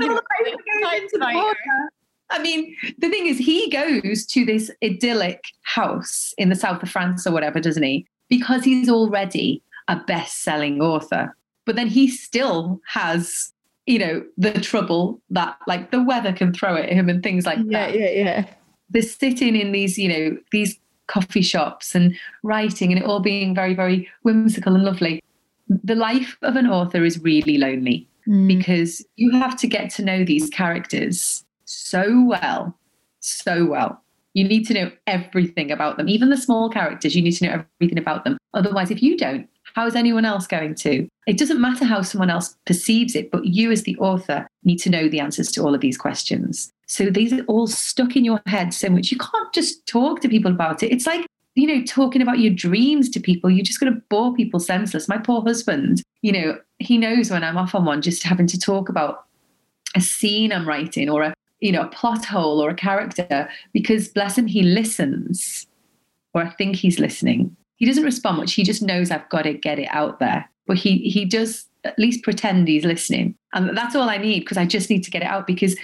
When 2.31 2.41
all 2.41 2.43
there 2.43 2.61
the 2.61 2.71
paper 2.71 2.81
with 2.81 2.81
goes 2.81 2.81
his 2.81 2.83
into 2.83 2.85
the 2.85 2.89
typewriter? 2.89 2.89
water. 2.89 2.89
I 2.89 2.93
mean, 2.93 2.95
the 2.97 3.09
thing 3.09 3.27
is, 3.27 3.37
he 3.37 3.69
goes 3.69 4.25
to 4.27 4.45
this 4.45 4.71
idyllic 4.83 5.43
house 5.63 6.33
in 6.37 6.49
the 6.49 6.55
south 6.55 6.83
of 6.83 6.89
France 6.89 7.25
or 7.25 7.31
whatever, 7.31 7.59
doesn't 7.59 7.83
he? 7.83 8.05
Because 8.29 8.63
he's 8.63 8.89
already 8.89 9.61
a 9.87 9.95
best 9.97 10.43
selling 10.43 10.81
author. 10.81 11.35
But 11.65 11.75
then 11.75 11.87
he 11.87 12.07
still 12.07 12.79
has, 12.87 13.51
you 13.85 13.99
know, 13.99 14.23
the 14.37 14.51
trouble 14.53 15.21
that 15.31 15.57
like 15.67 15.91
the 15.91 16.03
weather 16.03 16.33
can 16.33 16.53
throw 16.53 16.75
at 16.75 16.89
him 16.89 17.09
and 17.09 17.21
things 17.23 17.45
like 17.45 17.57
Yeah, 17.65 17.87
that. 17.87 17.95
Yeah, 17.99 18.09
yeah, 18.09 18.23
yeah. 18.23 18.45
The 18.91 19.01
sitting 19.01 19.55
in 19.55 19.71
these, 19.71 19.97
you 19.97 20.09
know, 20.09 20.37
these 20.51 20.79
coffee 21.07 21.41
shops 21.41 21.95
and 21.95 22.15
writing 22.43 22.91
and 22.91 23.01
it 23.01 23.05
all 23.05 23.19
being 23.19 23.53
very, 23.55 23.73
very 23.73 24.07
whimsical 24.23 24.75
and 24.75 24.83
lovely. 24.83 25.21
The 25.67 25.95
life 25.95 26.37
of 26.43 26.55
an 26.55 26.67
author 26.67 27.03
is 27.03 27.19
really 27.19 27.57
lonely 27.57 28.05
Mm. 28.27 28.47
because 28.47 29.03
you 29.15 29.31
have 29.31 29.55
to 29.57 29.65
get 29.67 29.89
to 29.91 30.03
know 30.03 30.23
these 30.25 30.49
characters 30.49 31.43
so 31.69 32.25
well, 32.25 32.75
so 33.19 33.65
well. 33.65 34.01
You 34.33 34.43
need 34.43 34.65
to 34.67 34.73
know 34.73 34.91
everything 35.07 35.71
about 35.71 35.97
them, 35.97 36.09
even 36.09 36.29
the 36.29 36.37
small 36.37 36.69
characters. 36.69 37.15
You 37.15 37.21
need 37.21 37.33
to 37.33 37.45
know 37.45 37.63
everything 37.81 37.97
about 37.97 38.23
them. 38.23 38.37
Otherwise, 38.53 38.91
if 38.91 39.01
you 39.03 39.17
don't, 39.17 39.47
how 39.75 39.85
is 39.85 39.95
anyone 39.95 40.25
else 40.25 40.47
going 40.47 40.75
to? 40.75 41.07
It 41.27 41.37
doesn't 41.37 41.61
matter 41.61 41.85
how 41.85 42.01
someone 42.01 42.29
else 42.29 42.55
perceives 42.65 43.15
it, 43.15 43.31
but 43.31 43.45
you, 43.45 43.71
as 43.71 43.83
the 43.83 43.97
author, 43.97 44.47
need 44.63 44.77
to 44.77 44.89
know 44.89 45.07
the 45.09 45.19
answers 45.19 45.51
to 45.51 45.61
all 45.61 45.75
of 45.75 45.81
these 45.81 45.97
questions. 45.97 46.71
So 46.87 47.09
these 47.09 47.33
are 47.33 47.43
all 47.45 47.67
stuck 47.67 48.15
in 48.15 48.25
your 48.25 48.41
head 48.47 48.73
so 48.73 48.89
much. 48.89 49.11
You 49.11 49.17
can't 49.17 49.53
just 49.53 49.85
talk 49.85 50.21
to 50.21 50.29
people 50.29 50.51
about 50.51 50.81
it. 50.81 50.91
It's 50.91 51.05
like, 51.05 51.25
you 51.53 51.67
know, 51.67 51.83
talking 51.83 52.21
about 52.21 52.39
your 52.39 52.53
dreams 52.53 53.09
to 53.09 53.19
people. 53.19 53.49
You're 53.49 53.65
just 53.65 53.79
going 53.79 53.93
to 53.93 54.01
bore 54.09 54.33
people 54.33 54.59
senseless. 54.59 55.07
My 55.07 55.17
poor 55.17 55.41
husband, 55.41 56.01
you 56.21 56.31
know, 56.31 56.57
he 56.79 56.97
knows 56.97 57.29
when 57.29 57.43
I'm 57.43 57.57
off 57.57 57.75
on 57.75 57.85
one, 57.85 58.01
just 58.01 58.23
having 58.23 58.47
to 58.47 58.59
talk 58.59 58.89
about 58.89 59.25
a 59.95 60.01
scene 60.01 60.51
I'm 60.51 60.67
writing 60.67 61.09
or 61.09 61.23
a 61.23 61.33
you 61.59 61.71
know 61.71 61.81
a 61.81 61.87
plot 61.87 62.25
hole 62.25 62.63
or 62.63 62.69
a 62.69 62.75
character 62.75 63.49
because 63.73 64.07
bless 64.07 64.37
him 64.37 64.47
he 64.47 64.61
listens 64.63 65.65
or 66.33 66.43
I 66.43 66.49
think 66.51 66.75
he's 66.75 66.99
listening. 66.99 67.55
He 67.77 67.85
doesn't 67.85 68.03
respond 68.03 68.37
much. 68.37 68.53
He 68.53 68.63
just 68.63 68.81
knows 68.83 69.09
I've 69.09 69.27
got 69.29 69.43
to 69.43 69.53
get 69.53 69.79
it 69.79 69.87
out 69.89 70.19
there. 70.19 70.47
But 70.67 70.77
he 70.77 70.97
he 70.99 71.25
does 71.25 71.65
at 71.83 71.97
least 71.97 72.23
pretend 72.23 72.67
he's 72.67 72.85
listening. 72.85 73.35
And 73.53 73.75
that's 73.75 73.95
all 73.95 74.09
I 74.09 74.17
need 74.17 74.41
because 74.41 74.57
I 74.57 74.65
just 74.65 74.89
need 74.89 75.03
to 75.05 75.11
get 75.11 75.21
it 75.23 75.27
out 75.27 75.47
because 75.47 75.75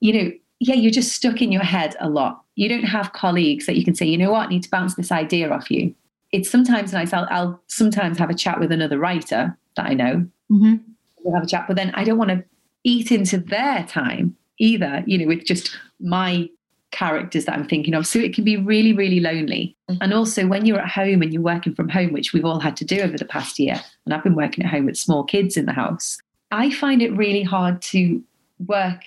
you 0.00 0.12
know, 0.12 0.32
yeah, 0.60 0.74
you're 0.74 0.90
just 0.90 1.12
stuck 1.12 1.40
in 1.40 1.52
your 1.52 1.62
head 1.62 1.94
a 2.00 2.08
lot. 2.08 2.42
You 2.56 2.68
don't 2.68 2.84
have 2.84 3.12
colleagues 3.12 3.66
that 3.66 3.76
you 3.76 3.84
can 3.84 3.94
say, 3.94 4.06
you 4.06 4.18
know 4.18 4.30
what, 4.32 4.46
I 4.46 4.50
need 4.50 4.62
to 4.64 4.70
bounce 4.70 4.94
this 4.94 5.12
idea 5.12 5.50
off 5.50 5.70
you. 5.70 5.94
It's 6.32 6.50
sometimes 6.50 6.92
nice. 6.92 7.12
I'll, 7.12 7.26
I'll 7.30 7.62
sometimes 7.68 8.18
have 8.18 8.28
a 8.30 8.34
chat 8.34 8.58
with 8.58 8.72
another 8.72 8.98
writer 8.98 9.56
that 9.76 9.86
I 9.86 9.94
know 9.94 10.26
Mhm. 10.50 10.80
we'll 11.22 11.34
have 11.34 11.44
a 11.44 11.46
chat. 11.46 11.66
But 11.68 11.76
then 11.76 11.92
I 11.94 12.02
don't 12.04 12.18
want 12.18 12.30
to 12.30 12.44
eat 12.84 13.12
into 13.12 13.38
their 13.38 13.84
time 13.84 14.36
either, 14.58 15.02
you 15.06 15.18
know, 15.18 15.26
with 15.26 15.44
just 15.44 15.76
my 16.00 16.48
characters 16.92 17.44
that 17.44 17.54
I'm 17.54 17.68
thinking 17.68 17.94
of. 17.94 18.06
So 18.06 18.18
it 18.18 18.34
can 18.34 18.44
be 18.44 18.56
really, 18.56 18.92
really 18.92 19.20
lonely. 19.20 19.76
Mhm. 19.90 19.98
And 20.00 20.14
also 20.14 20.46
when 20.46 20.64
you're 20.64 20.80
at 20.80 20.88
home 20.88 21.20
and 21.20 21.32
you're 21.32 21.42
working 21.42 21.74
from 21.74 21.88
home, 21.88 22.12
which 22.12 22.32
we've 22.32 22.44
all 22.44 22.60
had 22.60 22.76
to 22.78 22.84
do 22.84 23.00
over 23.00 23.18
the 23.18 23.24
past 23.24 23.58
year, 23.58 23.80
and 24.04 24.14
I've 24.14 24.24
been 24.24 24.36
working 24.36 24.64
at 24.64 24.70
home 24.70 24.86
with 24.86 24.96
small 24.96 25.24
kids 25.24 25.56
in 25.56 25.66
the 25.66 25.72
house, 25.72 26.18
I 26.52 26.70
find 26.70 27.02
it 27.02 27.16
really 27.16 27.42
hard 27.42 27.82
to 27.82 28.22
work 28.66 29.02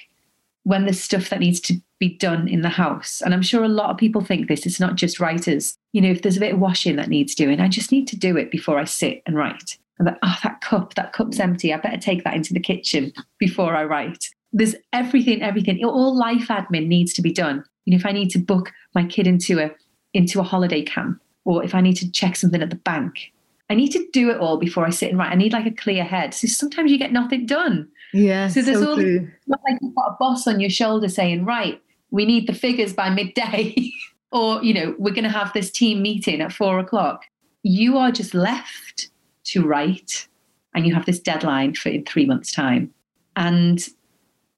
when 0.64 0.84
there's 0.84 1.02
stuff 1.02 1.30
that 1.30 1.40
needs 1.40 1.60
to 1.62 1.82
be 2.00 2.10
done 2.10 2.48
in 2.48 2.62
the 2.62 2.70
house, 2.70 3.22
and 3.22 3.34
I'm 3.34 3.42
sure 3.42 3.64
a 3.64 3.70
lot 3.70 3.90
of 3.90 3.98
people 3.98 4.22
think 4.22 4.48
this, 4.48 4.66
it's 4.66 4.80
not 4.80 4.96
just 4.96 5.20
writers. 5.20 5.76
You 5.92 6.02
know, 6.02 6.12
if 6.12 6.22
there's 6.22 6.38
a 6.38 6.42
bit 6.42 6.54
of 6.54 6.60
washing 6.60 6.96
that 6.98 7.10
needs 7.10 7.36
doing, 7.36 7.60
I 7.60 7.68
just 7.68 7.92
need 7.92 8.08
to 8.10 8.18
do 8.18 8.38
it 8.38 8.52
before 8.52 8.78
I 8.78 8.86
sit 8.86 9.22
and 9.26 9.36
write. 9.36 9.78
I'm 10.00 10.06
like, 10.06 10.18
oh, 10.22 10.38
that 10.44 10.62
cup, 10.62 10.94
that 10.94 11.12
cup's 11.12 11.40
empty. 11.40 11.74
I 11.74 11.78
better 11.78 11.98
take 11.98 12.24
that 12.24 12.36
into 12.36 12.54
the 12.54 12.60
kitchen 12.60 13.12
before 13.38 13.76
I 13.76 13.84
write. 13.84 14.30
There's 14.52 14.76
everything, 14.94 15.42
everything. 15.42 15.84
All 15.84 16.18
life 16.18 16.48
admin 16.48 16.88
needs 16.88 17.14
to 17.14 17.22
be 17.22 17.32
done. 17.32 17.64
You 17.86 17.92
know, 17.92 17.98
if 17.98 18.06
I 18.06 18.12
need 18.12 18.30
to 18.32 18.40
book 18.40 18.72
my 18.96 19.06
kid 19.06 19.28
into 19.28 19.60
a 19.60 19.72
into 20.14 20.40
a 20.40 20.44
holiday 20.44 20.84
camp, 20.84 21.22
or 21.46 21.64
if 21.64 21.76
I 21.76 21.82
need 21.82 21.96
to 21.98 22.12
check 22.12 22.36
something 22.36 22.62
at 22.62 22.70
the 22.70 22.76
bank, 22.76 23.32
I 23.70 23.76
need 23.76 23.90
to 23.90 24.08
do 24.12 24.32
it 24.32 24.38
all 24.38 24.58
before 24.58 24.86
I 24.86 24.90
sit 24.90 25.10
and 25.10 25.18
write. 25.18 25.32
I 25.32 25.36
need 25.36 25.54
like 25.54 25.68
a 25.68 25.72
clear 25.72 26.04
head. 26.04 26.34
So 26.34 26.48
sometimes 26.48 26.92
you 26.92 26.98
get 26.98 27.12
nothing 27.12 27.46
done. 27.46 27.88
Yeah. 28.14 28.48
So 28.48 28.62
there's 28.62 28.80
so 28.80 28.90
all 28.92 28.96
true. 28.96 29.30
not 29.46 29.60
like 29.70 29.78
you've 29.82 29.96
got 29.96 30.14
a 30.14 30.18
boss 30.20 30.48
on 30.48 30.60
your 30.60 30.72
shoulder 30.72 31.08
saying, 31.08 31.46
right, 31.46 31.80
we 32.10 32.26
need 32.26 32.48
the 32.48 32.54
figures 32.54 32.94
by 32.94 33.10
midday, 33.10 33.76
or 34.32 34.64
you 34.64 34.74
know, 34.74 34.96
we're 34.98 35.14
going 35.14 35.24
to 35.24 35.30
have 35.30 35.54
this 35.54 35.70
team 35.70 36.02
meeting 36.02 36.42
at 36.42 36.52
four 36.52 36.80
o'clock. 36.80 37.26
You 37.62 37.98
are 37.98 38.12
just 38.12 38.34
left 38.34 39.10
to 39.46 39.66
write, 39.66 40.28
and 40.74 40.88
you 40.88 40.94
have 40.96 41.06
this 41.06 41.20
deadline 41.20 41.76
for 41.76 41.90
in 41.90 42.06
three 42.06 42.26
months' 42.26 42.52
time, 42.52 42.92
and 43.36 43.88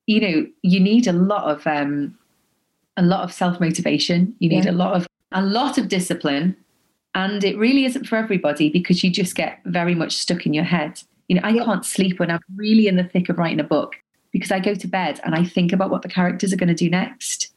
you 0.07 0.19
know, 0.19 0.45
you 0.61 0.79
need 0.79 1.07
a 1.07 1.13
lot 1.13 1.43
of 1.45 1.65
um, 1.67 2.17
a 2.97 3.01
lot 3.03 3.23
of 3.23 3.31
self 3.33 3.59
motivation. 3.59 4.35
You 4.39 4.49
need 4.49 4.65
Yeah. 4.65 4.71
a 4.71 4.73
lot 4.73 4.93
of 4.95 5.07
a 5.31 5.41
lot 5.41 5.77
of 5.77 5.87
discipline, 5.87 6.55
and 7.15 7.43
it 7.43 7.57
really 7.57 7.85
isn't 7.85 8.05
for 8.07 8.17
everybody 8.17 8.69
because 8.69 9.03
you 9.03 9.09
just 9.09 9.35
get 9.35 9.59
very 9.65 9.95
much 9.95 10.13
stuck 10.17 10.45
in 10.45 10.53
your 10.53 10.63
head. 10.65 11.01
You 11.29 11.35
know, 11.35 11.41
I 11.43 11.53
can't 11.53 11.85
sleep 11.85 12.19
when 12.19 12.29
I'm 12.29 12.41
really 12.55 12.87
in 12.87 12.97
the 12.97 13.03
thick 13.05 13.29
of 13.29 13.37
writing 13.37 13.59
a 13.59 13.63
book 13.63 13.95
because 14.33 14.51
I 14.51 14.59
go 14.59 14.75
to 14.75 14.87
bed 14.87 15.19
and 15.23 15.33
I 15.35 15.43
think 15.45 15.71
about 15.71 15.89
what 15.89 16.01
the 16.01 16.09
characters 16.09 16.51
are 16.51 16.57
going 16.57 16.67
to 16.69 16.73
do 16.75 16.89
next. 16.89 17.53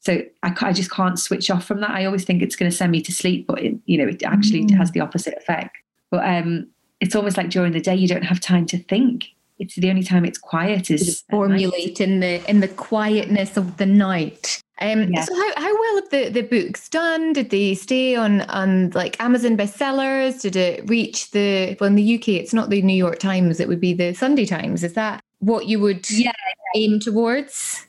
So 0.00 0.22
I, 0.42 0.52
I 0.60 0.72
just 0.72 0.90
can't 0.90 1.18
switch 1.18 1.50
off 1.50 1.64
from 1.64 1.80
that. 1.80 1.90
I 1.90 2.04
always 2.04 2.24
think 2.24 2.42
it's 2.42 2.56
going 2.56 2.70
to 2.70 2.76
send 2.76 2.92
me 2.92 3.00
to 3.02 3.12
sleep, 3.12 3.46
but 3.46 3.60
it, 3.62 3.74
you 3.86 3.96
know, 3.98 4.08
it 4.08 4.22
actually 4.24 4.64
Mm. 4.64 4.76
has 4.76 4.90
the 4.90 5.00
opposite 5.00 5.34
effect. 5.36 5.76
But 6.10 6.24
um, 6.28 6.66
it's 7.00 7.14
almost 7.16 7.36
like 7.36 7.50
during 7.50 7.72
the 7.72 7.80
day 7.80 7.94
you 7.94 8.06
don't 8.08 8.22
have 8.24 8.38
time 8.40 8.66
to 8.66 8.78
think. 8.78 9.26
It's 9.64 9.76
the 9.76 9.90
only 9.90 10.02
time 10.02 10.24
it's 10.24 10.38
quiet 10.38 10.90
is 10.90 11.24
formulate 11.30 12.00
in 12.00 12.20
the 12.20 12.48
in 12.48 12.60
the 12.60 12.68
quietness 12.68 13.56
of 13.56 13.76
the 13.78 13.86
night. 13.86 14.60
Um, 14.80 15.08
Yeah. 15.12 15.24
So 15.24 15.34
how, 15.34 15.52
how 15.56 15.72
well 15.80 15.94
have 15.96 16.10
the, 16.10 16.28
the 16.28 16.42
books 16.42 16.88
done? 16.88 17.32
Did 17.32 17.50
they 17.50 17.74
stay 17.74 18.14
on 18.16 18.42
on 18.42 18.90
like 18.90 19.20
Amazon 19.20 19.56
bestsellers? 19.56 20.42
Did 20.42 20.56
it 20.56 20.88
reach 20.88 21.30
the 21.30 21.76
well 21.80 21.88
in 21.88 21.94
the 21.96 22.14
UK? 22.16 22.28
It's 22.28 22.52
not 22.52 22.70
the 22.70 22.82
New 22.82 22.96
York 22.96 23.18
Times. 23.18 23.60
It 23.60 23.68
would 23.68 23.80
be 23.80 23.94
the 23.94 24.12
Sunday 24.14 24.44
Times. 24.46 24.84
Is 24.84 24.94
that 24.94 25.22
what 25.38 25.66
you 25.66 25.80
would 25.80 26.08
Yeah. 26.10 26.32
aim 26.76 27.00
towards? 27.00 27.86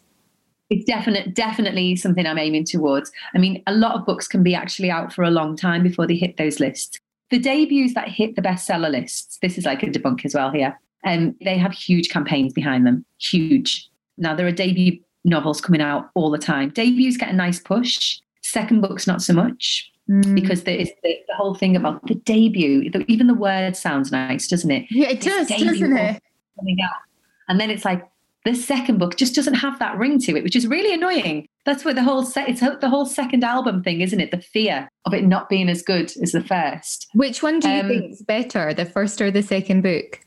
it's 0.72 0.86
definite, 0.86 1.36
definitely 1.36 1.96
something 1.96 2.26
I'm 2.26 2.40
aiming 2.40 2.66
towards. 2.66 3.12
I 3.36 3.38
mean, 3.38 3.62
a 3.68 3.74
lot 3.76 3.94
of 3.96 4.04
books 4.06 4.28
can 4.28 4.42
be 4.42 4.56
actually 4.56 4.90
out 4.90 5.14
for 5.14 5.24
a 5.24 5.30
long 5.30 5.56
time 5.56 5.84
before 5.84 6.08
they 6.08 6.16
hit 6.16 6.38
those 6.38 6.60
lists. 6.60 7.00
The 7.30 7.38
debuts 7.38 7.94
that 7.94 8.08
hit 8.10 8.36
the 8.36 8.42
bestseller 8.42 8.90
lists, 8.90 9.38
this 9.44 9.60
is 9.60 9.66
like 9.66 9.84
a 9.84 9.88
debunk 9.88 10.26
as 10.26 10.34
well 10.34 10.50
here, 10.52 10.80
and 11.06 11.36
they 11.44 11.58
have 11.58 11.72
huge 11.72 12.10
campaigns 12.10 12.52
behind 12.54 12.86
them, 12.86 13.06
huge. 13.20 13.90
Now 14.18 14.36
there 14.36 14.48
are 14.48 14.52
debut 14.52 15.00
novels 15.24 15.62
coming 15.62 15.82
out 15.82 16.10
all 16.16 16.30
the 16.30 16.38
time. 16.38 16.70
Debuts 16.70 17.18
get 17.18 17.30
a 17.30 17.34
nice 17.34 17.60
push. 17.60 18.20
Second 18.42 18.82
books, 18.82 19.08
not 19.08 19.22
so 19.22 19.34
much, 19.34 19.92
Mm. 20.08 20.36
because 20.36 20.66
there 20.66 20.76
is 20.78 20.92
the, 21.02 21.18
the 21.28 21.34
whole 21.34 21.56
thing 21.56 21.76
about 21.76 22.06
the 22.06 22.14
debut. 22.14 22.92
The, 22.92 23.04
even 23.12 23.26
the 23.26 23.34
word 23.34 23.76
sounds 23.76 24.12
nice, 24.12 24.48
doesn't 24.48 24.70
it? 24.70 24.86
yeah, 24.92 25.08
it 25.10 25.20
does, 25.22 25.48
doesn't 25.48 25.98
it? 25.98 26.22
coming 26.60 26.78
out. 26.84 26.92
And 27.50 27.60
then 27.60 27.72
it's 27.72 27.84
like 27.84 28.08
the 28.44 28.54
second 28.54 29.00
book 29.00 29.16
just 29.18 29.34
doesn't 29.34 29.56
have 29.56 29.80
that 29.80 29.98
ring 29.98 30.20
to 30.20 30.36
it, 30.38 30.44
which 30.44 30.56
is 30.56 30.68
really 30.68 30.94
annoying. 30.94 31.48
That's 31.66 31.84
what 31.84 31.96
the 31.96 32.04
whole 32.04 32.24
set. 32.24 32.48
It's 32.48 32.60
the 32.60 32.88
whole 32.88 33.08
second 33.08 33.44
album 33.44 33.82
thing, 33.82 34.02
isn't 34.02 34.20
it? 34.20 34.30
The 34.30 34.40
fear 34.42 34.88
of 35.06 35.14
it 35.16 35.26
not 35.26 35.50
being 35.50 35.70
as 35.70 35.82
good 35.82 36.14
as 36.22 36.34
the 36.34 36.44
first. 36.44 37.08
Which 37.16 37.42
one 37.42 37.60
do 37.60 37.68
you 37.68 37.80
Um, 37.80 37.88
think 37.88 38.12
is 38.14 38.22
better, 38.22 38.76
the 38.76 38.86
first 38.86 39.20
or 39.22 39.32
the 39.32 39.42
second 39.42 39.82
book? 39.82 40.20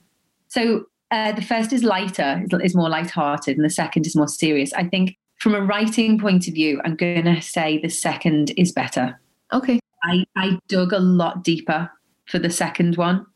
So 0.49 0.87
uh, 1.11 1.33
the 1.33 1.43
first 1.43 1.73
is 1.73 1.83
lighter, 1.83 2.45
is, 2.45 2.61
is 2.63 2.75
more 2.75 2.89
light-hearted, 2.89 3.57
and 3.57 3.65
the 3.65 3.71
second 3.71 4.07
is 4.07 4.17
more 4.17 4.29
serious. 4.29 4.73
I 4.75 4.85
think 4.85 5.17
from 5.39 5.55
a 5.55 5.61
writing 5.61 6.19
point 6.19 6.49
of 6.49 6.55
view, 6.55 6.81
I'm 6.85 6.97
going 6.97 7.25
to 7.25 7.41
say 7.41 7.79
the 7.79 7.89
second 7.89 8.53
is 8.57 8.73
better. 8.73 9.19
Okay. 9.53 9.81
I, 10.05 10.25
I 10.37 10.59
dug 10.69 10.93
a 10.93 10.99
lot 10.99 11.45
deeper 11.45 11.91
for 12.27 12.39
the 12.39 12.51
second 12.51 12.97
one. 12.97 13.27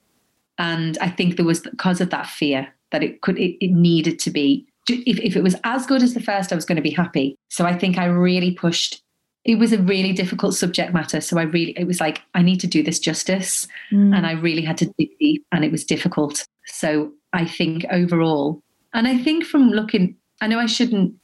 And 0.59 0.99
I 0.99 1.09
think 1.09 1.37
there 1.37 1.47
was 1.47 1.61
because 1.61 2.01
of 2.01 2.11
that 2.11 2.27
fear 2.27 2.73
that 2.91 3.03
it 3.03 3.23
could 3.23 3.39
it, 3.39 3.57
it 3.65 3.73
needed 3.73 4.19
to 4.21 4.31
be 4.31 4.67
if, 4.89 5.19
if 5.19 5.37
it 5.37 5.43
was 5.43 5.57
as 5.65 5.87
good 5.87 6.03
as 6.03 6.15
the 6.15 6.21
first, 6.21 6.53
I 6.53 6.57
was 6.57 6.65
going 6.65 6.77
to 6.77 6.83
be 6.83 6.91
happy. 6.91 7.37
So 7.49 7.65
I 7.65 7.77
think 7.77 7.99
I 7.99 8.07
really 8.07 8.53
pushed 8.53 9.03
it 9.45 9.57
was 9.57 9.73
a 9.73 9.79
really 9.79 10.13
difficult 10.13 10.55
subject 10.55 10.95
matter. 10.95 11.21
So 11.21 11.39
I 11.39 11.43
really 11.43 11.73
it 11.79 11.87
was 11.87 12.01
like, 12.01 12.23
I 12.35 12.43
need 12.43 12.61
to 12.61 12.67
do 12.67 12.83
this 12.83 12.99
justice. 12.99 13.67
Mm. 13.91 14.17
And 14.17 14.27
I 14.27 14.33
really 14.33 14.63
had 14.63 14.79
to 14.79 14.87
dig 14.99 15.11
deep 15.19 15.45
and 15.53 15.65
it 15.65 15.73
was 15.73 15.85
difficult. 15.85 16.47
So 16.67 17.13
I 17.33 17.45
think 17.47 17.85
overall, 17.91 18.63
and 18.95 19.09
I 19.09 19.19
think 19.19 19.45
from 19.45 19.71
looking, 19.71 20.17
I 20.41 20.47
know 20.47 20.59
I 20.59 20.67
shouldn't 20.67 21.15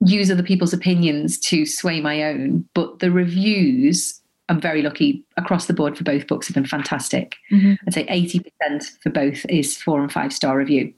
use 0.00 0.30
other 0.30 0.42
people's 0.42 0.72
opinions 0.72 1.38
to 1.40 1.66
sway 1.66 2.00
my 2.00 2.22
own, 2.22 2.64
but 2.74 2.98
the 3.00 3.10
reviews, 3.10 4.20
I'm 4.48 4.60
very 4.60 4.82
lucky 4.82 5.24
across 5.36 5.66
the 5.66 5.72
board 5.72 5.98
for 5.98 6.04
both 6.04 6.26
books 6.26 6.46
have 6.46 6.54
been 6.54 6.66
fantastic. 6.66 7.36
Mhm. 7.50 7.78
I'd 7.86 7.94
say 7.94 8.06
80% 8.06 8.90
for 9.02 9.10
both 9.10 9.44
is 9.48 9.76
four 9.76 10.02
and 10.02 10.12
five 10.12 10.32
star 10.32 10.56
review. 10.56 10.92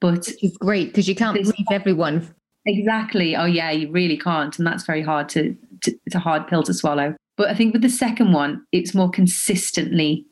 But 0.00 0.28
it's 0.42 0.56
great 0.58 0.88
because 0.88 1.08
you 1.08 1.14
can't 1.14 1.36
please 1.36 1.52
everyone. 1.70 2.28
Exactly. 2.66 3.36
Oh 3.36 3.44
yeah, 3.44 3.70
you 3.70 3.90
really 3.90 4.18
can't, 4.18 4.58
and 4.58 4.66
that's 4.66 4.84
very 4.84 5.02
hard 5.02 5.28
to, 5.30 5.56
It's 5.86 6.14
a 6.14 6.18
hard 6.18 6.46
pill 6.48 6.62
to 6.64 6.74
swallow. 6.74 7.14
But 7.36 7.48
I 7.50 7.54
think 7.54 7.72
with 7.72 7.82
the 7.82 7.88
second 7.90 8.32
one, 8.32 8.64
it's 8.72 8.94
more 8.94 9.10
consistently 9.10 10.24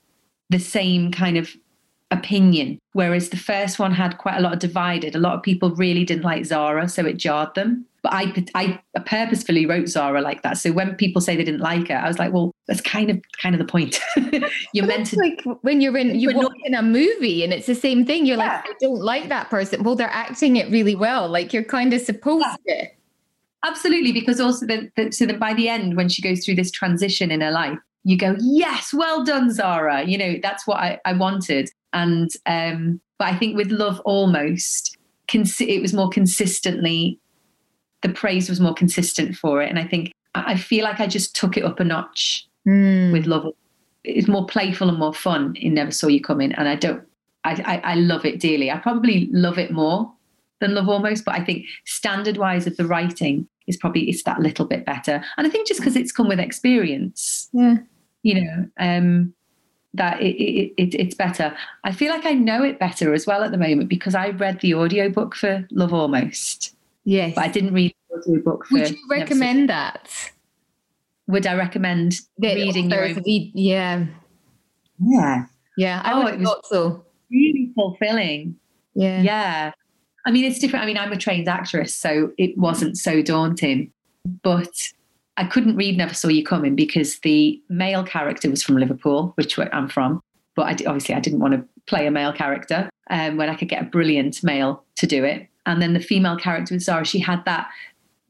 the 0.50 0.58
same 0.58 1.10
kind 1.12 1.36
of 1.36 1.50
opinion. 2.10 2.78
Whereas 2.92 3.30
the 3.30 3.36
first 3.36 3.78
one 3.78 3.92
had 3.92 4.18
quite 4.18 4.36
a 4.36 4.40
lot 4.40 4.52
of 4.52 4.58
divided. 4.58 5.14
A 5.14 5.18
lot 5.18 5.34
of 5.34 5.42
people 5.42 5.70
really 5.74 6.04
didn't 6.04 6.22
like 6.24 6.44
Zara, 6.44 6.88
so 6.88 7.04
it 7.04 7.16
jarred 7.16 7.54
them. 7.54 7.84
But 8.02 8.12
I, 8.12 8.44
I 8.54 9.00
purposefully 9.00 9.64
wrote 9.64 9.88
Zara 9.88 10.20
like 10.20 10.42
that. 10.42 10.58
So 10.58 10.72
when 10.72 10.94
people 10.94 11.22
say 11.22 11.36
they 11.36 11.44
didn't 11.44 11.62
like 11.62 11.88
her, 11.88 11.96
I 11.96 12.06
was 12.06 12.18
like, 12.18 12.34
well, 12.34 12.52
that's 12.68 12.82
kind 12.82 13.10
of 13.10 13.18
kind 13.40 13.54
of 13.54 13.58
the 13.58 13.64
point. 13.64 13.98
You're 14.74 14.86
meant 14.86 15.06
to. 15.06 15.16
like 15.16 15.42
when 15.62 15.80
you're 15.80 15.96
in 15.96 16.18
you 16.20 16.34
watch 16.36 16.52
in 16.64 16.74
a 16.74 16.82
movie 16.82 17.42
and 17.42 17.52
it's 17.52 17.66
the 17.66 17.74
same 17.74 18.04
thing. 18.04 18.26
You're 18.26 18.36
Yeah. 18.36 18.56
like, 18.56 18.66
I 18.66 18.72
don't 18.80 19.00
like 19.00 19.28
that 19.30 19.48
person. 19.48 19.82
Well, 19.82 19.94
they're 19.94 20.10
acting 20.10 20.56
it 20.56 20.70
really 20.70 20.94
well. 20.94 21.28
Like 21.28 21.54
you're 21.54 21.64
kind 21.64 21.94
of 21.94 22.00
supposed 22.02 22.44
to. 22.68 22.86
Absolutely, 23.64 24.12
because 24.12 24.40
also 24.40 24.66
then, 24.66 24.92
then- 24.96 25.12
so 25.12 25.26
then 25.26 25.38
by 25.38 25.54
the 25.54 25.68
end, 25.68 25.96
when 25.96 26.08
she 26.08 26.22
goes 26.22 26.44
through 26.44 26.56
this 26.56 26.70
transition 26.70 27.30
in 27.30 27.40
her 27.40 27.50
life, 27.50 27.78
you 28.04 28.18
go, 28.18 28.36
yes, 28.40 28.92
well 28.92 29.24
done, 29.24 29.50
Zara. 29.50 30.04
You 30.04 30.18
know, 30.18 30.34
that's 30.42 30.66
what 30.66 30.76
I, 30.78 31.00
I 31.06 31.14
wanted. 31.14 31.70
And 31.94 32.30
um, 32.46 33.00
but 33.18 33.28
I 33.28 33.36
think 33.38 33.56
with 33.56 33.70
Love 33.70 34.00
Almost, 34.04 34.98
consi- 35.28 35.68
it 35.68 35.80
was 35.80 35.94
more 35.94 36.10
consistently, 36.10 37.18
the 38.02 38.10
praise 38.10 38.50
was 38.50 38.60
more 38.60 38.74
consistent 38.74 39.36
for 39.36 39.62
it. 39.62 39.70
And 39.70 39.78
I 39.78 39.84
think 39.86 40.12
I 40.34 40.52
I 40.52 40.56
feel 40.56 40.84
like 40.84 41.00
I 41.00 41.06
just 41.06 41.34
took 41.34 41.56
it 41.56 41.64
up 41.64 41.80
a 41.80 41.84
notch 41.84 42.46
Mm. 42.66 43.12
with 43.12 43.26
Love. 43.26 43.46
It's 44.04 44.26
more 44.28 44.46
playful 44.46 44.88
and 44.88 44.98
more 44.98 45.14
fun 45.14 45.54
in 45.56 45.74
Never 45.74 45.90
Saw 45.90 46.08
You 46.08 46.20
Coming. 46.20 46.52
And 46.52 46.66
I 46.68 46.76
don't, 46.76 47.02
I, 47.44 47.52
I, 47.84 47.92
I 47.92 47.94
love 47.94 48.24
it 48.24 48.40
dearly. 48.40 48.70
I 48.70 48.78
probably 48.78 49.28
love 49.32 49.58
it 49.58 49.70
more 49.70 50.12
than 50.64 50.74
Love 50.74 50.88
Almost, 50.88 51.24
but 51.24 51.34
I 51.34 51.44
think 51.44 51.66
standard 51.84 52.36
wise 52.38 52.66
of 52.66 52.76
the 52.76 52.86
writing 52.86 53.46
is 53.66 53.76
probably 53.76 54.08
it's 54.08 54.22
that 54.24 54.40
little 54.40 54.66
bit 54.66 54.84
better. 54.84 55.22
And 55.36 55.46
I 55.46 55.50
think 55.50 55.68
just 55.68 55.80
because 55.80 55.96
it's 55.96 56.12
come 56.12 56.28
with 56.28 56.40
experience, 56.40 57.48
Yeah. 57.52 57.76
you 58.22 58.42
know, 58.42 58.68
um, 58.78 59.34
that 59.94 60.20
it, 60.20 60.34
it, 60.42 60.72
it, 60.76 60.94
it's 60.94 61.14
better. 61.14 61.54
I 61.84 61.92
feel 61.92 62.10
like 62.12 62.26
I 62.26 62.32
know 62.32 62.64
it 62.64 62.78
better 62.80 63.14
as 63.14 63.26
well 63.26 63.44
at 63.44 63.52
the 63.52 63.58
moment 63.58 63.88
because 63.88 64.14
I 64.14 64.30
read 64.30 64.60
the 64.60 64.74
audiobook 64.74 65.34
for 65.34 65.66
Love 65.70 65.92
Almost, 65.94 66.74
Yes. 67.04 67.34
but 67.36 67.44
I 67.44 67.48
didn't 67.48 67.74
read 67.74 67.94
the 68.10 68.16
audiobook 68.16 68.66
for 68.66 68.74
Would 68.78 68.90
you 68.90 68.96
Never 69.08 69.20
recommend 69.20 69.68
that? 69.68 70.10
Would 71.28 71.46
I 71.46 71.54
recommend 71.54 72.20
That 72.38 72.54
reading 72.56 72.90
your 72.90 73.04
own? 73.04 73.14
read- 73.24 73.52
yeah. 73.54 74.04
Yeah, 74.98 75.46
Yeah. 75.76 76.02
I 76.04 76.12
Oh, 76.12 76.18
would 76.24 76.26
it 76.26 76.30
have 76.32 76.40
was- 76.40 76.48
thought 76.48 76.66
so. 76.66 77.04
really 77.30 77.70
fulfilling. 77.74 78.56
Yeah. 78.94 79.22
Yeah. 79.22 79.72
I 80.26 80.30
mean, 80.30 80.44
it's 80.44 80.58
different. 80.58 80.82
I 80.82 80.86
mean, 80.86 80.98
I'm 80.98 81.12
a 81.12 81.16
trained 81.16 81.48
actress, 81.48 81.94
so 81.94 82.32
it 82.38 82.56
wasn't 82.56 82.96
so 82.96 83.22
daunting. 83.22 83.92
But 84.42 84.72
I 85.36 85.44
couldn't 85.44 85.76
read 85.76 85.98
Never 85.98 86.14
Saw 86.14 86.28
You 86.28 86.44
Coming 86.44 86.74
because 86.74 87.18
the 87.20 87.60
male 87.68 88.04
character 88.04 88.48
was 88.48 88.62
from 88.62 88.76
Liverpool, 88.76 89.32
which 89.36 89.58
I'm 89.58 89.88
from. 89.88 90.22
But 90.56 90.62
I, 90.62 90.86
obviously, 90.86 91.14
I 91.14 91.20
didn't 91.20 91.40
want 91.40 91.54
to 91.54 91.64
play 91.86 92.06
a 92.06 92.10
male 92.10 92.32
character 92.32 92.88
um, 93.10 93.36
when 93.36 93.50
I 93.50 93.54
could 93.54 93.68
get 93.68 93.82
a 93.82 93.86
brilliant 93.86 94.42
male 94.42 94.84
to 94.96 95.06
do 95.06 95.24
it. 95.24 95.46
And 95.66 95.82
then 95.82 95.92
the 95.92 96.00
female 96.00 96.36
character 96.36 96.74
with 96.74 96.82
Zara, 96.82 97.04
she 97.04 97.18
had 97.18 97.44
that 97.44 97.68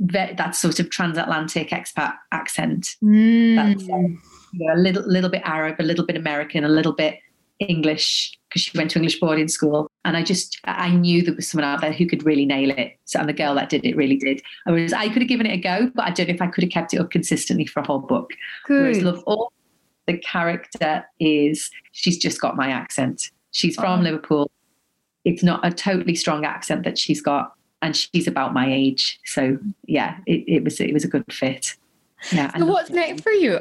that 0.01 0.57
sort 0.57 0.81
of 0.81 0.91
transatlantic 0.91 1.71
expat 1.71 2.15
accent. 2.33 2.97
Mm. 3.03 3.57
That's, 3.57 3.89
um, 3.89 4.21
you 4.53 4.67
know, 4.67 4.75
a 4.75 4.81
little 4.81 5.03
little 5.07 5.31
bit 5.31 5.43
Arab, 5.45 5.77
a 5.79 5.85
little 5.85 6.05
bit 6.05 6.17
American, 6.17 6.65
a 6.65 6.69
little 6.69 6.93
bit 6.93 7.19
English 7.61 8.39
because 8.49 8.63
she 8.63 8.79
went 8.79 8.91
to 8.93 8.99
English 8.99 9.19
boarding 9.19 9.49
school. 9.49 9.91
And 10.05 10.17
I 10.17 10.23
just, 10.23 10.61
I 10.65 10.91
knew 10.91 11.23
there 11.23 11.35
was 11.35 11.49
someone 11.49 11.69
out 11.69 11.81
there 11.81 11.93
who 11.93 12.07
could 12.07 12.25
really 12.25 12.47
nail 12.47 12.71
it. 12.71 12.97
So, 13.05 13.19
and 13.19 13.29
the 13.29 13.33
girl 13.33 13.55
that 13.57 13.69
did 13.69 13.85
it 13.85 13.97
really 13.97 14.17
did. 14.17 14.43
I 14.67 14.71
was, 14.71 14.93
I 14.93 15.09
could 15.09 15.23
have 15.23 15.29
given 15.29 15.47
it 15.47 15.55
a 15.55 15.57
go, 15.57 15.91
but 15.95 16.05
I 16.05 16.11
don't 16.11 16.29
know 16.29 16.35
if 16.35 16.43
I 16.43 16.47
could 16.47 16.63
have 16.65 16.71
kept 16.71 16.95
it 16.95 16.99
up 17.01 17.11
consistently 17.11 17.67
for 17.67 17.81
a 17.81 17.87
whole 17.87 17.99
book. 17.99 18.31
Good. 18.67 18.81
Whereas 18.81 19.03
Love 19.03 19.23
All, 19.27 19.53
the 20.07 20.19
character 20.19 21.05
is, 21.19 21.71
she's 21.93 22.19
just 22.19 22.41
got 22.41 22.57
my 22.57 22.69
accent. 22.69 23.31
She's 23.51 23.75
from 23.77 24.01
Oh. 24.01 24.03
Liverpool. 24.03 24.51
It's 25.25 25.43
not 25.43 25.65
a 25.67 25.71
totally 25.73 26.15
strong 26.15 26.45
accent 26.45 26.85
that 26.85 26.99
she's 26.99 27.23
got, 27.23 27.55
and 27.81 27.97
she's 27.97 28.27
about 28.27 28.53
my 28.53 28.71
age. 28.71 29.19
So 29.25 29.59
yeah, 29.87 30.19
it, 30.27 30.45
it 30.47 30.65
was 30.65 30.81
it 30.81 30.93
was 30.93 31.03
a 31.03 31.09
good 31.09 31.25
fit. 31.33 31.75
Yeah. 32.31 32.55
So 32.59 32.67
what's 32.67 32.91
next 32.91 33.23
for 33.23 33.33
you? 33.33 33.61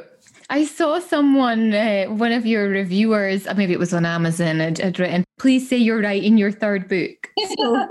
I 0.53 0.65
saw 0.65 0.99
someone, 0.99 1.73
uh, 1.73 2.05
one 2.05 2.31
of 2.31 2.45
your 2.45 2.69
reviewers, 2.69 3.47
uh, 3.47 3.55
maybe 3.55 3.73
it 3.73 3.79
was 3.79 3.91
on 3.91 4.05
Amazon, 4.05 4.59
had, 4.59 4.77
had 4.77 4.99
written, 4.99 5.23
"Please 5.39 5.67
say 5.67 5.77
you're 5.77 5.99
writing 5.99 6.37
your 6.37 6.51
third 6.51 6.87
book." 6.87 7.27
So, 7.57 7.87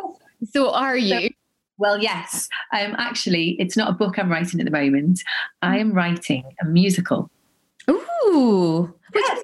so 0.49 0.71
are 0.73 0.97
you? 1.11 1.31
Well, 1.79 2.01
yes. 2.01 2.49
Um, 2.73 2.95
actually, 2.99 3.57
it's 3.59 3.77
not 3.77 3.91
a 3.91 3.93
book 3.93 4.17
I'm 4.17 4.31
writing 4.31 4.61
at 4.61 4.67
the 4.67 4.71
moment. 4.71 5.25
I 5.61 5.79
am 5.79 5.93
writing 5.93 6.45
a 6.63 6.65
musical. 6.67 7.29
Ooh, 7.91 8.95
which 9.13 9.25
Yes. 9.27 9.43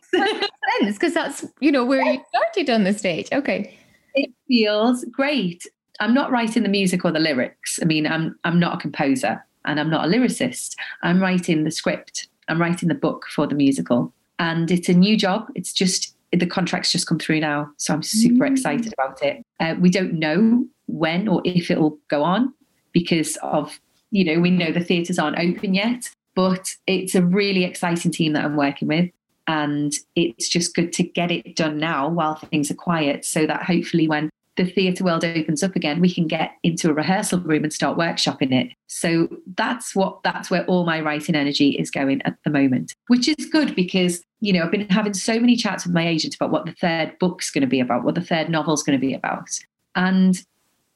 sense 0.81 0.95
because 0.95 1.13
that's 1.13 1.45
you 1.59 1.73
know 1.73 1.85
where 1.85 2.05
you 2.05 2.21
started 2.29 2.71
on 2.71 2.85
the 2.85 2.95
stage. 2.95 3.29
Okay. 3.33 3.77
it 4.15 4.31
feels 4.47 5.05
great. 5.07 5.67
I'm 5.99 6.15
not 6.15 6.31
writing 6.31 6.63
the 6.63 6.69
music 6.69 7.05
or 7.05 7.11
the 7.11 7.19
lyrics. 7.19 7.81
I 7.83 7.85
mean, 7.85 8.07
I'm 8.07 8.39
I'm 8.45 8.61
not 8.61 8.75
a 8.77 8.79
composer 8.79 9.45
and 9.65 9.81
I'm 9.81 9.91
not 9.91 10.07
a 10.07 10.09
lyricist. 10.09 10.77
I'm 11.03 11.21
writing 11.21 11.65
the 11.65 11.73
script. 11.73 12.29
I'm 12.49 12.61
writing 12.61 12.89
the 12.89 12.95
book 12.95 13.27
for 13.35 13.47
the 13.47 13.55
musical. 13.55 14.13
And 14.39 14.71
it's 14.71 14.89
a 14.89 14.95
new 14.95 15.17
job. 15.17 15.51
It's 15.55 15.73
just 15.73 16.15
the 16.33 16.47
contract's 16.47 16.93
just 16.93 17.07
come 17.07 17.19
through 17.19 17.41
now. 17.41 17.71
So 17.77 17.95
I'm 17.95 18.03
super 18.03 18.47
Mm. 18.47 18.53
excited 18.53 18.93
about 18.93 19.23
it. 19.23 19.43
Uh, 19.61 19.75
we 19.81 19.91
don't 19.91 20.15
know 20.15 20.67
when 20.87 21.29
or 21.29 21.43
if 21.45 21.71
it 21.71 21.81
will 21.81 21.99
go 22.09 22.23
on 22.23 22.53
because 22.93 23.37
of, 23.43 23.79
you 24.11 24.25
know, 24.25 24.41
we 24.41 24.51
know 24.51 24.71
the 24.73 24.81
theatres 24.81 25.19
aren't 25.19 25.39
open 25.39 25.75
yet, 25.75 26.11
but 26.35 26.69
it's 26.87 27.15
a 27.15 27.23
really 27.23 27.65
exciting 27.65 28.11
team 28.13 28.33
that 28.35 28.45
I'm 28.45 28.57
working 28.57 28.89
with. 28.89 29.11
And 29.47 29.93
it's 30.15 30.49
just 30.49 30.75
good 30.75 30.93
to 30.95 31.03
get 31.03 31.31
it 31.31 31.57
done 31.57 31.79
now 31.79 32.09
while 32.09 32.35
things 32.37 32.71
are 32.71 32.75
quiet 32.75 33.25
so 33.25 33.47
that 33.47 33.63
hopefully 33.63 34.07
when 34.07 34.29
the 34.59 34.65
theatre 34.67 35.05
world 35.05 35.25
opens 35.25 35.63
up 35.63 35.77
again, 35.77 36.01
we 36.01 36.13
can 36.13 36.27
get 36.27 36.57
into 36.63 36.91
a 36.91 36.93
rehearsal 36.93 37.41
room 37.41 37.63
and 37.63 37.73
start 37.73 37.97
workshopping 37.97 38.53
it. 38.53 38.73
So 38.89 39.29
that's 39.57 39.95
what 39.95 40.23
that's 40.25 40.51
where 40.51 40.67
all 40.67 40.85
my 40.85 41.01
writing 41.01 41.35
energy 41.35 41.71
is 41.71 41.91
going 41.91 42.21
at 42.23 42.37
the 42.45 42.51
moment, 42.51 42.95
which 43.07 43.29
is 43.29 43.47
good 43.47 43.75
because 43.75 44.23
you 44.41 44.53
know 44.53 44.65
I've 44.65 44.71
been 44.71 44.89
having 44.89 45.15
so 45.15 45.41
many 45.41 45.57
chats 45.57 45.87
with 45.87 45.95
my 45.95 46.07
agent 46.07 46.35
about 46.35 46.51
what 46.51 46.67
the 46.67 46.73
third 46.73 47.19
book's 47.19 47.51
going 47.51 47.63
to 47.63 47.69
be 47.69 47.81
about, 47.81 48.05
what 48.05 48.17
the 48.17 48.21
third 48.21 48.51
novel's 48.51 48.83
going 48.83 48.99
to 48.99 49.07
be 49.07 49.15
about, 49.15 49.49
and 49.95 50.45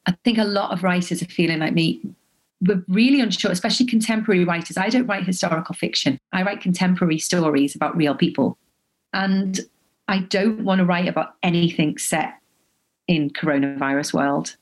I 0.07 0.17
think 0.25 0.39
a 0.39 0.45
lot 0.45 0.73
of 0.73 0.83
writers 0.83 1.23
are 1.23 1.27
feeling 1.27 1.61
like 1.61 1.73
me. 1.73 2.03
We're 2.61 2.85
really 2.89 3.21
unsure, 3.21 3.51
especially 3.51 3.87
contemporary 3.87 4.45
writers. 4.45 4.77
I 4.77 4.89
don't 4.89 5.07
write 5.07 5.25
historical 5.25 5.75
fiction. 5.75 6.19
I 6.33 6.43
write 6.43 6.61
contemporary 6.61 7.19
stories 7.19 7.75
about 7.75 7.97
real 7.97 8.15
people. 8.15 8.57
And 9.13 9.61
I 10.07 10.21
don't 10.21 10.63
want 10.65 10.79
to 10.79 10.85
write 10.85 11.09
about 11.09 11.35
anything 11.43 11.99
set 11.99 12.35
in 13.09 13.31
coronavirus 13.31 14.15
world. 14.15 14.57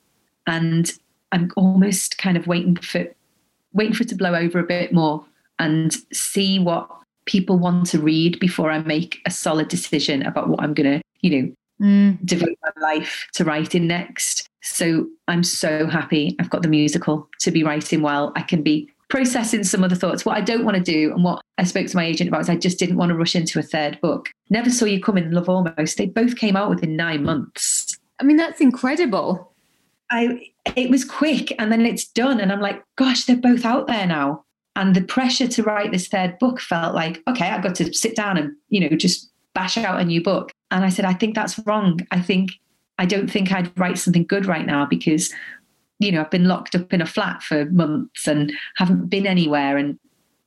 And 0.47 0.91
I'm 1.33 1.51
almost 1.57 2.19
kind 2.19 2.37
of 2.37 2.47
waiting 2.47 2.77
for 2.77 3.07
waiting 3.73 3.95
for 3.95 4.03
it 4.03 4.09
to 4.09 4.17
blow 4.17 4.35
over 4.35 4.59
a 4.59 4.65
bit 4.65 4.93
more 4.93 5.25
and 5.61 5.95
see 6.13 6.59
what 6.59 6.89
people 7.27 7.59
want 7.59 7.87
to 7.87 8.01
read 8.01 8.41
before 8.41 8.71
I 8.71 8.81
make 8.81 9.21
a 9.27 9.31
solid 9.31 9.69
decision 9.69 10.23
about 10.23 10.49
what 10.49 10.61
I'm 10.61 10.75
gonna, 10.75 11.01
you 11.21 11.43
know, 11.43 11.53
Mm. 11.81 12.19
devote 12.27 12.59
my 12.63 12.71
life 12.83 13.27
to 13.33 13.45
writing 13.45 13.87
next. 13.87 14.47
So 14.61 15.07
I'm 15.29 15.43
so 15.43 15.87
happy 15.87 16.37
I've 16.39 16.51
got 16.51 16.61
the 16.61 16.69
musical 16.69 17.27
to 17.41 17.51
be 17.51 17.65
writing 17.65 18.03
while 18.03 18.33
I 18.37 18.43
can 18.43 18.63
be 18.63 18.91
processing 19.09 19.65
some 19.65 19.83
other 19.83 19.97
thoughts. 19.97 20.27
What 20.27 20.37
I 20.37 20.43
don't 20.43 20.67
want 20.67 20.77
to 20.77 20.83
do 20.83 21.11
and 21.13 21.25
what 21.25 21.41
I 21.57 21.65
spoke 21.65 21.87
to 21.87 21.97
my 21.97 22.05
agent 22.05 22.29
about 22.29 22.43
is 22.43 22.51
I 22.51 22.57
just 22.57 22.79
didn't 22.79 22.99
want 22.99 23.09
to 23.09 23.15
rush 23.15 23.35
into 23.35 23.59
a 23.59 23.63
third 23.63 23.99
book. 24.03 24.31
Never 24.51 24.69
saw 24.69 24.85
you 24.85 25.01
come 25.01 25.17
in 25.17 25.31
Love 25.31 25.49
Almost. 25.49 25.97
They 25.97 26.05
both 26.05 26.37
came 26.37 26.55
out 26.55 26.69
within 26.69 26.97
nine 26.97 27.25
months. 27.25 27.99
I 28.21 28.25
mean, 28.25 28.37
that's 28.37 28.61
incredible. 28.61 29.53
I 30.11 30.51
it 30.77 30.91
was 30.91 31.05
quick 31.05 31.53
and 31.59 31.73
then 31.73 31.87
it's 31.87 32.07
done. 32.07 32.41
And 32.41 32.53
I'm 32.53 32.61
like, 32.61 32.83
gosh, 32.97 33.25
they're 33.25 33.37
both 33.37 33.65
out 33.65 33.87
there 33.87 34.07
now. 34.07 34.45
And 34.77 34.95
the 34.95 35.03
pressure 35.03 35.49
to 35.49 35.63
write 35.63 35.93
this 35.93 36.09
third 36.09 36.39
book 36.39 36.61
felt 36.61 36.95
like, 36.95 37.23
okay, 37.29 37.49
I've 37.49 37.63
got 37.63 37.75
to 37.77 37.93
sit 37.93 38.15
down 38.15 38.37
and, 38.37 38.53
you 38.69 38.81
know, 38.81 38.97
just 38.97 39.31
bash 39.55 39.77
out 39.77 40.01
a 40.01 40.05
new 40.05 40.23
book. 40.23 40.53
And 40.71 40.85
I 40.85 40.91
said, 40.91 41.05
I 41.05 41.13
think 41.13 41.35
that's 41.35 41.59
wrong. 41.67 42.01
I 42.11 42.21
think 42.21 42.53
I 42.99 43.07
don't 43.07 43.31
think 43.31 43.53
I'd 43.53 43.77
write 43.79 43.99
something 43.99 44.25
good 44.25 44.47
right 44.47 44.67
now 44.67 44.87
because, 44.87 45.33
you 45.99 46.13
know, 46.13 46.21
I've 46.21 46.31
been 46.31 46.47
locked 46.47 46.75
up 46.75 46.93
in 46.93 47.01
a 47.01 47.07
flat 47.07 47.43
for 47.43 47.65
months 47.67 48.29
and 48.29 48.53
haven't 48.77 49.09
been 49.09 49.27
anywhere. 49.27 49.77
And 49.77 49.99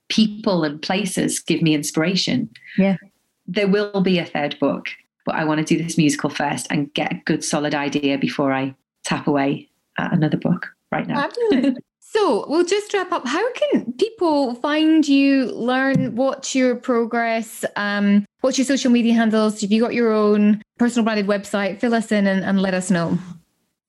people 0.10 0.64
and 0.64 0.82
places 0.82 1.40
give 1.40 1.62
me 1.62 1.74
inspiration. 1.74 2.50
Yeah. 2.78 2.98
There 3.46 3.68
will 3.68 4.02
be 4.02 4.20
a 4.20 4.26
third 4.26 4.58
book, 4.60 4.88
but 5.26 5.36
I 5.36 5.46
want 5.46 5.66
to 5.66 5.78
do 5.78 5.82
this 5.82 5.98
musical 5.98 6.30
first 6.30 6.68
and 6.70 6.94
get 6.94 7.12
a 7.12 7.22
good 7.26 7.44
solid 7.44 7.74
idea 7.76 8.18
before 8.18 8.54
I 8.54 8.76
tap 9.04 9.28
away 9.28 9.70
at 9.98 10.14
another 10.14 10.38
book 10.38 10.68
right 10.92 11.08
now. 11.08 11.30
Fabulous. 11.30 11.78
so 12.00 12.46
we'll 12.48 12.66
just 12.66 12.94
wrap 12.94 13.12
up. 13.12 13.28
How 13.28 13.52
can 13.54 13.94
people 13.94 14.56
find 14.56 15.08
you, 15.08 15.46
learn, 15.46 16.16
watch 16.16 16.56
your 16.56 16.76
progress, 16.76 17.66
um, 17.76 18.26
watch 18.42 18.58
your 18.58 18.66
social 18.66 18.92
media 18.92 19.14
handles? 19.14 19.62
Have 19.62 19.72
you 19.72 19.82
got 19.82 19.94
your 19.94 20.12
own 20.12 20.62
personal 20.78 21.04
branded 21.04 21.28
website? 21.28 21.80
Fill 21.80 21.94
us 21.94 22.12
in 22.12 22.28
and, 22.28 22.44
and 22.44 22.62
let 22.62 22.74
us 22.74 22.92
know. 22.92 23.18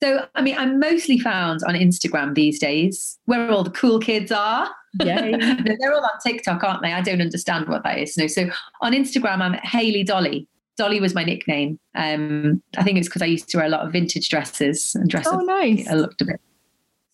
So, 0.03 0.27
I 0.35 0.43
mean, 0.43 0.57
I'm 0.59 0.79
mostly 0.79 1.19
found 1.19 1.61
on 1.67 1.75
Instagram 1.75 2.35
these 2.35 2.59
days, 2.59 3.19
where 3.25 3.51
all 3.51 3.63
the 3.65 3.71
cool 3.71 3.99
kids 3.99 4.31
are. 4.31 4.69
Yay. 5.03 5.33
They're 5.81 5.95
all 5.95 6.05
on 6.05 6.21
TikTok, 6.23 6.63
aren't 6.63 6.83
they? 6.83 6.93
I 6.93 7.01
don't 7.01 7.23
understand 7.23 7.69
what 7.69 7.85
that 7.85 7.99
is. 7.99 8.17
No, 8.19 8.27
so 8.27 8.51
on 8.83 8.93
Instagram, 8.93 9.41
I'm 9.41 9.55
Hayley 9.55 10.05
Dolly. 10.05 10.47
Dolly 10.77 11.01
was 11.01 11.15
my 11.15 11.25
nickname. 11.25 11.79
Um, 11.95 12.63
I 12.77 12.83
think 12.83 12.99
it's 12.99 13.09
because 13.09 13.23
I 13.23 13.27
used 13.27 13.49
to 13.51 13.59
wear 13.59 13.67
a 13.67 13.71
lot 13.71 13.87
of 13.87 13.93
vintage 13.93 14.29
dresses 14.29 14.95
and 14.95 15.09
dress 15.09 15.27
Oh, 15.29 15.39
nice. 15.39 15.89
I 15.89 15.95
looked 15.95 16.21
a 16.21 16.25
bit. 16.25 16.41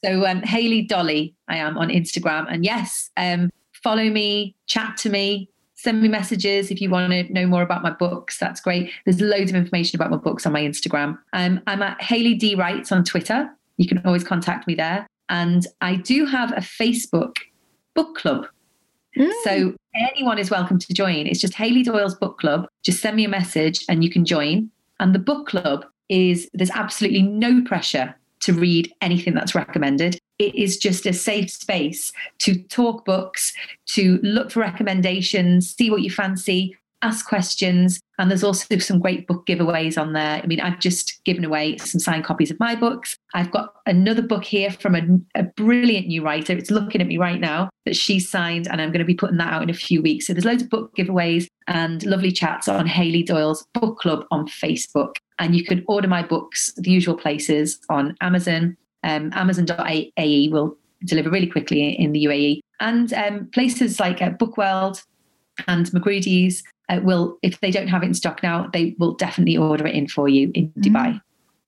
So 0.05 0.27
um, 0.27 0.41
Hayley 0.43 0.83
Dolly, 0.83 1.35
I 1.49 1.57
am 1.57 1.77
on 1.77 1.89
Instagram, 1.89 2.47
and 2.49 2.65
yes, 2.65 3.11
um, 3.19 3.51
follow 3.83 4.09
me, 4.09 4.55
chat 4.67 4.97
to 4.99 5.11
me, 5.11 5.51
send 5.75 6.03
me 6.03 6.09
messages 6.09 6.71
if 6.71 6.81
you 6.81 6.91
want 6.91 7.13
to 7.13 7.33
know 7.33 7.47
more 7.47 7.63
about 7.63 7.83
my 7.83 7.91
books. 7.91 8.39
That's 8.39 8.61
great. 8.61 8.91
There's 9.05 9.21
loads 9.21 9.51
of 9.51 9.57
information 9.57 9.97
about 9.97 10.11
my 10.11 10.17
books 10.17 10.47
on 10.47 10.53
my 10.53 10.63
Instagram. 10.63 11.19
Um, 11.33 11.61
I'm 11.67 11.83
at 11.83 12.01
Hayley 12.03 12.35
D 12.35 12.55
Writes 12.55 12.93
on 12.93 13.05
Twitter. 13.05 13.51
You 13.77 13.87
can 13.87 14.01
always 14.07 14.25
contact 14.25 14.67
me 14.67 14.75
there, 14.75 15.07
and 15.29 15.67
I 15.83 15.97
do 15.97 16.25
have 16.25 16.53
a 16.53 16.61
Facebook 16.61 17.37
book 17.95 18.17
club. 18.17 18.47
Mm. 19.19 19.33
So 19.45 19.75
anyone 19.95 20.39
is 20.39 20.51
welcome 20.51 20.79
to 20.79 20.95
join. 20.95 21.27
It's 21.27 21.41
just 21.41 21.55
Hayley 21.55 21.83
Doyle's 21.83 22.15
book 22.15 22.39
club. 22.39 22.67
Just 22.83 23.01
send 23.01 23.17
me 23.17 23.25
a 23.25 23.29
message 23.29 23.85
and 23.89 24.05
you 24.05 24.11
can 24.11 24.25
join. 24.25 24.71
And 24.99 25.15
the 25.15 25.19
book 25.19 25.49
club 25.49 25.85
is 26.09 26.49
there's 26.53 26.71
absolutely 26.71 27.23
no 27.23 27.63
pressure 27.63 28.15
to 28.41 28.53
read 28.53 28.93
anything 29.01 29.35
that's 29.35 29.55
recommended. 29.55 30.19
It 30.39 30.55
is 30.55 30.79
just 30.79 31.07
a 31.07 31.13
safe 31.13 31.51
space 31.51 32.13
to 32.39 32.63
talk 32.65 33.05
books, 33.05 33.53
to 33.89 34.19
look 34.23 34.51
for 34.51 34.61
recommendations, 34.61 35.75
see 35.75 35.91
what 35.91 36.03
you 36.03 36.11
fancy, 36.11 36.77
ask 37.03 37.27
questions. 37.27 38.01
And 38.19 38.31
there's 38.31 38.45
also 38.45 38.79
some 38.79 39.01
great 39.01 39.27
book 39.27 39.47
giveaways 39.47 40.01
on 40.01 40.13
there. 40.13 40.41
I 40.43 40.47
mean, 40.47 40.61
I've 40.61 40.79
just 40.79 41.23
given 41.25 41.45
away 41.45 41.79
some 41.79 42.01
signed 42.01 42.25
copies 42.25 42.51
of 42.51 42.61
my 42.61 42.75
books. 42.75 43.17
I've 43.35 43.51
got 43.51 43.75
another 43.87 44.23
book 44.23 44.45
here 44.45 44.71
from 44.71 44.95
a, 44.95 45.41
a 45.41 45.45
brilliant 45.45 46.09
new 46.09 46.23
writer. 46.23 46.53
It's 46.53 46.71
looking 46.71 47.01
at 47.01 47.07
me 47.07 47.17
right 47.17 47.41
now 47.41 47.71
that 47.87 47.97
she 47.97 48.21
signed, 48.21 48.69
and 48.69 48.81
I'm 48.81 48.91
going 48.91 49.01
to 49.01 49.05
be 49.05 49.15
putting 49.15 49.39
that 49.39 49.53
out 49.53 49.63
in 49.63 49.71
a 49.71 49.75
few 49.75 50.03
weeks. 50.03 50.27
So 50.27 50.35
there's 50.35 50.45
loads 50.45 50.63
of 50.63 50.71
book 50.71 50.95
giveaways 50.97 51.47
and 51.67 52.05
lovely 52.05 52.33
chats 52.33 52.69
on 52.69 52.87
Hayley 52.87 53.23
Doyle's 53.23 53.67
book 53.75 53.99
club 53.99 54.25
on 54.31 54.47
Facebook. 54.47 55.15
And 55.39 55.55
you 55.55 55.65
can 55.65 55.85
order 55.89 56.09
my 56.09 56.23
books 56.23 56.73
the 56.77 56.91
usual 56.91 57.17
places 57.17 57.81
on 57.89 58.17
Amazon. 58.21 58.77
Um, 59.03 59.31
Amazon.ae 59.35 60.49
will 60.51 60.77
deliver 61.07 61.31
really 61.31 61.47
quickly 61.47 61.99
in 61.99 62.13
the 62.13 62.25
UAE. 62.27 62.61
And 62.81 63.13
um, 63.15 63.49
places 63.53 63.99
like 63.99 64.21
uh, 64.21 64.31
Bookworld 64.31 65.03
and 65.67 65.93
Magrudy's 65.93 66.63
uh, 66.91 67.01
will, 67.03 67.39
if 67.43 67.61
they 67.61 67.71
don't 67.71 67.89
have 67.89 68.03
it 68.03 68.07
in 68.07 68.15
stock 68.15 68.43
now, 68.43 68.69
they 68.73 68.95
will 68.99 69.13
definitely 69.13 69.57
order 69.57 69.87
it 69.87 69.95
in 69.95 70.09
for 70.09 70.29
you 70.29 70.51
in 70.55 70.71
Dubai. 70.73 71.21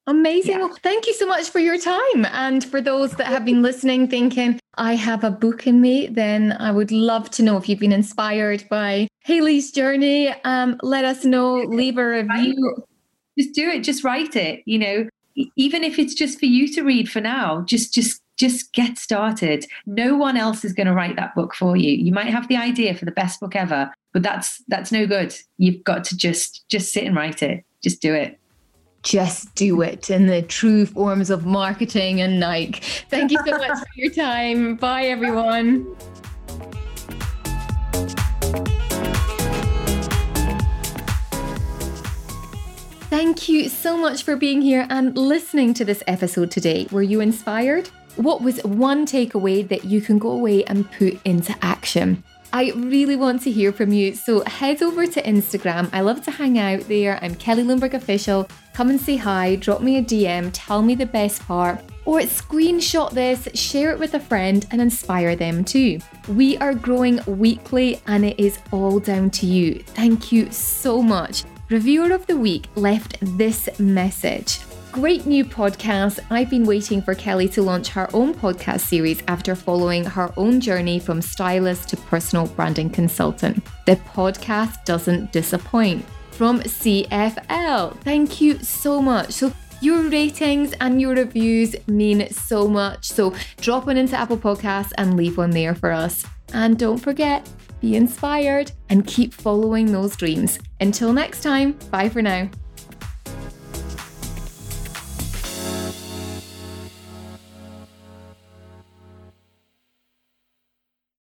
Amazing. 0.09 0.53
Yeah. 0.53 0.59
Well, 0.59 0.77
thank 0.83 1.07
you 1.07 1.15
so 1.15 1.27
much 1.27 1.51
for 1.51 1.61
your 1.61 1.79
time. 1.79 2.27
And 2.33 2.65
for 2.65 2.81
those 2.81 3.13
that 3.13 3.29
have 3.29 3.45
been 3.45 3.63
listening, 3.63 4.09
thinking, 4.09 4.59
I 4.75 4.97
have 4.97 5.23
a 5.23 5.31
book 5.31 5.67
in 5.67 5.81
me, 5.81 6.09
then 6.09 6.57
I 6.59 6.73
would 6.73 6.91
love 6.91 7.31
to 7.31 7.43
know 7.43 7.57
if 7.57 7.69
you've 7.69 7.79
been 7.79 7.93
inspired 7.93 8.65
by 8.69 9.07
Hayley's 9.21 9.71
journey. 9.71 10.35
Um, 10.45 10.77
let 10.83 11.05
us 11.05 11.25
know, 11.25 11.55
leave 11.55 11.99
a 11.99 12.07
review. 12.07 12.85
Just 13.39 13.55
do 13.55 13.69
it. 13.69 13.85
Just 13.85 14.03
write 14.03 14.35
it. 14.35 14.63
You 14.67 14.79
know, 14.81 15.09
even 15.57 15.85
if 15.85 16.01
it's 16.01 16.15
just 16.15 16.41
for 16.41 16.47
you 16.47 16.67
to 16.75 16.83
read 16.83 17.09
for 17.09 17.21
now, 17.21 17.63
just 17.63 17.95
just 17.95 18.21
just 18.37 18.73
get 18.73 18.99
started. 18.99 19.67
No 19.87 20.17
one 20.17 20.37
else 20.37 20.65
is 20.65 20.73
going 20.73 20.89
to 20.89 20.95
write 20.95 21.15
that 21.17 21.35
book 21.35 21.55
for 21.55 21.77
you. 21.77 21.93
You 21.93 22.13
might 22.13 22.27
have 22.27 22.49
the 22.49 22.57
idea 22.57 22.95
for 22.95 23.05
the 23.05 23.13
best 23.13 23.39
book 23.39 23.55
ever, 23.55 23.93
but 24.13 24.23
that's 24.23 24.63
that's 24.69 24.93
no 24.93 25.07
good. 25.07 25.35
You've 25.59 25.85
got 25.85 26.05
to 26.05 26.17
just 26.17 26.65
just 26.69 26.93
sit 26.93 27.05
and 27.05 27.17
write 27.17 27.43
it. 27.43 27.65
just 27.83 28.01
do 28.01 28.15
it 28.15 28.39
just 29.03 29.53
do 29.57 29.83
it 29.83 30.11
in 30.11 30.27
the 30.27 30.43
true 30.43 30.87
forms 30.87 31.29
of 31.31 31.45
marketing 31.45 32.21
and 32.21 32.39
Nike. 32.39 32.81
Thank 33.11 33.33
you 33.33 33.39
so 33.45 33.51
much 33.59 33.79
for 33.79 33.87
your 33.97 34.13
time. 34.13 34.77
Bye, 34.77 35.07
everyone. 35.07 35.97
Thank 43.11 43.49
you 43.49 43.69
so 43.69 43.99
much 43.99 44.23
for 44.23 44.37
being 44.37 44.63
here 44.63 44.87
and 44.89 45.17
listening 45.19 45.75
to 45.75 45.85
this 45.85 46.03
episode 46.07 46.51
today. 46.51 46.87
Were 46.91 47.03
you 47.03 47.21
inspired? 47.21 47.89
What 48.17 48.41
was 48.41 48.63
one 48.65 49.05
takeaway 49.05 49.69
that 49.69 49.85
you 49.85 50.01
can 50.01 50.19
go 50.19 50.31
away 50.31 50.65
and 50.65 50.91
put 50.93 51.21
into 51.25 51.55
action? 51.61 52.25
I 52.55 52.71
really 52.77 53.17
want 53.17 53.41
to 53.43 53.51
hear 53.51 53.73
from 53.73 53.95
you, 53.95 54.15
so 54.15 54.45
head 54.45 54.83
over 54.83 55.07
to 55.07 55.23
Instagram. 55.23 55.89
I 55.91 56.03
love 56.03 56.23
to 56.25 56.31
hang 56.31 56.59
out 56.59 56.81
there. 56.83 57.19
I'm 57.23 57.35
Kelly 57.35 57.63
Lundberg 57.63 57.95
Official. 57.95 58.47
Come 58.75 58.91
and 58.91 59.01
say 59.01 59.17
hi, 59.17 59.57
drop 59.57 59.81
me 59.81 59.97
a 59.97 60.03
DM, 60.03 60.51
tell 60.53 60.83
me 60.83 60.95
the 60.95 61.07
best 61.07 61.41
part, 61.47 61.81
or 62.05 62.19
screenshot 62.21 63.11
this, 63.13 63.49
share 63.55 63.91
it 63.91 63.99
with 63.99 64.13
a 64.13 64.21
friend, 64.21 64.67
and 64.71 64.83
inspire 64.83 65.35
them 65.35 65.65
too. 65.65 65.99
We 66.29 66.59
are 66.59 66.75
growing 66.75 67.21
weekly, 67.27 68.03
and 68.07 68.23
it 68.23 68.39
is 68.39 68.59
all 68.71 69.01
down 69.01 69.31
to 69.31 69.47
you. 69.47 69.83
Thank 69.87 70.31
you 70.31 70.51
so 70.53 71.03
much. 71.03 71.45
Reviewer 71.71 72.13
of 72.13 72.27
the 72.27 72.37
Week 72.37 72.69
left 72.77 73.17
this 73.39 73.71
message. 73.81 74.59
Great 74.93 75.25
new 75.25 75.43
podcast. 75.43 76.21
I've 76.29 76.51
been 76.51 76.67
waiting 76.67 77.01
for 77.01 77.15
Kelly 77.15 77.49
to 77.49 77.63
launch 77.63 77.89
her 77.89 78.11
own 78.13 78.35
podcast 78.35 78.81
series 78.81 79.23
after 79.27 79.55
following 79.55 80.05
her 80.05 80.31
own 80.37 80.61
journey 80.61 80.99
from 80.99 81.23
stylist 81.23 81.89
to 81.89 81.97
personal 81.97 82.47
branding 82.49 82.91
consultant. 82.91 83.65
The 83.87 83.97
podcast 83.97 84.85
doesn't 84.85 85.33
disappoint. 85.33 86.05
From 86.33 86.61
CFL. 86.61 87.97
Thank 88.01 88.43
you 88.43 88.59
so 88.59 89.01
much. 89.01 89.33
So 89.33 89.51
your 89.81 90.03
ratings 90.11 90.75
and 90.79 91.01
your 91.01 91.15
reviews 91.15 91.75
mean 91.89 92.31
so 92.31 92.69
much. 92.69 93.07
So 93.07 93.35
drop 93.63 93.87
one 93.87 93.97
into 93.97 94.15
Apple 94.15 94.37
Podcasts 94.37 94.93
and 94.99 95.17
leave 95.17 95.39
one 95.39 95.53
there 95.53 95.75
for 95.75 95.91
us. 95.91 96.23
And 96.53 96.79
don't 96.79 96.99
forget, 96.99 97.49
be 97.81 97.97
inspired 97.97 98.73
and 98.91 99.07
keep 99.07 99.33
following 99.33 99.91
those 99.91 100.17
dreams. 100.17 100.59
Until 100.81 101.15
next 101.15 101.43
time, 101.43 101.79
bye 101.91 102.11
for 102.11 102.21
now. 102.21 102.51